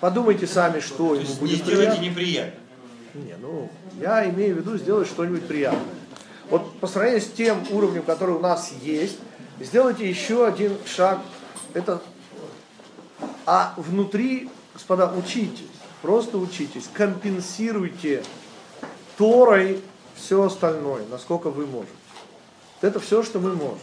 Подумайте 0.00 0.46
сами, 0.46 0.80
что 0.80 0.96
То 1.08 1.14
ему 1.14 1.20
есть 1.22 1.34
не 1.34 1.40
будет 1.40 1.64
сделайте 1.64 1.92
приятно. 1.98 2.04
неприятно. 2.04 2.60
Не, 3.14 3.34
ну, 3.40 3.70
я 4.00 4.28
имею 4.28 4.56
в 4.56 4.58
виду 4.58 4.76
сделать 4.76 5.08
что-нибудь 5.08 5.46
приятное. 5.46 5.82
Вот 6.50 6.78
по 6.80 6.86
сравнению 6.86 7.22
с 7.22 7.30
тем 7.30 7.62
уровнем, 7.70 8.02
который 8.02 8.36
у 8.36 8.40
нас 8.40 8.72
есть, 8.82 9.18
сделайте 9.60 10.08
еще 10.08 10.46
один 10.46 10.76
шаг. 10.86 11.20
Это, 11.74 12.00
а 13.44 13.74
внутри, 13.76 14.48
господа, 14.72 15.12
учитесь, 15.12 15.66
просто 16.00 16.38
учитесь, 16.38 16.88
компенсируйте 16.92 18.22
Торой 19.16 19.82
все 20.14 20.42
остальное, 20.42 21.04
насколько 21.10 21.50
вы 21.50 21.66
можете. 21.66 21.92
Это 22.80 23.00
все, 23.00 23.22
что 23.22 23.40
мы 23.40 23.54
можем. 23.54 23.78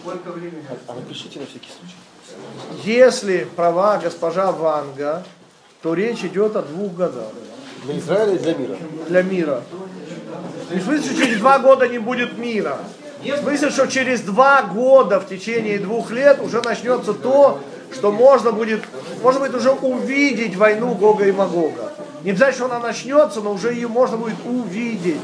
Сколько 0.00 0.32
времени? 0.32 0.64
А 0.86 0.94
напишите 0.94 1.40
на 1.40 1.46
всякий 1.46 1.68
случай. 1.68 1.96
Если 2.84 3.46
права 3.56 3.98
госпожа 3.98 4.52
Ванга, 4.52 5.24
то 5.82 5.94
речь 5.94 6.24
идет 6.24 6.56
о 6.56 6.62
двух 6.62 6.94
годах. 6.94 7.32
Для 7.84 7.98
Израиля 7.98 8.34
и 8.34 8.38
для 8.38 8.54
мира. 8.54 8.76
для 9.08 9.22
мира. 9.22 9.64
В 10.70 10.82
смысле, 10.82 11.16
через 11.16 11.38
два 11.38 11.58
года 11.58 11.88
не 11.88 11.98
будет 11.98 12.38
мира. 12.38 12.78
В 13.22 13.36
смысле, 13.38 13.70
что 13.70 13.86
через 13.86 14.20
два 14.20 14.62
года 14.62 15.18
в 15.18 15.28
течение 15.28 15.78
двух 15.78 16.12
лет 16.12 16.40
уже 16.40 16.62
начнется 16.62 17.12
то, 17.12 17.60
что 17.92 18.12
можно 18.12 18.52
будет, 18.52 18.82
может 19.20 19.40
быть, 19.40 19.52
уже 19.52 19.72
увидеть 19.72 20.54
войну 20.54 20.94
Гога 20.94 21.26
и 21.26 21.32
Магога. 21.32 21.92
Не 22.22 22.30
обязательно, 22.30 22.66
что 22.66 22.76
она 22.76 22.86
начнется, 22.86 23.40
но 23.40 23.52
уже 23.52 23.74
ее 23.74 23.88
можно 23.88 24.16
будет 24.16 24.36
увидеть. 24.46 25.20